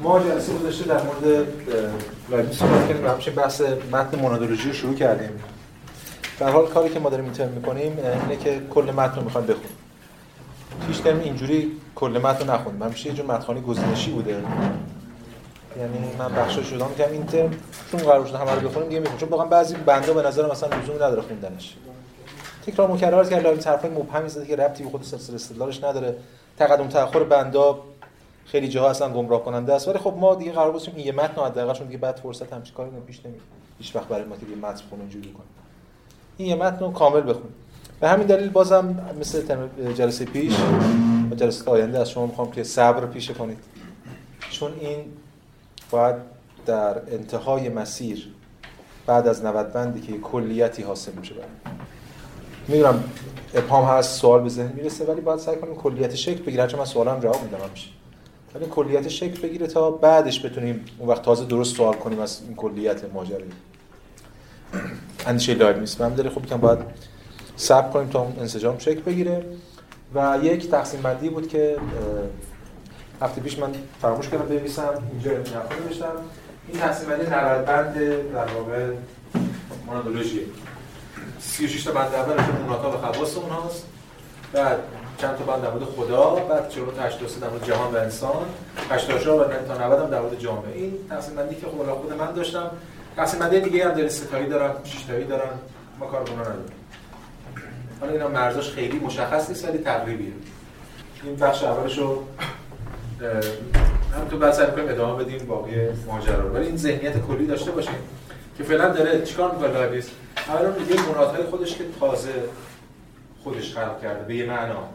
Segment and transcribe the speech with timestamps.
[0.00, 1.46] ما جلسه گذاشته در مورد
[2.30, 3.60] لایبنیز صحبت کردیم و همچنین بحث
[3.92, 5.42] متن مونادولوژی رو شروع کردیم.
[6.38, 9.46] در حال کاری که ما داریم این ترم می‌کنیم اینه که کل متن رو می‌خوایم
[9.46, 9.70] بخونیم.
[10.88, 12.82] هیچ ترم اینجوری کل متن رو نخوندیم.
[12.82, 14.30] همیشه یه جور متنخوانی گزینشی بوده.
[14.30, 17.50] یعنی من بخشاشو میگم این ترم
[17.90, 20.68] چون قرار شده همه رو بخونیم دیگه می‌خونم چون واقعا بعضی بندها به نظر مثلا
[20.68, 21.76] لزومی نداره خوندنش.
[22.66, 26.16] تکرار مکرر کرد لایبنیز حرفای مبهمی زده که ربطی به خود سلسله استدلالش نداره.
[26.58, 27.78] تقدم تأخر بندا
[28.46, 29.88] خیلی جاها اصلا گمراه کننده است.
[29.88, 32.90] ولی خب ما دیگه قرار گذاشتیم این یه متن حداقل دیگه بعد فرصت همچین کاری
[33.06, 33.42] پیش نمیاد
[33.78, 35.48] هیچ وقت برای که یه متن خون اینجوری کنیم.
[36.36, 37.54] این یه متن رو کامل بخونیم.
[38.00, 40.54] به همین دلیل بازم مثل جلسه پیش
[41.30, 43.58] و جلسه آینده از شما می‌خوام که صبر پیشه کنید.
[44.50, 44.98] چون این
[45.90, 46.16] باید
[46.66, 48.28] در انتهای مسیر
[49.06, 51.48] بعد از 90 بندی که کلیتی حاصل میشه برای
[52.68, 53.04] می‌دونم
[53.54, 56.86] ابهام هست سوال به ذهن می‌رسه ولی باید سعی کنیم کلیت شکل بگیره چون من
[56.86, 57.88] سوالم جواب میدم همیشه.
[58.56, 62.56] ولی کلیت شکل بگیره تا بعدش بتونیم اون وقت تازه درست سوال کنیم از این
[62.56, 63.38] کلیت ماجرا.
[65.26, 66.00] اندیشه لایو نیست.
[66.00, 66.78] من داره خوب باید
[67.56, 69.44] صبر کنیم تا اون انسجام شکل بگیره.
[70.14, 71.76] و یک تقسیم بندی بود که
[73.22, 73.70] هفته پیش من
[74.02, 76.12] فراموش کردم بنویسم اینجا نوشتم.
[76.68, 77.94] این تقسیم بندی 90 بند
[78.32, 78.92] در واقع
[79.86, 80.40] مونادولوژی
[81.40, 83.86] 36 تا بند اول که و خواص اونهاست.
[84.52, 84.78] بعد
[85.18, 88.46] چند تا بند در مورد خدا بعد 48 تا در مورد جهان و انسان.
[88.90, 90.74] 84 و تا 90 هم در مورد جامعه.
[90.74, 92.70] این تقسیم بندی که خب خود من داشتم
[93.16, 95.50] تقسیم بندی دیگه هم داره ستایی دارن شش تایی دارن.
[95.98, 96.64] ما کار اونا نداریم.
[98.00, 100.32] حالا اینا مرزاش خیلی مشخص نیست ولی تقریبیه.
[101.22, 102.22] این بخش اولشو
[104.14, 105.72] هم تو بعد سعی کنیم ادامه بدیم باقی
[106.06, 107.94] ماجرا ولی این ذهنیت کلی داشته باشیم
[108.58, 110.08] که فعلا داره چیکار می‌کنه لایبنیتس
[110.48, 112.30] اولا میگه مونادهای خودش که تازه
[113.46, 114.88] خودش خلق کرده به یه معنا.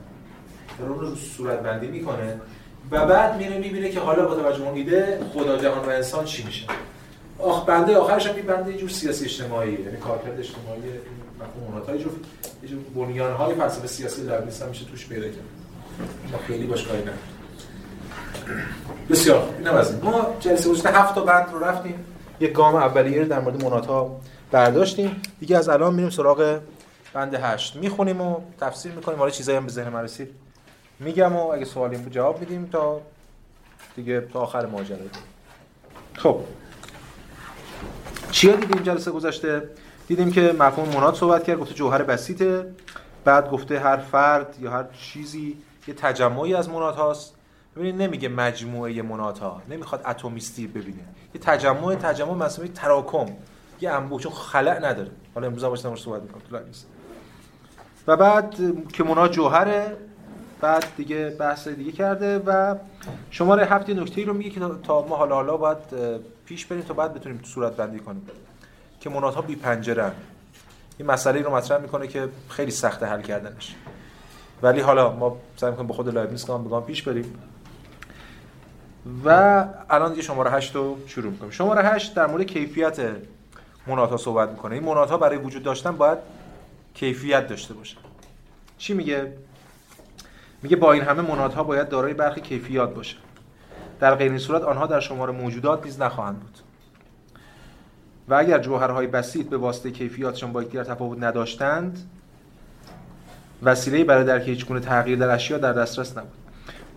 [0.80, 2.42] اون رو صورت بندی می‌کنه
[2.92, 6.44] و بعد میره می‌بینه که حالا با توجه اون ایده خدا جهان و انسان چی
[6.44, 6.66] میشه.
[7.40, 10.82] آخر بندهای آخرش هم بنده یه جور سیاسی اجتماعی یعنی کارکرد اجتماعی
[11.40, 12.12] مفهوم مونادهای جور
[12.64, 15.46] یه جور بنیان‌های فلسفه سیاسی لایبنیز هم میشه توش پیدا کرد.
[16.32, 17.02] ما خیلی باش کاری
[19.10, 22.06] بسیار اینم از ما جلسه گذشته هفت تا بند رو رفتیم.
[22.40, 23.88] یک گام اولیه رو در مورد مونات
[24.52, 25.22] برداشتیم.
[25.40, 26.60] دیگه از الان میریم سراغ
[27.14, 27.76] بند هشت.
[27.76, 29.20] می‌خونیم و تفسیر می‌کنیم.
[29.20, 30.30] حالا چیزایی هم به ذهن من رسید.
[31.00, 33.02] میگم و اگه سوالی بود جواب میدیم تا
[33.96, 34.98] دیگه تا آخر ماجرا.
[36.18, 36.40] خب.
[38.32, 39.70] چیا دیدیم جلسه گذشته؟
[40.08, 42.66] دیدیم که مفهوم مناد صحبت کرد گفته جوهر بسیطه.
[43.26, 45.58] بعد گفته هر فرد یا هر چیزی
[45.88, 47.36] یه تجمعی از مناد هاست.
[47.76, 49.62] ببینید نمیگه مجموعه مناد ها.
[49.70, 51.04] نمی‌خواد اتمیستی ببینه.
[51.36, 53.26] یه تجمع تجمع مسئله تراکم.
[53.82, 55.12] یه انبوه چون خلع نداره.
[55.36, 56.62] حالا امروز هم باشه صحبت می‌کنم.
[58.08, 58.56] و بعد
[58.94, 59.98] که مناد جوهره
[60.62, 62.76] بعد دیگه بحث دیگه کرده و
[63.32, 65.78] شماره هفت نکته ای رو میگه که تا ما حالا حالا باید
[66.46, 68.28] پیش بریم تا بعد بتونیم صورت بندی کنیم.
[69.00, 70.12] که منادها بی پنجره
[70.98, 73.76] این مسئله رو مطرح می‌کنه که خیلی سخته حل کردنش.
[74.62, 77.34] ولی حالا ما سعی می‌کنیم با خود لایبنیز کام بگم پیش بریم.
[79.26, 81.52] و الان دیگه شماره 8 رو شروع می‌کنیم.
[81.52, 83.00] شماره 8 در مورد کیفیت
[83.88, 84.76] منادها صحبت می‌کنه.
[84.76, 86.18] این منادها برای وجود داشتن باید
[86.94, 87.98] کیفیت داشته باشه.
[88.78, 89.34] چی میگه؟
[90.64, 93.18] میگه با این همه منادها باید دارای برخی کیفیات باشه.
[94.00, 96.58] در غیر این صورت آنها در شمار موجودات نیز نخواهند بود.
[98.30, 102.10] و اگر جوهرهای بسیط به واسطه کیفیاتشان با یکدیگر تفاوت نداشتند
[103.64, 106.32] وسیله برای درک هیچ گونه تغییر در اشیا در دسترس نبود.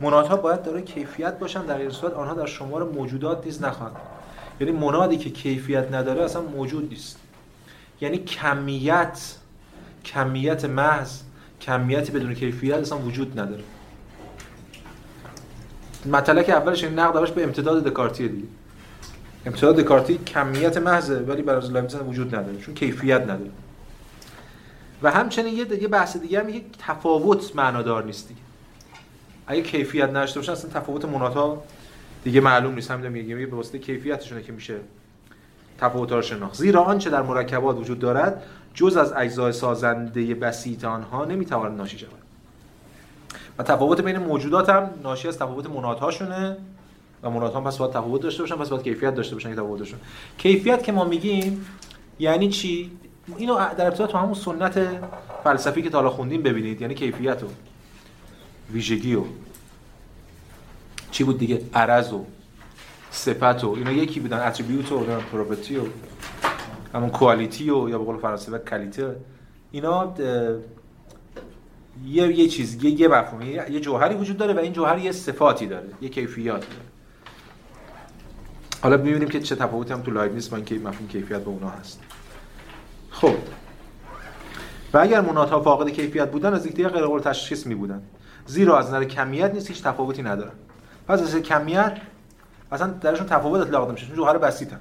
[0.00, 3.97] منادها باید دارای کیفیت باشن در غیر صورت آنها در شمار موجودات نیز نخواهند.
[4.61, 7.19] یعنی منادی که کیفیت نداره اصلا موجود نیست.
[8.00, 9.34] یعنی کمیت
[10.04, 11.20] کمیت محض
[11.60, 13.62] کمیتی بدون کیفیت اصلا وجود نداره.
[16.06, 18.48] مطلق اولش این نقد به امتداد دکارتی دیگه.
[19.47, 23.50] امتداد دکارتی کمیت محضه ولی برای لایبنیز وجود نداره چون کیفیت نداره.
[25.03, 28.41] و همچنین یه یه بحث دیگه هم میگه تفاوت معنادار نیست دیگه.
[29.47, 31.62] اگه کیفیت نداشته باشه اصلا تفاوت مناتا
[32.25, 32.91] دیگه معلوم نیست.
[32.91, 34.76] همین میگه به واسطه کیفیتشونه که میشه
[35.78, 36.55] تفاوت رو شناخت.
[36.55, 38.43] زیرا آنچه در مرکبات وجود دارد
[38.75, 42.25] جز از اجزای سازنده بسیط آنها نمی‌تواند ناشی شود.
[43.59, 46.56] و تفاوت بین موجودات هم ناشی از تفاوت منادهاشونه
[47.23, 49.99] و منادها پس باید تفاوت داشته باشن پس باید کیفیت داشته باشن که تفاوتشون
[50.38, 51.67] کیفیت که ما میگیم
[52.19, 52.91] یعنی چی؟
[53.37, 54.88] اینو در ارتباط تو همون سنت
[55.44, 57.47] فلسفی که تا حالا خوندیم ببینید یعنی کیفیت و
[58.73, 59.25] ویژگی و
[61.11, 62.25] چی بود دیگه؟ عرض و
[63.11, 64.99] صفت و اینا یکی بودن اتریبیوت و
[65.32, 65.82] پروپرتی و
[66.94, 69.17] همون کوالیتی و یا به قول فرانسه و کالیته.
[69.70, 70.14] اینا
[72.05, 75.67] یه یه چیز یه یه مفهوم یه جوهری وجود داره و این جوهر یه صفاتی
[75.67, 76.88] داره یه کیفیاتی داره.
[78.82, 82.00] حالا ببینیم که چه تفاوتی هم تو لایبنیتس با اینکه مفهوم کیفیت به اونا هست.
[83.11, 83.35] خب.
[84.94, 88.02] و اگر منات فاقد کیفیت بودن از یکدیگر غیر قابل تشخیص می بودن
[88.47, 90.52] زیرا از نظر کمیت نیست هیچ تفاوتی ندارن.
[91.08, 91.97] پس از کمیت
[92.73, 94.81] اصلا درشون تفاوت اطلاق نمیشه چون جوهر بسیطن.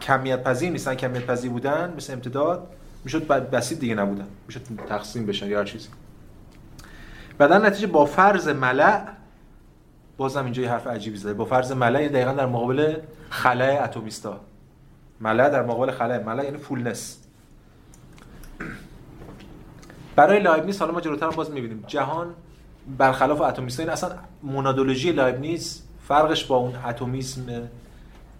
[0.00, 2.68] کمیت پذیر نیستن کمیت پذیر بودن مثل امتداد
[3.04, 4.26] می‌شد بسیط دیگه نبودن.
[4.46, 5.88] می‌شد تقسیم بشن یا هر چیزی.
[7.38, 9.00] در نتیجه با فرض ملأ
[10.16, 11.34] بازم اینجا یه حرف عجیبی زده.
[11.34, 12.96] با فرض ملأ یعنی دقیقا در مقابل
[13.30, 14.40] خلای اتمیستا.
[15.20, 17.18] ملأ در مقابل خلای ملأ یعنی fullness
[20.16, 21.84] برای لایبنیز حالا ما جلوتر باز می‌بینیم.
[21.86, 22.34] جهان
[22.98, 24.10] برخلاف اتمیستا این اصلا
[24.42, 27.68] مونادولوژی لایبنیز فرقش با اون اتمیسم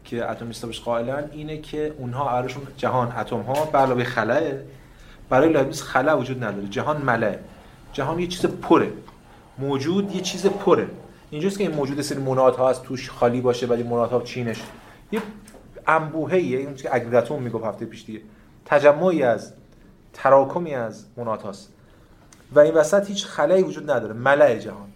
[0.07, 4.05] که اتمیستا بهش قائلن اینه که اونها قرارشون جهان اتم ها به علاوه
[5.29, 6.69] برای لایبنیز خلا وجود نداره.
[6.69, 7.37] جهان ملع
[7.93, 8.93] جهان یه چیز پره.
[9.59, 10.89] موجود یه چیز پره.
[11.31, 14.63] اینجاست که این موجود سری ها از توش خالی باشه ولی ها چینش.
[15.13, 15.23] یه
[15.87, 18.21] انبوهه این که اگریگاتوم می‌گفت هفته پیش دیگه.
[18.65, 19.53] تجمعی از
[20.13, 21.73] تراکمی از منات هاست.
[22.53, 24.13] و این وسط هیچ خلایی وجود نداره.
[24.13, 24.89] ملع جهان.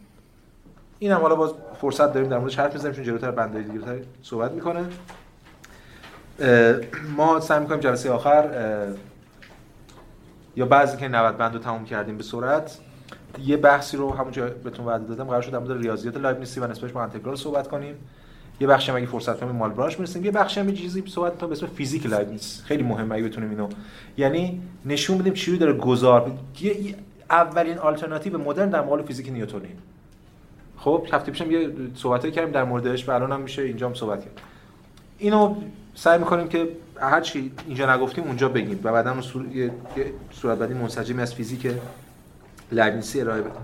[1.03, 3.81] این هم حالا باز فرصت داریم در موردش حرف بزنیم چون جلوتر بنده دیگه
[4.23, 4.85] صحبت می‌کنه.
[7.17, 8.51] ما سعی می‌کنیم جلسه آخر
[10.57, 12.79] یا بعضی که 90 بند رو تموم کردیم به صورت
[13.45, 15.25] یه بحثی رو همونجا بهتون وعده دادم.
[15.25, 17.95] قرار شد در مورد ریاضیات لایبنیتسی و نسبتش با انتگرال صحبت کنیم.
[18.61, 20.25] یه بخشی هم اگه فرصت کنیم مالبراش می‌رسیم.
[20.25, 23.51] یه بخشی هم یه چیزی صحبت کنیم به اسم فیزیک لایبنیتس خیلی مهمه اگه بتونیم
[23.51, 23.69] اینو
[24.17, 26.33] یعنی نشون بدیم چی داره گذار.
[27.31, 29.69] اولین آلترناتیو مدرن در مقابل فیزیک نیوتنی
[30.81, 34.25] خب هفته پیشم یه صحبتی کردیم در موردش و الان هم میشه اینجا هم صحبت
[34.25, 34.41] کرد.
[35.19, 35.57] اینو
[35.95, 36.69] سعی می‌کنیم که
[37.01, 39.17] هر چی اینجا نگفتیم اونجا بگیم و بعدا
[39.53, 39.73] یه
[40.33, 41.73] صورت بعدی منسجمی از فیزیک
[42.73, 43.63] لایبنیسی ارائه بدیم.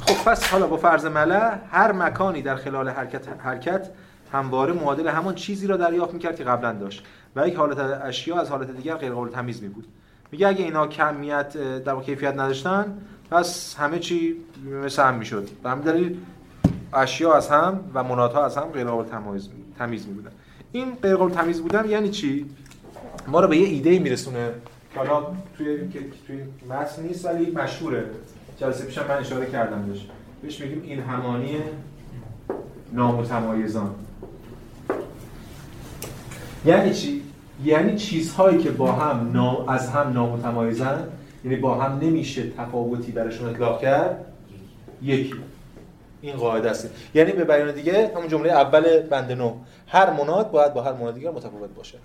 [0.00, 3.88] خب پس حالا با فرض ملع هر مکانی در خلال حرکت حرکت
[4.32, 7.04] همواره معادل همان چیزی را دریافت می‌کرد که قبلا داشت
[7.36, 9.86] و یک حالت اشیا از حالت دیگر غیر قابل تمیز می بود
[10.32, 12.98] میگه اگه اینا کمیت در کیفیت نداشتن
[13.30, 14.36] پس همه چی
[14.84, 15.48] مثل هم می‌شد.
[15.62, 16.16] به همین دلیل
[16.92, 19.48] اشیا از هم و منات ها از هم غیر قابل تمیز
[19.78, 20.30] تمیز می بودن
[20.72, 22.46] این غیر قابل تمیز بودن یعنی چی؟
[23.26, 24.50] ما رو به یه ایده میرسونه
[24.94, 25.26] که حالا
[25.56, 25.78] توی
[26.26, 28.04] توی متن نیست ولی مشهوره.
[28.60, 30.06] جلسه پیشم من اشاره کردم بهش.
[30.42, 31.56] بهش میگیم این همانی
[32.92, 33.94] نامتمایزان.
[36.64, 37.22] یعنی چی؟
[37.64, 39.64] یعنی چیزهایی که با هم نا...
[39.68, 41.08] از هم نامتمایزن
[41.48, 44.24] یعنی با هم نمیشه تفاوتی برشون اطلاق کرد؟
[45.02, 45.34] یکی
[46.20, 46.90] این قاعده است.
[47.14, 49.54] یعنی به بیان دیگه همون جمله اول بند نو.
[49.86, 51.98] هر مناد باید با هر مناد دیگر متفاوت باشه.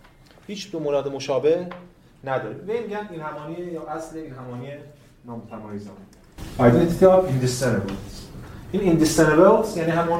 [0.47, 1.67] هیچ دو مناد مشابه
[2.23, 2.53] نداره.
[2.53, 4.69] به میگن این همانی یا اصل این همانی
[5.25, 5.93] نامتمایزان
[6.59, 8.13] identity of indiscernibles
[8.71, 10.19] این indiscernibles یعنی همون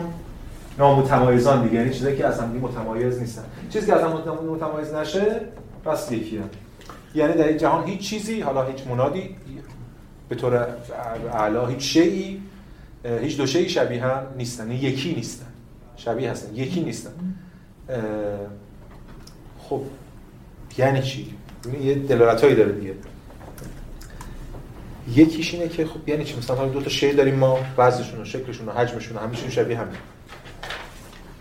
[0.77, 1.75] نامتمایزان دیگه.
[1.75, 3.43] یعنی چیزایی که از هم متمایز نیستن.
[3.69, 4.09] چیزی که از هم
[4.49, 5.41] متمایز نشه
[5.85, 6.41] پس یکیه.
[7.15, 9.35] یعنی در این جهان هیچ چیزی حالا هیچ منادی
[10.29, 10.67] به طور
[11.33, 12.41] اعلا هیچ شیعی
[13.21, 14.71] هیچ دو شیعی شبیه هم نیستن.
[14.71, 15.45] یعنی یکی نیستن.
[15.95, 16.55] شبیه هستن.
[16.55, 17.11] یکی نیستن.
[19.59, 19.81] خب
[20.77, 21.33] یعنی چی؟
[21.65, 22.93] یعنی یه دلالتایی داره دیگه.
[25.15, 28.69] یکیش اینه که خب یعنی چی؟ مثلا دو تا شی داریم ما وزنشون و شکلشون
[28.69, 29.91] و حجمشون و همیشون شبیه همه.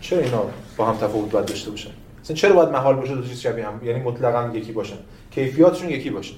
[0.01, 0.45] چرا اینا
[0.77, 1.89] با هم تفاوت باید داشته باشن؟
[2.23, 4.97] مثلا چرا باید محال باشه دو چیز شبیه هم؟ یعنی مطلقا یکی باشن.
[5.35, 6.33] کیفیاتشون یکی باشه.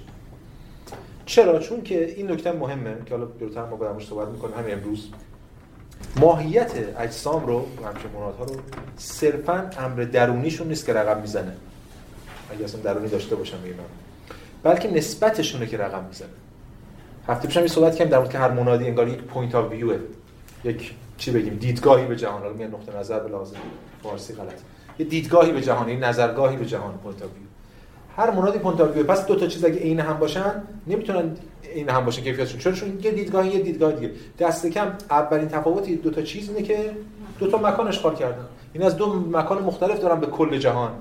[1.25, 4.57] چرا؟ چون که این نکته مهمه که حالا جلوتر ما بعدش صحبت می‌کنیم.
[4.57, 5.09] همین امروز
[6.19, 8.55] ماهیت اجسام رو همچنین موناد ها رو
[8.97, 11.55] صرفا امر درونیشون نیست که رقم می‌زنه.
[12.51, 13.75] اگه اصلا درونی داشته باشن میگم
[14.63, 16.29] بلکه نسبتشونه که رقم می‌زنه.
[17.27, 19.97] هفته پیشم یه صحبت کردیم در مورد که هر مونادی انگار یک point of view
[20.63, 22.43] یک چی بگیم؟ دیدگاهی به جهان.
[22.43, 23.57] رو میگن نقطه نظر به لازم
[24.03, 24.59] فارسی غلط.
[24.99, 27.44] یه دیدگاهی به جهان این نظرگاهی به جهان point of view
[28.17, 31.31] هر of view پس دو تا چیز اگه عین هم باشن نمی‌تونن
[31.73, 32.59] عین هم باشن کیفیتشون.
[32.59, 34.11] چون چون یه دیدگاهی یه دیدگاه دیگه.
[34.39, 36.91] دست کم اولین تفاوتی دو تا چیز اینه که
[37.39, 38.45] دو تا مکان اشغال کردن.
[38.73, 40.91] این از دو مکان مختلف دارن به کل جهان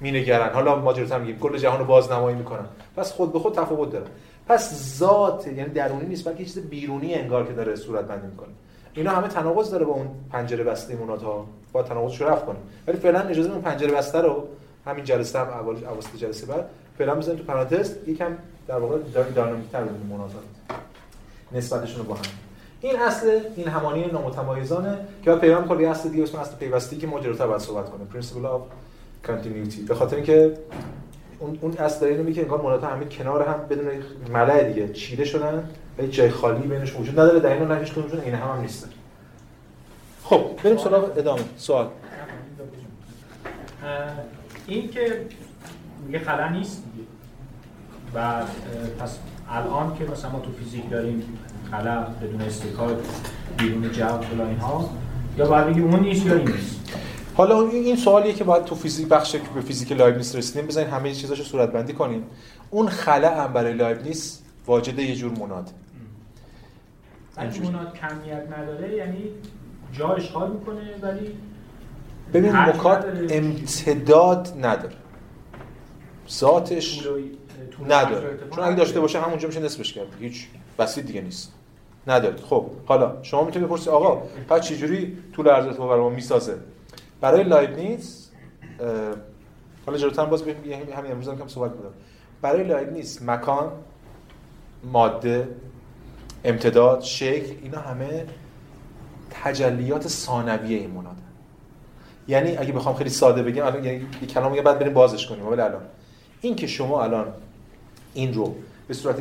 [0.00, 0.52] مینگرن.
[0.52, 2.66] حالا ما جلوتر میگیم کل جهان رو بازنمایی می‌کنن.
[2.96, 4.06] پس خود به خود تفاوت داره.
[4.48, 8.48] پس ذات یعنی درونی نیست بلکه چیز بیرونی انگار که داره صورت بندی می‌کنه.
[8.94, 12.60] اینا همه تناقض داره با اون پنجره بسته مونات ها با تناقضش رفع کنیم.
[12.86, 14.48] ولی فعلا اجازه اون پنجره بسته رو
[14.88, 16.64] همین جلسه هم اول اواسط جلسه بعد
[16.98, 17.94] فعلا بزنیم تو پرانتز.
[18.06, 18.36] یکم
[18.68, 20.30] در واقع دینامیک تر ببینیم مونات
[21.52, 22.22] نسبتشون رو با هم.
[22.80, 27.06] این اصل این همانی نامتمایزانه که بعد پیام کلی اصل دیگه اسم اصل پیوستی که
[27.06, 28.08] ما جلوتر باید صحبت کنیم.
[28.12, 29.88] Principle of continuity.
[29.88, 30.58] به خاطر اینکه
[31.38, 33.86] اون اون اصل داره اینو میگه انگار مونات همه کنار هم بدون
[34.32, 35.68] ملأ دیگه چیده شدن
[35.98, 37.40] و جای خالی بینش وجود نداره.
[37.40, 38.88] در اینو نه هیچ کدومشون عین هم, هم نیستن.
[40.24, 41.42] خب بریم سراغ ادامه.
[41.56, 41.88] سوال.
[44.68, 45.26] این که
[46.06, 47.08] میگه خلا نیست دیگه.
[48.14, 48.42] و
[49.00, 49.18] پس
[49.50, 51.22] الان که مثلا ما تو فیزیک داریم
[51.70, 52.96] خلا بدون اصطکاک
[53.58, 54.90] بیرون جو و اینها
[55.38, 56.80] یا باید بگیم اون نیست یا این نیست؟
[57.34, 61.14] حالا این سوالیه که باید تو فیزیک بخش که به فیزیک لایبنیتس رسیدیم بزنین همه
[61.14, 62.24] چیزاشو صورت بندی کنیم.
[62.70, 65.70] اون خلا هم برای لایبنیس واجد یه جور موناد
[67.36, 69.24] اگه موناد کمیت نداره یعنی
[69.92, 71.36] جا اشغال می‌کنه ولی
[72.34, 74.94] ببین موناد امتداد نداره.
[76.30, 77.06] ذاتش
[77.88, 78.38] نداره.
[78.54, 80.06] چون اگه داشته باشه همونجا میشه نصفش کرد.
[80.20, 80.46] هیچ
[80.78, 81.52] بسیط دیگه نیست.
[82.06, 82.36] نداره.
[82.36, 86.56] خب حالا شما می‌تونید بپرسید آقا پس چجوری طول عرض تو برای ما می‌سازه؟
[87.20, 88.28] برای لایبنیتس
[89.86, 91.90] حالا جلوتر باز همین امروز هم کم صحبت بودم
[92.42, 93.72] برای لایبنیتس مکان
[94.84, 95.48] ماده
[96.44, 98.26] امتداد شکل اینا همه
[99.30, 101.22] تجلیات ثانویه این مناده
[102.28, 105.46] یعنی اگه بخوام خیلی ساده بگم الان یعنی یه کلام میگه بعد بریم بازش کنیم.
[105.46, 105.82] ولی الان
[106.40, 107.26] این که شما الان
[108.14, 108.54] این رو
[108.88, 109.16] به صورت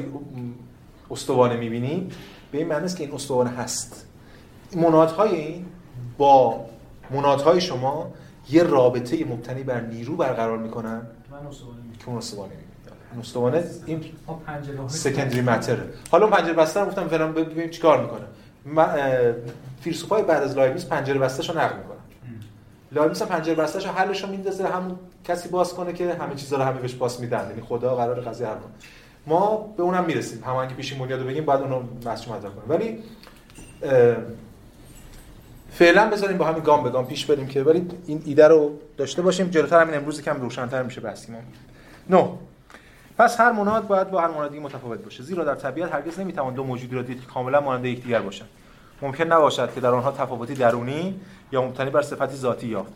[1.12, 2.14] استوانه می‌بینید
[2.52, 4.06] به این معنی است که این استوانه هست.
[4.76, 5.66] منادهای این
[6.18, 6.66] با
[7.12, 8.14] منادهای شما
[8.50, 11.02] یه رابطه مبتنی بر نیرو برقرار می‌کنن.
[12.00, 12.52] که اون استوانه
[13.20, 14.06] استوانه این
[14.88, 15.78] سکندری متر
[16.12, 18.26] حالا اون پنجره بسته گفتم فعلا ببینیم چیکار می‌کنه.
[19.82, 21.76] فیلسوفای بعد از لایبنیز پنجره بسته رو نقل
[22.92, 26.64] لایبنیز پنجره بسته رو حلش رو میندازه همون کسی باز کنه که همه چیزا رو
[26.64, 27.48] همه بهش باز میدن.
[27.50, 28.74] یعنی خدا قرار قضیه کنه
[29.28, 30.44] ما به اونم می‌رسیم.
[30.44, 32.70] همون که پیشین بنیاد رو بگیم بعد اونو بحث مطرح کنیم.
[32.70, 33.04] ولی
[35.72, 39.22] فعلا بذاریم با همین گام به گام پیش بریم که ولی این ایده رو داشته
[39.22, 39.50] باشیم.
[39.50, 41.36] جلوتر همین امروز کم روشنتر میشه بحثیم
[42.10, 42.38] نو
[43.18, 45.24] پس هر مناد باید با هر منادی متفاوت باشه.
[45.24, 48.50] زیرا در طبیعت هرگز نمی‌توان دو موجودی را دید که کاملا مانند یکدیگر باشند.
[49.02, 51.20] ممکن نباشد که در آنها تفاوتی درونی
[51.52, 52.94] یا مبتنی بر صفتی ذاتی یافت.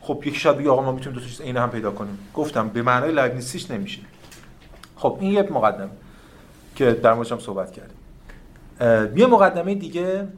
[0.00, 2.18] خب یکی شاید بگه آقا ما می‌تونیم دو تا چیز عین هم پیدا کنیم.
[2.34, 4.00] گفتم به معنای لایبنیتسیش نمیشه.
[4.96, 5.90] خب این یه مقدمه
[6.76, 7.96] که در موردش هم صحبت کردیم.
[9.18, 10.28] یه مقدمه دیگه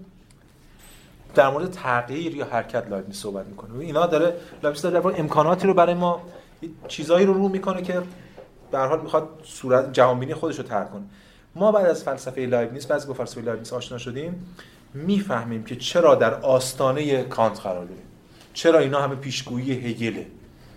[1.35, 3.79] در مورد تغییر یا حرکت لایبنیتس صحبت می‌کنه.
[3.79, 6.23] اینا داره لایبنیتس داره در امکاناتی رو برای ما
[6.89, 8.03] چیزایی رو رو می‌کنه که
[8.71, 11.03] به حال می‌خواد صورت جهانبینی خودش رو طرح کنه.
[11.57, 14.55] ما بعد از فلسفه لایبنیتس بعضی با فلسفه لایبنیتس آشنا شدیم
[14.95, 18.01] می‌فهمیم که چرا در آستانه کانت قرار داره
[18.55, 20.27] چرا اینا همه پیشگویی هگله؟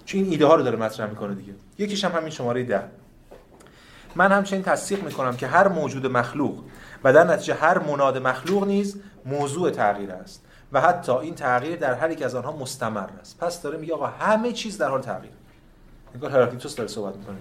[0.05, 1.53] چون این ایده ها رو داره مطرح می‌کنه دیگه.
[1.77, 2.83] یکیش هم همین شماره ده.
[4.15, 6.63] من همچنین تصدیق می‌کنم که هر موجود مخلوق
[7.03, 11.93] و در نتیجه هر مناد مخلوق نیز موضوع تغییر است و حتی این تغییر در
[11.93, 13.37] هر یک از آنها مستمر است.
[13.39, 15.33] پس داره میگه آقا همه چیز در حال تغییر.
[16.13, 17.37] انگار هراکلیتوس داره صحبت می‌کنه.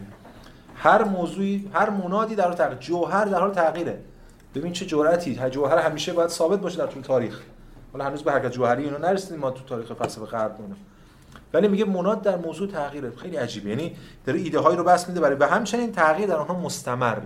[0.79, 4.01] هر موضوعی هر منادی در تغییر جوهر در حال تغییره.
[4.55, 7.41] ببین چه جرأتی جوهر همیشه باید ثابت باشه در طول تاریخ.
[7.93, 10.59] حالا هنوز به حرکت جوهری اینو نرسیدیم ما تو تاریخ فلسفه غرب
[11.53, 13.13] ولی میگه مناد در موضوع تغییره.
[13.17, 13.71] خیلی عجیبه.
[13.71, 17.23] یعنی داره ایده هایی رو بس میده برای و همچنین تغییر در آنها مستمره.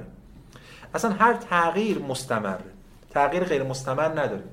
[0.95, 2.65] اصلا هر تغییر مستمره.
[3.11, 4.45] تغییر غیر مستمر نداره.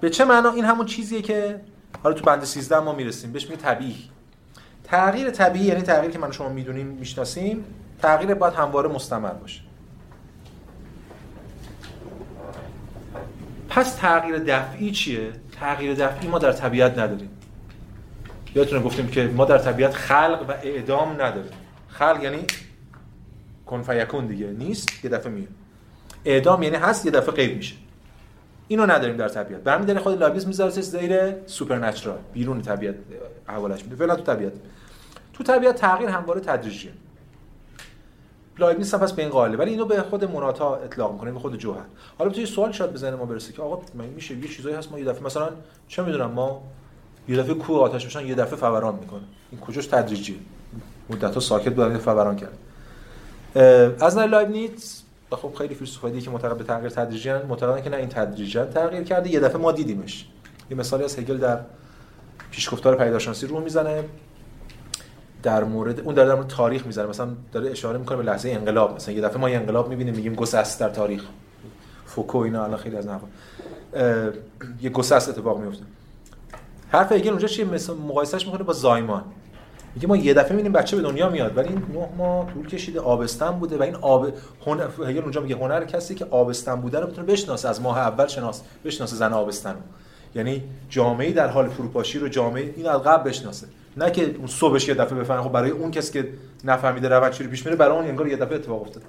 [0.00, 1.60] به چه معنا؟ این همون چیزیه که
[2.02, 3.32] حالا تو بند 13 ما می‌رسیم.
[3.32, 4.10] بهش میگه طبیعی.
[4.90, 7.64] تغییر طبیعی یعنی تغییری که من شما می‌دونیم می‌شناسیم
[8.02, 9.60] تغییر باید همواره مستمر باشه.
[13.68, 17.30] پس تغییر دفعی چیه؟ تغییر دفعی ما در طبیعت نداریم.
[18.54, 21.52] یادتونه گفتیم که ما در طبیعت خلق و اعدام نداریم.
[21.88, 22.44] خلق یعنی
[23.66, 25.48] کن فیکون دیگه نیست یه دفعه میاد.
[26.24, 27.74] اعدام یعنی هست یه دفعه غیب میشه.
[28.68, 29.60] اینو نداریم در طبیعت.
[29.60, 32.94] برمی خود لایبنیتس می‌ذاره زیر supernatural بیرون طبیعت
[33.46, 33.96] حوالش میده.
[33.96, 34.52] فعلا تو طبیعت.
[35.40, 36.92] تو طبیعت تغییر همواره تدریجیه.
[38.58, 39.56] لایبنیتس پس به این قائله.
[39.56, 41.84] ولی اینو به خود منادا اطلاق می‌کنه به خود جوهر.
[42.18, 43.82] حالا تو سوال شاید بزنه ما برسه که آقا
[44.14, 45.48] میشه یه چیزایی هست ما یه دفعه مثلا
[45.88, 46.62] چه می‌دونم ما
[47.28, 49.22] یه دفعه کوه آتش بشن یه دفعه فوران می‌کنه.
[49.50, 50.40] این کجاش تدریجی
[51.10, 52.58] مدت ها ساکت بودن فوران کرد
[54.02, 58.08] از نظر لایبنیتس خب خیلی فیلسوفایی که معتقد به تغییر تدریجی معتقدن که نه این
[58.08, 59.30] تدریجا تغییر کرده.
[59.30, 60.26] یه دفعه ما دیدیمش.
[60.70, 61.60] یه مثالی از هگل در
[62.50, 64.04] پیشگفتار پیداشناسی رو می‌زنه.
[65.42, 67.06] در مورد اون در, در مورد تاریخ می‌زنه.
[67.06, 68.94] مثلا داره اشاره می‌کنه به لحظه انقلاب.
[68.94, 71.24] مثلا یه دفعه ما یه انقلاب می‌بینیم میگیم گسست در تاریخ.
[72.06, 73.20] فوکو اینا الان خیلی از نحو
[74.82, 75.84] یه گسست اتفاق میفته
[76.88, 79.24] حرف هگل اونجا چیه؟ مثلا مقایسهش می‌کنه با زایمان.
[79.94, 83.00] میگه ما یه دفعه می‌بینیم بچه به دنیا میاد ولی این نه ماه طول کشیده
[83.00, 84.28] آبستن بوده و این آب
[84.66, 88.62] هنر اونجا میگه هنر کسی که آبستن بوده رو بتونه بشناسه از ماه اول شناس
[88.84, 89.80] بشناسه زن آبستن رو.
[90.34, 93.66] یعنی جامعه در حال فروپاشی رو جامعه این از قبل بشناسه.
[93.96, 96.28] نه که اون صبحش یه دفعه بفهمه خب برای اون کسی که
[96.64, 99.06] نفهمیده روند چوری پیش میره برای اون انگار یه دفعه اتفاق افتاده.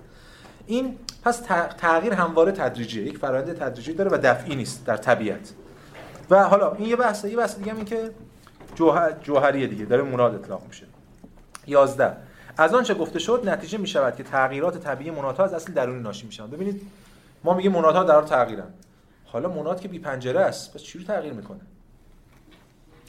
[0.67, 1.41] این پس
[1.77, 5.53] تغییر همواره تدریجیه یک فرآیند تدریجی داره و دفعی نیست در طبیعت.
[6.29, 8.11] و حالا این یه بحثه یه بحث دیگه این که
[8.75, 10.85] جوهر جوهری دیگه داره مناد اطلاق میشه.
[11.67, 12.11] 11
[12.57, 16.25] از آنچه گفته شد نتیجه می شود که تغییرات طبیعی منادها از اصل درونی ناشی
[16.25, 16.81] میشن ببینید
[17.43, 18.67] ما میگیم منادها در حال تغییرن.
[19.31, 21.59] حالا مناد که بی پنجره است پس چی تغییر می‌کنه؟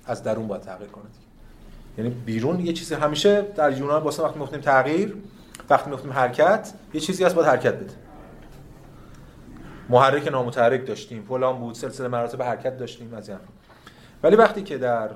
[0.07, 1.05] از درون باید تغییر کنه
[1.99, 5.17] یعنی بیرون یه چیزی همیشه در یونان واسه وقتی می‌گفتیم تغییر
[5.71, 7.95] وقتی می‌گفتیم حرکت یه چیزی هست باید حرکت بده.
[9.89, 13.39] محرک نامتحرک داشتیم فلان بود سلسله مراتب حرکت داشتیم از این
[14.23, 15.11] ولی وقتی که در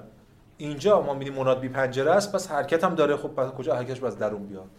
[0.58, 4.00] اینجا ما میدیم مناد بی پنجره است پس حرکت هم داره خب پس کجا حرکتش
[4.00, 4.70] باز درون بیاد؟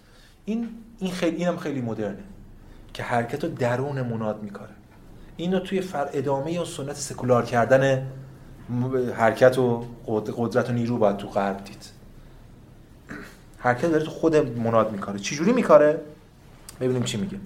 [0.46, 0.70] این
[1.00, 2.24] این خیلی اینم خیلی مدرنه
[2.94, 4.74] که حرکت رو درون مناد میکاره.
[5.38, 8.08] اینو توی فر ادامه اون سنت سکولار کردن
[9.16, 9.86] حرکت و
[10.38, 11.86] قدرت و نیرو باید تو غرب دید.
[13.58, 15.20] حرکت داره تو خود مناد میکاره.
[15.20, 16.02] چجوری میکاره؟
[16.80, 17.38] ببینیم چی میگه.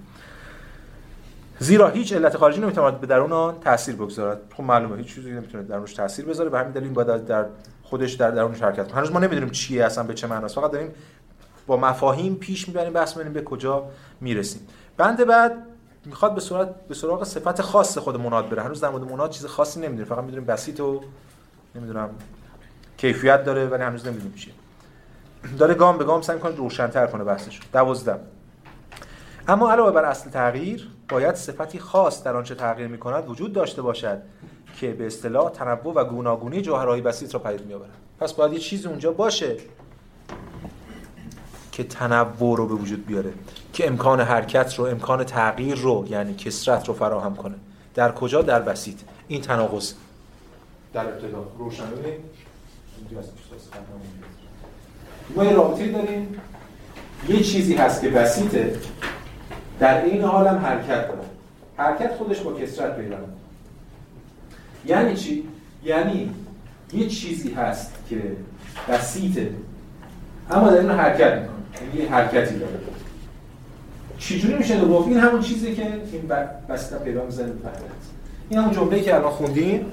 [1.58, 4.38] زیرا هیچ علت خارجی نمی‌تواند به درون آن تاثیر بگذارد.
[4.56, 6.50] خب معلومه هیچ چیزی نمی‌تونه درونش تاثیر بذاره.
[6.50, 7.46] به همین دلیل باید در
[7.82, 8.96] خودش در درونش حرکت کنه.
[8.96, 10.54] هنوز ما نمی‌دونیم چیه اصلا به چه معناست.
[10.54, 10.90] فقط داریم
[11.66, 13.84] با مفاهیم پیش می‌بریم بحث می‌بریم به کجا
[14.20, 14.60] می‌رسیم.
[14.96, 15.52] بند بعد
[16.04, 18.62] می‌خواد به صورت به سراغ صفت خاص خود مناد بره.
[18.62, 20.04] هنوز در مورد مناد چیز خاصی نمی‌دونیم.
[20.04, 21.02] فقط می‌دونیم بسیط و
[21.74, 22.10] نمی‌دونم
[22.96, 24.54] کیفیت داره ولی هنوز نمی‌دونیم چیه.
[25.58, 27.60] داره گام به گام سعی می‌کنه روشن‌تر کنه بحثش.
[27.72, 28.20] 12
[29.48, 34.18] اما علاوه بر اصل تغییر باید صفتی خاص در آنچه تغییر می‌کند وجود داشته باشد
[34.76, 37.90] که به اصطلاح تنوع و گوناگونی جوهرهای بسیط را پدید میآورد.
[38.20, 39.56] پس باید یه چیزی اونجا باشه
[41.72, 43.32] که تنوع رو به وجود بیاره
[43.72, 47.54] که امکان حرکت رو امکان تغییر رو یعنی کسرت رو فراهم کنه.
[47.94, 48.96] در کجا؟ در بسیط
[49.28, 49.92] این تناقض.
[50.92, 51.46] در ابتدا.
[51.58, 51.84] روشن
[55.36, 56.40] ما یه رابطه داریم.
[57.28, 58.78] یه چیزی هست که بسیطه
[59.80, 61.20] در این حال هم حرکت داره.
[61.76, 63.36] حرکت خودش با کسرت پیوند
[64.86, 65.48] یعنی چی؟
[65.84, 66.34] یعنی
[66.92, 68.36] یه چیزی هست که
[68.88, 69.54] بسیطه
[70.50, 72.78] اما در این حرکت می‌کنه یعنی یه حرکتی داره.
[74.18, 76.28] چجوری میشه گفت؟ این همون چیزی که این
[76.68, 77.52] بسیطه پیدا می‌زنه
[78.48, 79.86] این همون جمله‌ای که الان خوندیم.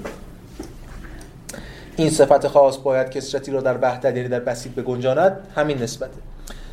[1.96, 5.38] این صفت خاص باید کسرتی را در وحدت یعنی در بسیط بگنجاند.
[5.54, 6.18] همین نسبته.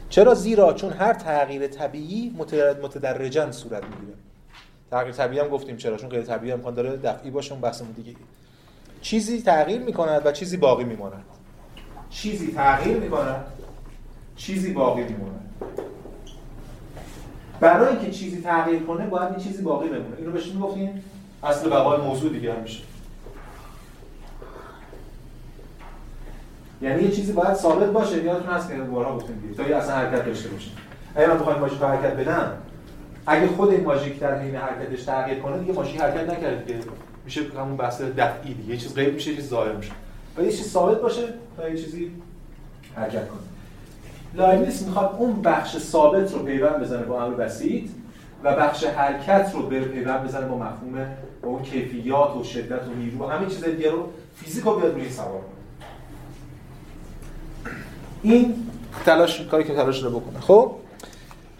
[0.10, 2.36] چرا؟ زیرا چون هر تغییر طبیعی
[2.82, 4.18] متدرجا صورت می‌گیره.
[4.92, 8.14] تغییر طبیعی هم گفتیم چرا؟ چون غیر طبیعی امکان داره دفعی باشه اون بحثمون دیگه
[9.02, 11.24] چیزی تغییر می‌کند و چیزی باقی میماند.
[12.10, 13.46] چیزی تغییر می‌کند؟
[14.38, 15.34] چیزی باقی میماند
[17.60, 20.18] برای اینکه چیزی تغییر کنه باید این چیزی باقی بمونه.
[20.18, 21.04] اینو بهش می‌گفتیم.
[21.44, 22.84] اصل بقای موضوع دیگه هم میشه.
[26.82, 28.24] یعنی یه چیزی باید ثابت باشه.
[28.24, 29.64] یادتون هست که بارها گفتیم دیگه.
[29.64, 30.72] تا یه اصلا حرکت داشته باشه
[31.16, 32.52] اگه من بخوایم ماژیک حرکت بدم
[33.28, 36.80] اگه خود این ماژیک در حین حرکتش تغییر کنه دیگه ماژیک حرکت نکرد که
[37.26, 38.70] میشه همون بحث دفعی دیگه.
[38.70, 39.92] یه چیز غیب میشه یه چیز ظاهر میشه.
[40.38, 42.12] و یه چیز ثابت باشه تا یه چیزی
[42.96, 43.57] حرکت کنه.
[44.38, 47.90] لایبنیتس می‌خواد اون بخش ثابت رو پیوند بزنه با امر بسیط
[48.44, 51.08] و بخش حرکت رو بر پیوند بزنه با مفهوم
[51.42, 55.10] با اون کیفیات و شدت و نیرو و همه چیز دیگه رو فیزیک بیاد روی
[55.10, 55.42] سوار
[58.22, 58.56] این
[59.06, 60.40] تلاش کاری که تلاش رو بکنه.
[60.40, 60.72] خب؟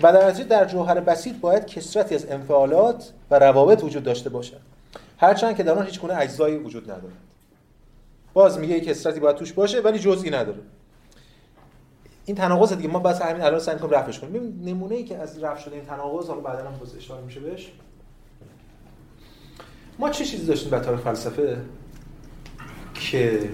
[0.02, 4.60] و در نتیجه در جوهر بسیط باید کسرتی از انفعالات و روابط وجود داشته باشد.
[5.18, 7.18] هرچند که در آن هیچ گونه اجزایی وجود ندارد.
[8.34, 10.60] باز میگه کسرتی باید توش باشه ولی جزئی نداره.
[12.28, 14.34] این تناقض دیگه ما بس همین الان سعی کنیم رفعش کنیم.
[14.34, 17.40] ببین نمونه ای که از رفع شده این تناقض حالا بعدا هم باز اشاره میشه
[17.40, 17.72] بهش.
[20.00, 21.58] ما چه چیزی داشتیم در تاریخ فلسفه
[22.94, 23.50] که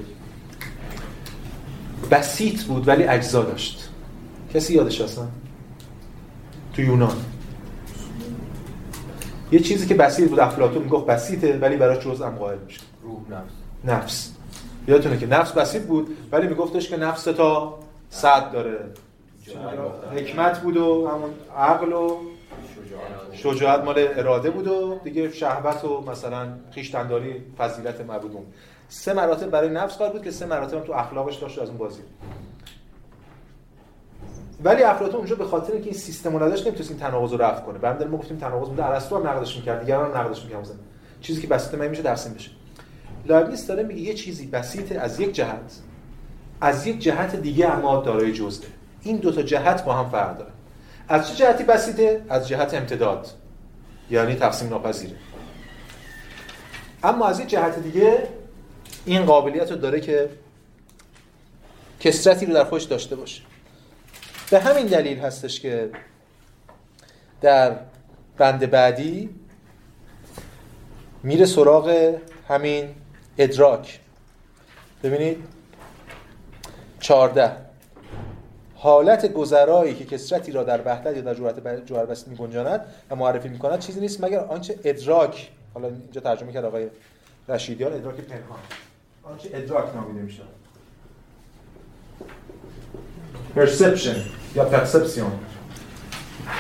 [2.11, 3.89] بسیط بود ولی اجزا داشت؟
[4.53, 5.31] کسی یادش هستن
[6.73, 7.17] تو یونان.
[9.51, 12.81] یه چیزی که بسیط بود افلاطون می‌گفت بسیطه ولی براش جزء هم قائل میشه.
[13.03, 13.53] روح نفس.
[13.85, 14.31] نفس.
[14.87, 17.82] یادتونه که نفس بسیط بود ولی میگفتش که نفس تا
[18.13, 18.79] صد داره.
[20.15, 22.17] حکمت بود و همون عقل و
[23.33, 28.45] شجاعت مال اراده بود و دیگه شهوت و مثلا خیشتنداری فضیلت معبودون.
[28.89, 31.77] سه مراتب برای نفس قائل بود که سه مراتب هم تو اخلاقش داشت از اون
[31.77, 32.01] بازی.
[34.63, 37.61] ولی افلاطون اونجا به خاطر اینکه این سیستم رو نداشت نمی‌تونست این تناقض رو رفع
[37.61, 37.77] کنه.
[37.77, 39.79] بعد ما گفتیم تناقض بوده ارسطو هم نقدش می‌کرد.
[39.79, 40.79] دیگران هم نقدش می‌کردن.
[41.21, 42.51] چیزی که بسیط من میشه درسیم بشه.
[43.25, 45.79] لایبنیتس داره میگه یه چیزی بسیط از یک جهت.
[46.63, 48.67] از یک جهت دیگه اما دارای جزئه.
[49.01, 50.51] این دو تا جهت با هم فرق داره.
[51.07, 53.27] از چه جهتی بسیطه از جهت امتداد.
[54.11, 55.15] یعنی تقسیم ناپذیره.
[57.03, 58.27] اما از یک جهت دیگه
[59.05, 60.29] این قابلیت رو داره که
[61.99, 63.41] کسرتی رو در خودش داشته باشه.
[64.51, 65.89] به همین دلیل هستش که
[67.41, 67.75] در
[68.37, 69.29] بند بعدی
[71.23, 72.15] میره سراغ
[72.49, 72.89] همین
[73.37, 73.99] ادراک.
[75.03, 75.52] ببینید
[77.03, 77.51] 14
[78.75, 83.49] حالت گذرایی که کسرتی را در وحدت یا در جوهرت جوهر بسیط میگنجاند و معرفی
[83.49, 86.87] می‌کند چیزی نیست مگر آنچه ادراک حالا اینجا ترجمه کرد آقای
[87.49, 88.59] رشیدیان ادراک پنهان.
[89.23, 90.43] آنچه ادراک نامیده میشه
[93.55, 94.17] perception
[94.55, 95.23] یا perception.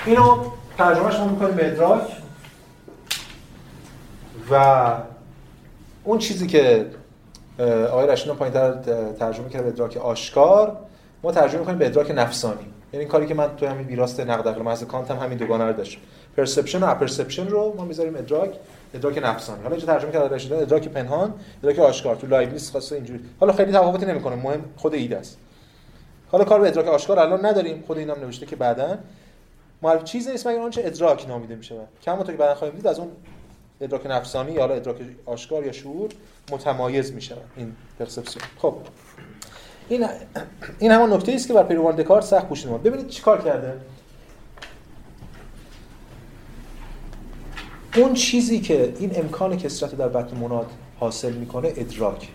[0.05, 2.07] اینو ترجمهش ما می‌کنیم به ادراک
[4.51, 4.93] و
[6.03, 6.85] اون چیزی که
[7.59, 8.53] آقای رشیدیان پایین
[9.13, 10.77] ترجمه کرد به ادراک آشکار.
[11.23, 12.73] ما ترجمه می‌کنیم به ادراک نفسانی.
[12.93, 15.73] یعنی کاری که من توی همین ویراست نقد عقل محض کانت هم همین دوگانه رو
[15.73, 16.01] داشتم.
[16.37, 18.49] perception و apperception رو ما می‌ذاریم ادراک
[18.93, 19.63] ادراک نفسانی.
[19.63, 22.15] حالا اینجا ترجمه کرده رشید ادراک پنهان ادراک آشکار.
[22.15, 23.19] تو لایبنیتس خاصه اینجوری.
[23.39, 25.37] حالا خیلی تفاوتی نمی‌کنه مهم خود ایده است.
[26.31, 28.97] حالا کار به ادراک آشکار الان نداریم خود اینم نوشته که بعدا.
[29.81, 32.99] معرف چیزی نیست مگر آنچه ادراک نامیده میشه؟ کما تو که بعدا خواهیم دید از
[32.99, 33.07] اون
[33.83, 36.09] ادراک نفسانی یا ادراک آشکار یا شعور
[36.51, 38.75] متمایز میشه این perception خب.
[39.89, 40.07] این
[40.79, 43.79] این همون نکته است که بر پیروان دکارت سخت پوشیده ببینید چیکار کرده.
[47.95, 52.29] اون چیزی که این امکان کسرت در بطن مناد حاصل می‌کنه ادراک.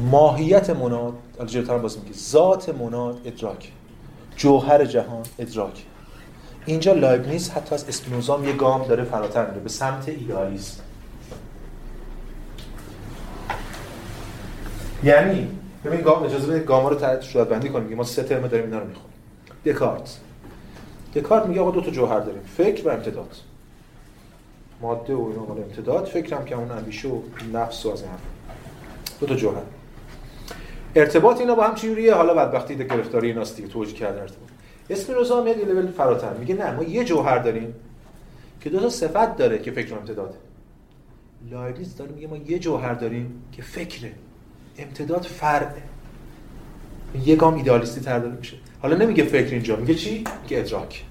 [0.00, 1.14] ماهیت مناد
[1.46, 3.72] جلوتر باز میگه ذات مناد ادراک.
[4.36, 5.84] جوهر جهان ادراک.
[6.66, 10.80] اینجا لایبنیز حتی از اسپینوزا یه گام داره فراتر میره به سمت ایدالیسم
[15.04, 15.48] یعنی
[15.84, 18.86] ببین گام اجازه بده گاما رو تعریف بندی کنیم ما سه ترم داریم اینا رو
[18.86, 19.12] می‌خونیم
[19.66, 20.16] دکارت.
[21.14, 23.36] دکارت میگه آقا دو تا جوهر داریم فکر و امتداد.
[24.80, 27.20] ماده و اینا مال امتداد فکر هم که اون اندیشه و
[27.52, 28.10] نفس و از این
[29.20, 29.62] دو تا جوهر.
[30.94, 34.55] ارتباط اینا با هم چجوریه؟ حالا بدبختی گرفتاری ایناست دیگه توجیه کردن ارتباط.
[34.90, 36.34] اسپینوزا میاد یه لول فراتر.
[36.34, 37.74] میگه نه ما یه جوهر داریم
[38.60, 40.34] که دو تا صفت داره که فکر و امتداد.
[41.50, 44.12] لایبنیتس داره میگه ما یه جوهر داریم که فکره
[44.78, 45.82] امتداد فرده
[47.24, 48.56] یه گام ایدالیستی تر داره میشه.
[48.82, 51.04] حالا نمیگه فکر اینجا میگه چی؟ که ادراک.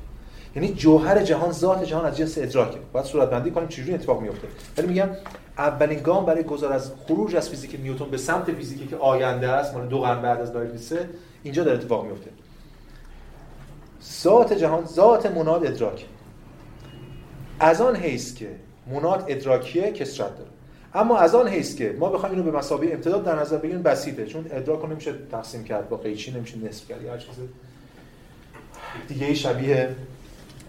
[0.55, 4.47] یعنی جوهر جهان ذات جهان از جنس ادراکه باید صورت بندی کنیم چجوری اتفاق میفته.
[4.77, 5.09] ولی میگم
[5.57, 9.75] اولین گام برای گذار از خروج از فیزیک نیوتن به سمت فیزیکی که آینده است
[9.75, 11.09] مال دو قرن بعد از دایویسه
[11.43, 12.29] اینجا داره اتفاق میفته.
[14.23, 16.05] ذات جهان ذات مناد ادراک.
[17.59, 18.49] از آن حیث که
[18.91, 20.49] مناد ادراکیه کثرت داره.
[20.93, 24.25] اما از آن حیث که ما بخوایم اینو به مثابه امتداد در نظر بگیریم بسیطه.
[24.25, 27.05] چون ادراک رو نمیشه تقسیم کرد با قیچی نمیشه نصف کرد.
[27.05, 27.35] هر چیز
[29.07, 29.89] دیگه شبیه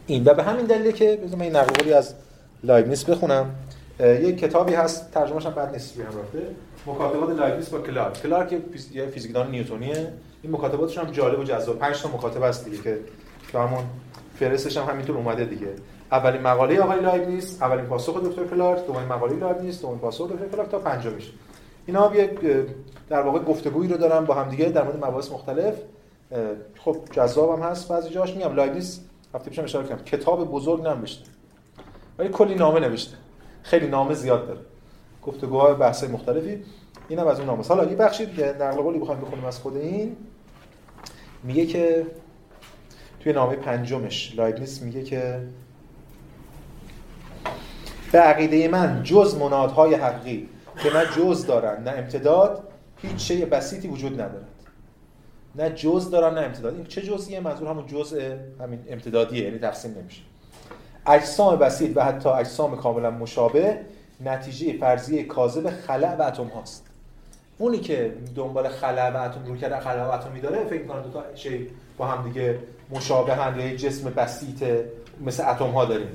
[0.07, 0.25] این.
[0.25, 2.15] و به همین دلیله که بذار من این نقل از
[2.65, 3.51] لایبنیتس بخونم.
[4.01, 6.47] یک کتابی هست ترجمه‌ش هم بد نیست بیام رفته.
[6.87, 8.23] مکاتبات لایبنیتس با کلارک.
[8.23, 8.53] کلارک
[8.93, 10.13] یه فیزیکدان نیوتونیه.
[10.43, 11.79] این مکاتباتش هم جالب و جذاب.
[11.79, 12.99] 5 تا مکاتبه است دیگه که
[13.53, 13.85] تو همون
[14.39, 15.69] فهرستش هم همینطور اومده دیگه.
[16.13, 20.71] اولین مقاله آقای لایبنیتس اولین پاسخ دکتر کلارک دومین مقاله لایبنیتس دومین پاسخ دکتر کلارک
[20.71, 21.33] تا پنجمیش
[21.87, 22.31] اینا یک
[23.09, 25.75] در واقع گفتگویی رو دارن با هم دیگه در مورد مباحث مختلف.
[26.77, 28.35] خب جذاب هم هست بعضی جاش.
[28.35, 29.01] میگم لایبنیتس
[29.35, 30.05] هفته پیشم اشاره کردم.
[30.05, 31.31] کتاب بزرگ ننوشته
[32.19, 33.17] ولی کلی نامه نوشته.
[33.63, 34.61] خیلی نامه زیاد داره.
[35.23, 36.65] گفتگوهای بحث مختلفی.
[37.09, 37.65] اینم از اون نامه.
[37.65, 38.27] حالا یه بخشی
[38.61, 40.17] نقل قولی بخوایم بخونیم از خود این.
[41.43, 42.07] میگه که
[43.27, 44.35] توی نامه پنجمش.
[44.37, 45.41] لایبنیز میگه که
[48.13, 50.49] به عقیده من جز منادهای حقیقی
[50.83, 52.63] که نه جز دارن نه امتداد
[53.03, 54.49] هیچ شی بسیطی وجود ندارد.
[55.55, 56.75] نه جز دارن نه امتداد.
[56.75, 60.23] این چه جزئیه؟ منظور همون جزء همین امتدادیه یعنی تقسیم نمیشه.
[61.07, 63.81] اجسام بسیط و حتی اجسام کاملا مشابه
[64.25, 66.87] نتیجه فرضیه کاذب خلع و اتم هاست.
[67.59, 71.11] اونی که دنبال خلع و اتم رو کرده خلع و اتمی داره فکر می‌کنه دو
[71.11, 72.59] تا شی با هم دیگه
[72.91, 74.65] مشابه هن یا جسم بسیط
[75.27, 76.09] مثل اتم ها داریم.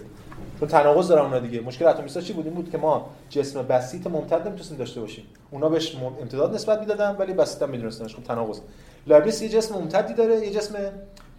[0.59, 1.61] چون تناقض دارن اونا دیگه.
[1.61, 5.25] مشکل اتمیستا چی بود؟ این بود که ما جسم بسیط ممتد نمی‌تونستیم داشته باشیم.
[5.51, 8.15] اونا بهش امتداد نسبت می‌دادن ولی بسیط هم میدونستنش.
[8.15, 8.59] خب تناقض.
[9.07, 10.75] لایبنیتس یه جسم ممتدی داره یه جسم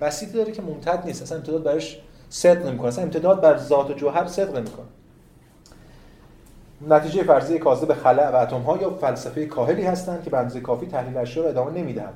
[0.01, 1.23] بسیطی داره که ممتد نیست.
[1.23, 2.89] اصلا امتداد برش صدق نمی‌کنه.
[2.89, 4.87] اصلا امتداد بر ذات و جوهر صدق نمی‌کنه.
[6.89, 10.87] نتیجه فرضی کاذب خلع و اتم ها یا فلسفه کاهلی هستند که به اندازه کافی
[10.87, 12.15] تحلیل اشیا را ادامه نمی‌دهند.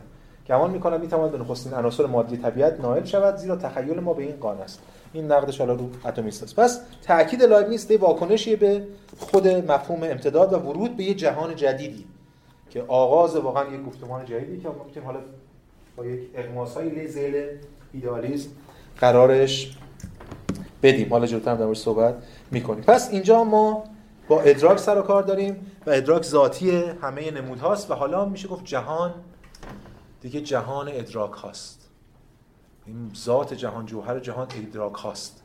[0.48, 4.37] گمان می‌کنم می‌تواند به نخستین عناصر مادی طبیعت نائل شود زیرا تخیل ما به این
[4.37, 4.80] قانع است.
[5.12, 6.56] این نقدش حالا رو اتمیست است.
[6.56, 8.82] پس تاکید لایبنیتس یه واکنشی به
[9.18, 12.04] خود مفهوم امتداد و ورود به یه جهان جدیدی
[12.70, 15.20] که آغاز واقعا یک گفتمان جدیدی که ما می‌تونیم حالا
[15.96, 17.44] با یک اقماسای زیل
[17.92, 18.50] ایدئالیسم
[19.00, 19.78] قرارش
[20.82, 21.11] بدیم.
[21.11, 22.14] حالا جلوتر در مورد صحبت
[22.50, 22.85] می‌کنیم.
[22.85, 23.85] پس اینجا ما
[24.28, 26.70] با ادراک سر و کار داریم و ادراک ذاتی
[27.02, 29.14] همه نمودهاست و حالا میشه گفت جهان
[30.26, 31.88] دیگه جهان ادراک هاست.
[32.86, 35.42] این ذات جهان جوهر جهان ادراک هاست.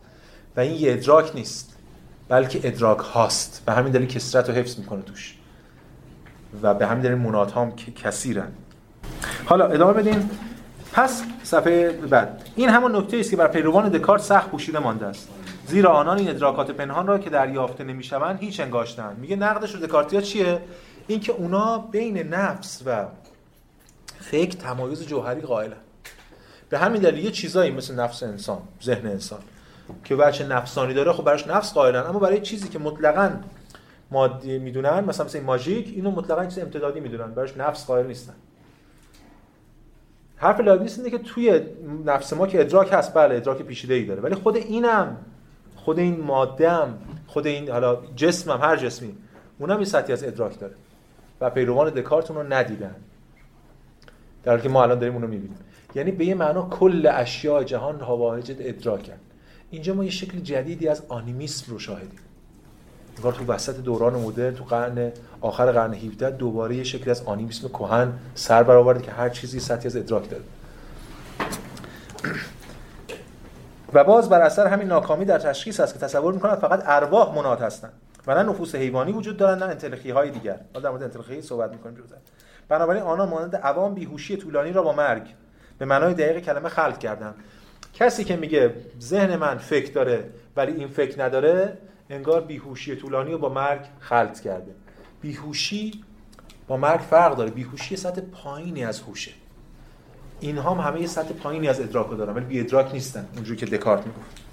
[0.55, 1.77] و این یه ادراک نیست
[2.29, 3.63] بلکه ادراک هاست.
[3.67, 5.37] و همین دلیل کسرت رو حفظ می‌کنه توش.
[6.61, 8.51] و به همین دلیل منات هم کثیرن.
[9.45, 10.29] حالا ادامه بدیم
[10.93, 12.49] پس صفحه بعد.
[12.55, 15.29] این همون نکته است که بر پیروان دکارت سخت پوشیده مانده است.
[15.67, 20.21] زیرا آنان این ادراکات پنهان را که دریافته نمی‌شوند هیچ انگاشتن میگه نقدش رو دکارتیا
[20.21, 20.61] چیه؟
[21.07, 23.05] اینکه اونا بین نفس و
[24.31, 25.77] فکر تمایز جوهری قائلن
[26.69, 29.39] به همین دلیل یه چیزایی مثل نفس انسان ذهن انسان
[30.03, 31.99] که بچه نفسانی داره خب براش نفس قائلن.
[31.99, 33.31] اما برای چیزی که مطلقاً
[34.11, 37.31] مادی می‌دونن مثلا مثل ماژیک اینو مطلقاً چیز امتدادی می‌دونن.
[37.31, 38.33] براش نفس قائل نیستن.
[40.35, 41.61] حرف لایبنیتس اینه که توی
[42.05, 44.21] نفس ما که ادراک هست بله ادراک پیچیده ای داره.
[44.21, 45.17] ولی خود اینم
[45.75, 49.15] خود این ماده هم خود این حالا جسمم هر جسمی
[49.59, 50.73] اونم یه سطحی از ادراک داره.
[51.41, 52.95] و پیروان دکارت رو ندیدن.
[54.43, 55.57] در حالی که ما الان داریم اون رو می‌بینیم.
[55.95, 59.13] یعنی به یه معنا کل اشیاء جهان هواهج ادراکن
[59.71, 62.19] اینجا ما یه شکل جدیدی از آنیمیسم رو شاهدیم.
[63.17, 67.67] انگار تو وسط دوران مدرن تو قرن آخر قرن 17 دوباره یه شکل از آنیمیسم
[67.67, 70.43] کهن سر برآورده که هر چیزی سطحی از ادراک داره.
[73.93, 77.61] و باز بر اثر همین ناکامی در تشخیص است که تصور می‌کنند فقط ارواح منات
[77.61, 77.93] هستند.
[78.27, 80.59] و نه نفوس حیوانی وجود دارند نه انتلخی های دیگر.
[80.73, 82.17] ما در مورد انتلخی صحبت می‌کنیم جدا
[82.69, 85.23] بنابراین آنها مانند عوام بیهوشی طولانی را با مرگ
[85.77, 87.35] به معنای دقیق کلمه خلق کردند.
[87.93, 91.77] کسی که میگه ذهن من فکر داره ولی این فکر نداره
[92.09, 94.71] انگار بیهوشی طولانی رو با مرگ خلط کرده.
[95.21, 96.03] بیهوشی
[96.67, 97.51] با مرگ فرق داره.
[97.51, 99.31] بیهوشی سطح پایینی از هوشه.
[100.39, 103.27] اینها هم همه یه سطح پایینی از ادراک رو دارن ولی بی ادراک نیستن.
[103.35, 104.50] اونجوری که دکارت می‌گفت.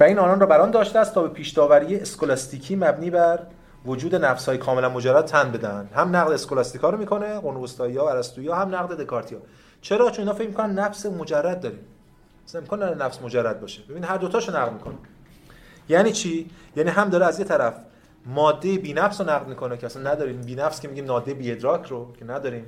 [0.00, 3.40] و این آنان را بران داشته است تا به پیش داوری اسکولاستیکی مبنی بر
[3.86, 8.48] وجود نفس‌های کاملا مجرد تن بدن هم نقد اسکولاستیکا رو می‌کنه قرون وسطایی‌ها و ارسطویی
[8.48, 9.38] هم نقد دکارتیا
[9.80, 11.78] چرا؟ چون اینا فکر می‌کنن نفس مجرد داریم.
[12.46, 13.82] مثلا امکان نفس مجرد باشه.
[13.82, 14.94] ببین هر دو تاشو نقد می‌کنه
[15.88, 17.74] یعنی چی؟ یعنی هم داره از یه طرف
[18.26, 20.40] ماده بی نفس رو نقد می‌کنه که اصلا نداریم.
[20.40, 22.64] بی نفس که میگیم ماده بی ادراک رو که نداریم.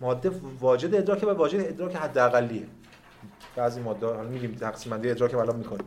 [0.00, 2.66] ماده واجد ادراک و واجد ادراک حداقلیه.
[3.56, 5.86] بعضی ماده میگیم تقسیم بندی ادراک الان می‌کنیم.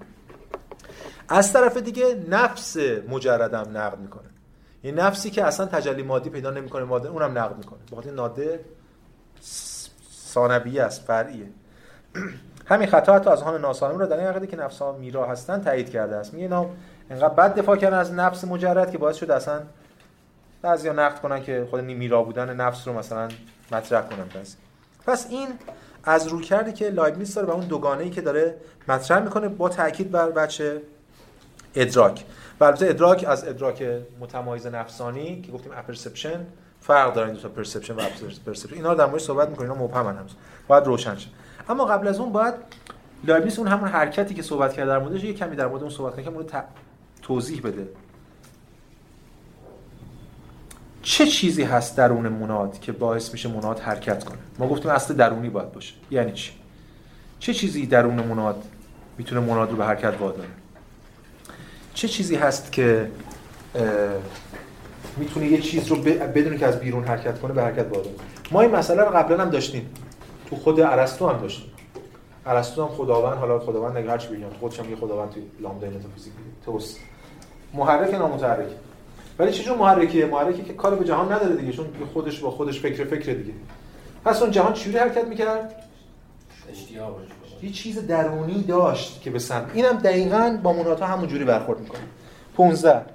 [1.30, 2.78] از طرف دیگه نفس
[3.10, 4.30] مجردم نقد می‌کنه.
[4.82, 7.80] این نفسی که اصلا تجلی مادی پیدا نمی‌کنه ماده اونم نقد می‌کنه.
[7.92, 8.60] بخاطر ناده
[10.34, 11.48] ثانویه است فرعیه.
[12.66, 15.90] همین خطا حتی اذهان ناسالم رو در این عقیده که نفس ها میرا هستن تایید
[15.90, 16.34] کرده است.
[16.34, 16.70] میگه اینا
[17.10, 19.62] انقدر بد دفاع کردن از نفس مجرد که باعث شد اصلا
[20.62, 23.28] بعضیا نقد کنن که خود میرا بودن نفس رو مثلا
[23.72, 24.24] مطرح کنن.
[24.24, 24.56] پس
[25.08, 25.48] پس این
[26.06, 28.56] از روی که لایبنیتس داره و اون دوگانه ای که داره
[28.88, 30.82] مطرح می‌کنه با تاکید بر وجه
[31.76, 32.26] ادراک.
[32.60, 33.84] و البته ادراک از ادراک
[34.20, 36.46] متمایز نفسانی که گفتیم apperception
[36.82, 39.84] فرق داره این دو تا perception و apperception اینا رو در مورد صحبت می‌کنیم اینا
[39.84, 40.32] مبهم هنوز.
[40.68, 41.30] باید روشن شه.
[41.70, 42.54] اما قبل از اون باید
[43.24, 46.14] لایبنیتس اون همون حرکتی که صحبت کرد در موردش یه کمی در مورد اون صحبت
[46.14, 46.64] کنه که مورد
[47.22, 47.88] توضیح بده.
[51.06, 55.50] چه چیزی هست درون مناد که باعث میشه مناد حرکت کنه؟ ما گفتیم اصل درونی
[55.50, 55.94] باید باشه.
[56.12, 56.52] یعنی چی؟
[57.40, 58.64] چه چیزی درون مناد
[59.18, 60.50] می‌تونه مناد رو به حرکت واداره؟
[61.94, 63.12] چه چیزی هست که
[65.18, 65.96] می‌تونه یه چیز رو
[66.36, 68.16] بدون که از بیرون حرکت کنه به حرکت واداره؟
[68.52, 69.90] ما این مسئله رو قبلا هم داشتیم.
[70.50, 71.72] تو خود ارسطو هم داشتیم.
[72.46, 76.34] ارسطو هم خداوند حالا خداوند اگه هرچی بگم خودش هم یه خداوند توی لامدای متافیزیک
[76.66, 76.98] توس
[77.74, 78.68] محرک نامتحرک.
[79.40, 83.04] ولی چجور محرکیه؟ محرکی که کار به جهان نداره دیگه چون خودش با خودش فکر
[83.04, 83.54] فکر دیگه.
[84.26, 85.84] پس اون جهان چجوری حرکت می‌کرد؟
[86.72, 87.22] اشتیاق
[87.64, 89.72] یه چیز درونی داشت که به سمت.
[89.74, 92.02] اینم دقیقاً با منادا همون جوری برخورد می‌کنه.
[92.56, 93.06] 15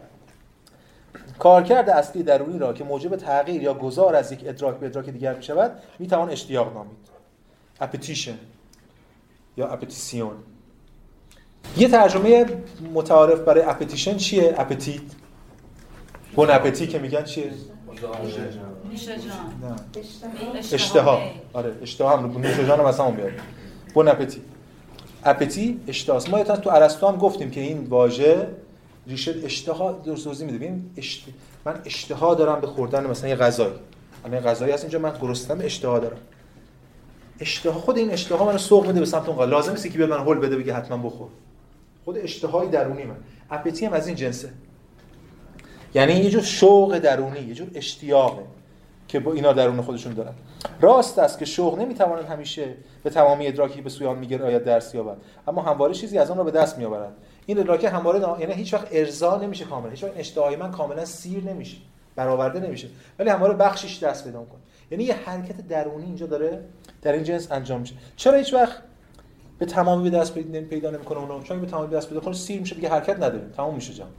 [1.38, 5.34] کارکرد اصلی درونی را که موجب تغییر یا گذار از یک ادراک به ادراک دیگر
[5.34, 7.10] می شود می توان اشتیاق نامید.
[7.80, 8.38] appetition
[9.56, 10.34] یا appétition.
[11.76, 12.46] یه ترجمه
[12.94, 15.02] متعارف برای appetition چیه؟ appetite.
[16.34, 17.50] bon appétit که میگن چیه
[20.72, 21.20] اشتها
[21.52, 23.30] آره اشتها هم نیشه جان هم اصلا اون بیاد
[23.94, 24.42] بون اپتی
[25.24, 28.48] اپتی اشتهاست ما تو ارسطو هم گفتیم که این واژه
[29.06, 31.24] ریشه اشتها درست توضیح میده ببین اشت...
[31.64, 33.74] من اشتها دارم به خوردن مثلا یه غذایی.
[34.32, 36.16] یه غذایی هست اینجا من گرسنم اشتها دارم.
[37.40, 40.18] اشتها خود این اشتها منو سوق میده به سمت اون لازم نیست که بیاد من
[40.18, 41.28] هول بده بگه حتما بخور.
[42.04, 43.16] خود اشتهای درونی من.
[43.50, 44.48] اپتی هم از این جنسه.
[45.94, 48.42] یعنی یه جور شوق درونی یه جور اشتیاقه
[49.08, 50.32] که با اینا درون خودشون دارن.
[50.80, 55.16] راست است که شوق نمی‌تواند همیشه به تمامی ادراکی به سوی آن میگراید درس یابد
[55.48, 57.12] اما همواره چیزی از آن را به دست میآورد
[57.46, 58.40] این ادراک همواره نا...
[58.40, 59.90] یعنی هیچ وقت ارضا نمیشه کاملا.
[59.90, 61.76] هیچ وقت اشتهای من کاملا سیر نمیشه.
[62.16, 62.88] برآورده نمیشه.
[63.18, 66.64] ولی همواره بخشش دست پیدا کنه یعنی یه حرکت درونی اینجا داره
[67.02, 67.94] در این جنس انجام میشه.
[68.16, 68.76] چرا هیچ وقت
[69.58, 72.60] به تمامی به دست پیدا نمی‌کنه اونو؟ چون به تمامی به دست پیدا کنه سیر
[72.60, 72.74] میشه.
[72.74, 73.44] دیگه حرکت نداره.
[73.56, 74.10] تمام میشه جهان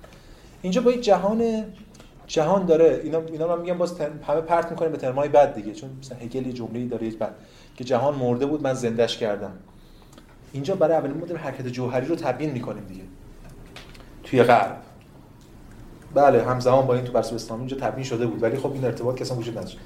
[0.62, 1.65] اینجا با یک جهان
[2.28, 3.02] جهان داره.
[3.04, 5.74] اینا اینا من میگم باز همه پرت می‌کنه به ترمای بد دیگه.
[5.74, 7.36] چون مثلا هگل یه جمله‌ای داره یه بعد
[7.76, 9.52] که جهان مرده بود من زندش کردم.
[10.54, 13.04] اینجا برای اولین مدل حرکت جوهری رو تبیین می‌کنیم دیگه.
[14.24, 14.78] توی غرب.
[16.13, 18.43] بله همزمان با این تو برسو اسلامی اینجا تبیین شده بود.
[18.43, 19.78] ولی خب این ارتباط کسان وجود نداشت.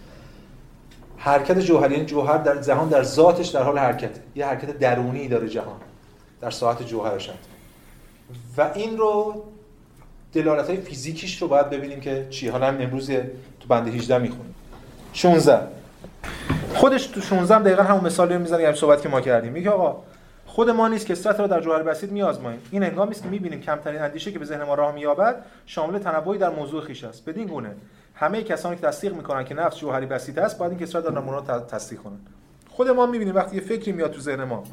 [1.18, 5.50] حرکت جوهری یعنی جوهر در جهان در ذاتش در حال حرکت یه حرکت درونی داره
[5.50, 5.78] جهان.
[6.42, 7.30] در ساعت جوهرش
[8.58, 9.44] و این رو
[10.36, 13.10] دلالت های فیزیکیش رو باید ببینیم که چی حالا هم امروز
[13.60, 14.56] تو بند 18 می‌خونیم.
[15.14, 15.60] 16
[16.74, 19.52] خودش تو 16 دقیقا همون مثالی رو می‌زنه که صحبت که ما کردیم.
[19.52, 20.04] میگه آقا
[20.46, 22.62] خود ما نیست که را در جوهر بسیط میآزماییم.
[22.72, 26.40] این هنگامی است که می‌بینیم کمترین اندیشه که به ذهن ما راه مییابد شامل تنوعی
[26.40, 27.26] در موضوع خیش است.
[27.26, 27.76] بدین گونه
[28.16, 31.42] همه کسانی که تصدیق می‌کنن که نفس جوهری بسیط است باید این کسرت در نمونه
[31.72, 32.20] تصدیق کنن.
[32.70, 34.64] خود ما می‌بینیم وقتی یه فکری میاد تو ذهن ما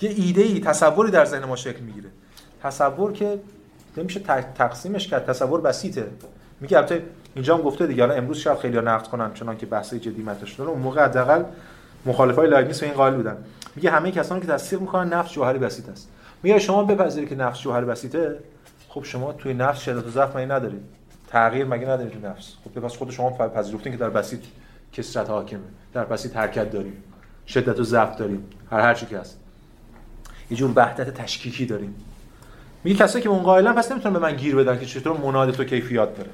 [0.00, 2.08] یه ایده ای تصوری در ذهن ما شکل می‌گیره.
[2.62, 3.38] تصور که
[3.96, 4.20] نمیشه
[4.54, 5.26] تقسیمش کرد.
[5.26, 6.06] تصور بسیطه.
[6.60, 7.02] میگه البته
[7.34, 10.46] اینجا هم گفته دیگه الان امروز شاید خیلی نقد کنن چون که بحث جدی مطرح
[10.46, 11.44] شده اون موقع حداقل
[12.06, 13.36] مخالفای لایبنیس این قائل بودن.
[13.76, 16.08] میگه همه کسانی که تصدیق می‌کنن نفس جوهری بسیط است.
[16.42, 18.38] میگه شما بپذیرید که نفس جوهری بسیطه
[18.88, 20.82] خب شما توی نفس شدت و ضعف مگه ندارید؟
[21.28, 24.40] تغییر مگه ندارید توی نفس خب پس خود شما پذیرفتین که در بسیط
[24.92, 25.60] کسرت حاکمه.
[25.92, 27.02] در بسیط حرکت داریم.
[27.46, 28.44] شدت و ضعف داریم.
[28.70, 29.38] هر هر چی که هست.
[30.50, 31.94] یه جور وحدت تشکیکی داریم.
[32.84, 36.16] میگه کسایی که قائلن پس نمی‌تونن به من گیر بدن که چطور مناد تو کیفیات
[36.16, 36.30] داره.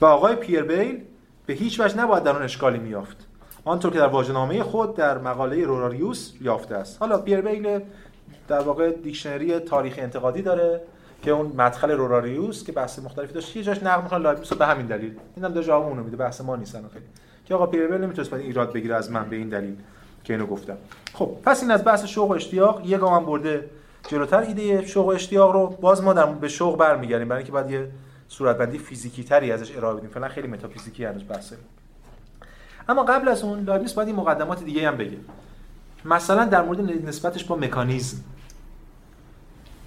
[0.00, 1.00] و آقای پیر بیل
[1.46, 3.16] به هیچ وجه نباید در اون اشکالی میافت.
[3.64, 6.96] آنطور که در واژه‌نامه خود در مقاله روراریوس یافته است.
[7.00, 7.80] حالا پیر بیل
[8.48, 10.80] در واقع دیکشنری تاریخ انتقادی داره
[11.22, 14.86] که اون مدخل روراریوس که بحث مختلفی داشت یه جاش نقد می‌کنه لایبنیتس به همین
[14.86, 15.14] دلیل.
[15.36, 16.16] اینم دو جواب اونو میده.
[16.16, 17.04] بحث ما نیستن خیلی.
[17.44, 19.76] که آقا پیر بیل نمی‌تونست ایراد بگیره از من به این دلیل
[20.24, 20.76] که اینو گفتم.
[21.14, 22.86] خب پس این از بحث شوق و اشتیاق.
[22.86, 23.70] یه گام برده
[24.08, 27.28] جلوتر ایده شوق و اشتیاق رو باز ما در به شوق برمیگردیم.
[27.28, 27.90] برای اینکه بعد یه
[28.28, 30.10] صورتبندی فیزیکی تری ازش ارائه بدیم.
[30.10, 31.56] فعلا خیلی متافیزیکی هنوز بحثه.
[32.88, 35.18] اما قبل از اون لایبنیتس باید مقدمات دیگه هم بگه
[36.04, 38.24] مثلا در مورد نسبتش با مکانیزم.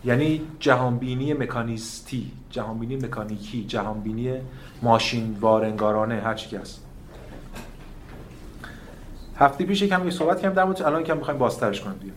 [0.05, 4.33] یعنی جهانبینی مکانیستی جهانبینی مکانیکی جهانبینی
[4.81, 6.85] ماشین وارنگارانه هر چی هست.
[9.35, 12.13] هفته پیش یکم یه صحبت کردم در مورد الان یکم می‌خوایم بازترش کنیم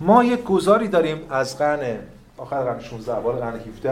[0.00, 1.98] ما یک گذاری داریم از قرن
[2.36, 3.90] آخر قرن 16 اول قرن 17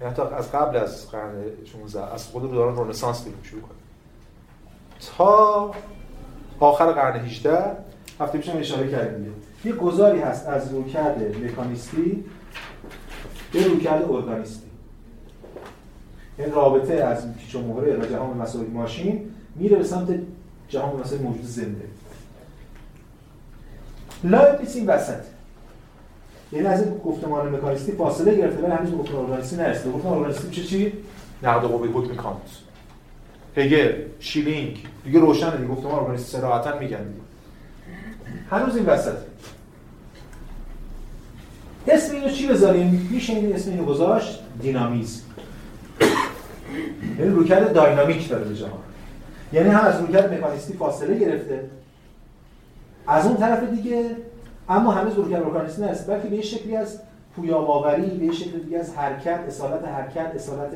[0.00, 1.32] یعنی حتی از قبل از قرن
[1.64, 3.74] 16 از خود دوران رنسانس بگیم شروع کنیم.
[5.16, 5.74] تا
[6.60, 7.76] آخر قرن 18
[8.20, 9.34] هفته پیش اشاره کردیم.
[9.64, 12.24] یه گذاری هست از رویکرد مکانیستی
[13.52, 14.66] به رویکرد ارگانیستی.
[16.38, 20.08] این رابطه از پیچ و مهره و جهان مسائل ماشین میره به سمت
[20.68, 21.99] جهان مسائل موجود زنده.
[24.24, 25.20] لایبنیتس این وسط.
[26.52, 29.90] یعنی از این گفتمان مکانیستی فاصله گرفته ولی هنوز گفتمان ارگانیستی نرسیده.
[29.90, 30.92] گفتمان ارگانیستی میشه چی؟
[31.42, 32.36] نقد قوه حکم کانت
[33.56, 34.86] هگل شیلینگ.
[35.04, 35.68] دیگه روشنه دیگه.
[35.68, 37.20] گفتمان ارگانیستی صراحتا میگن دیگه.
[38.50, 39.16] هنوز این وسط.
[41.88, 45.22] اسم اینو چی بذاریم؟ میشه این اسم اینو گذاشت؟ دینامیزم
[47.18, 48.80] یعنی رویکرد داینامیک داره به جهان.
[49.52, 51.64] یعنی هم از رویکرد مکانیستی فاصله گرفته
[53.10, 54.16] از اون طرف دیگه
[54.68, 57.00] اما هنوز روکر روکانیستی نیست بلکه به شکلی از
[57.36, 60.70] پویاباوری به یه شکل دیگه از حرکت اصالت حرکت اصالت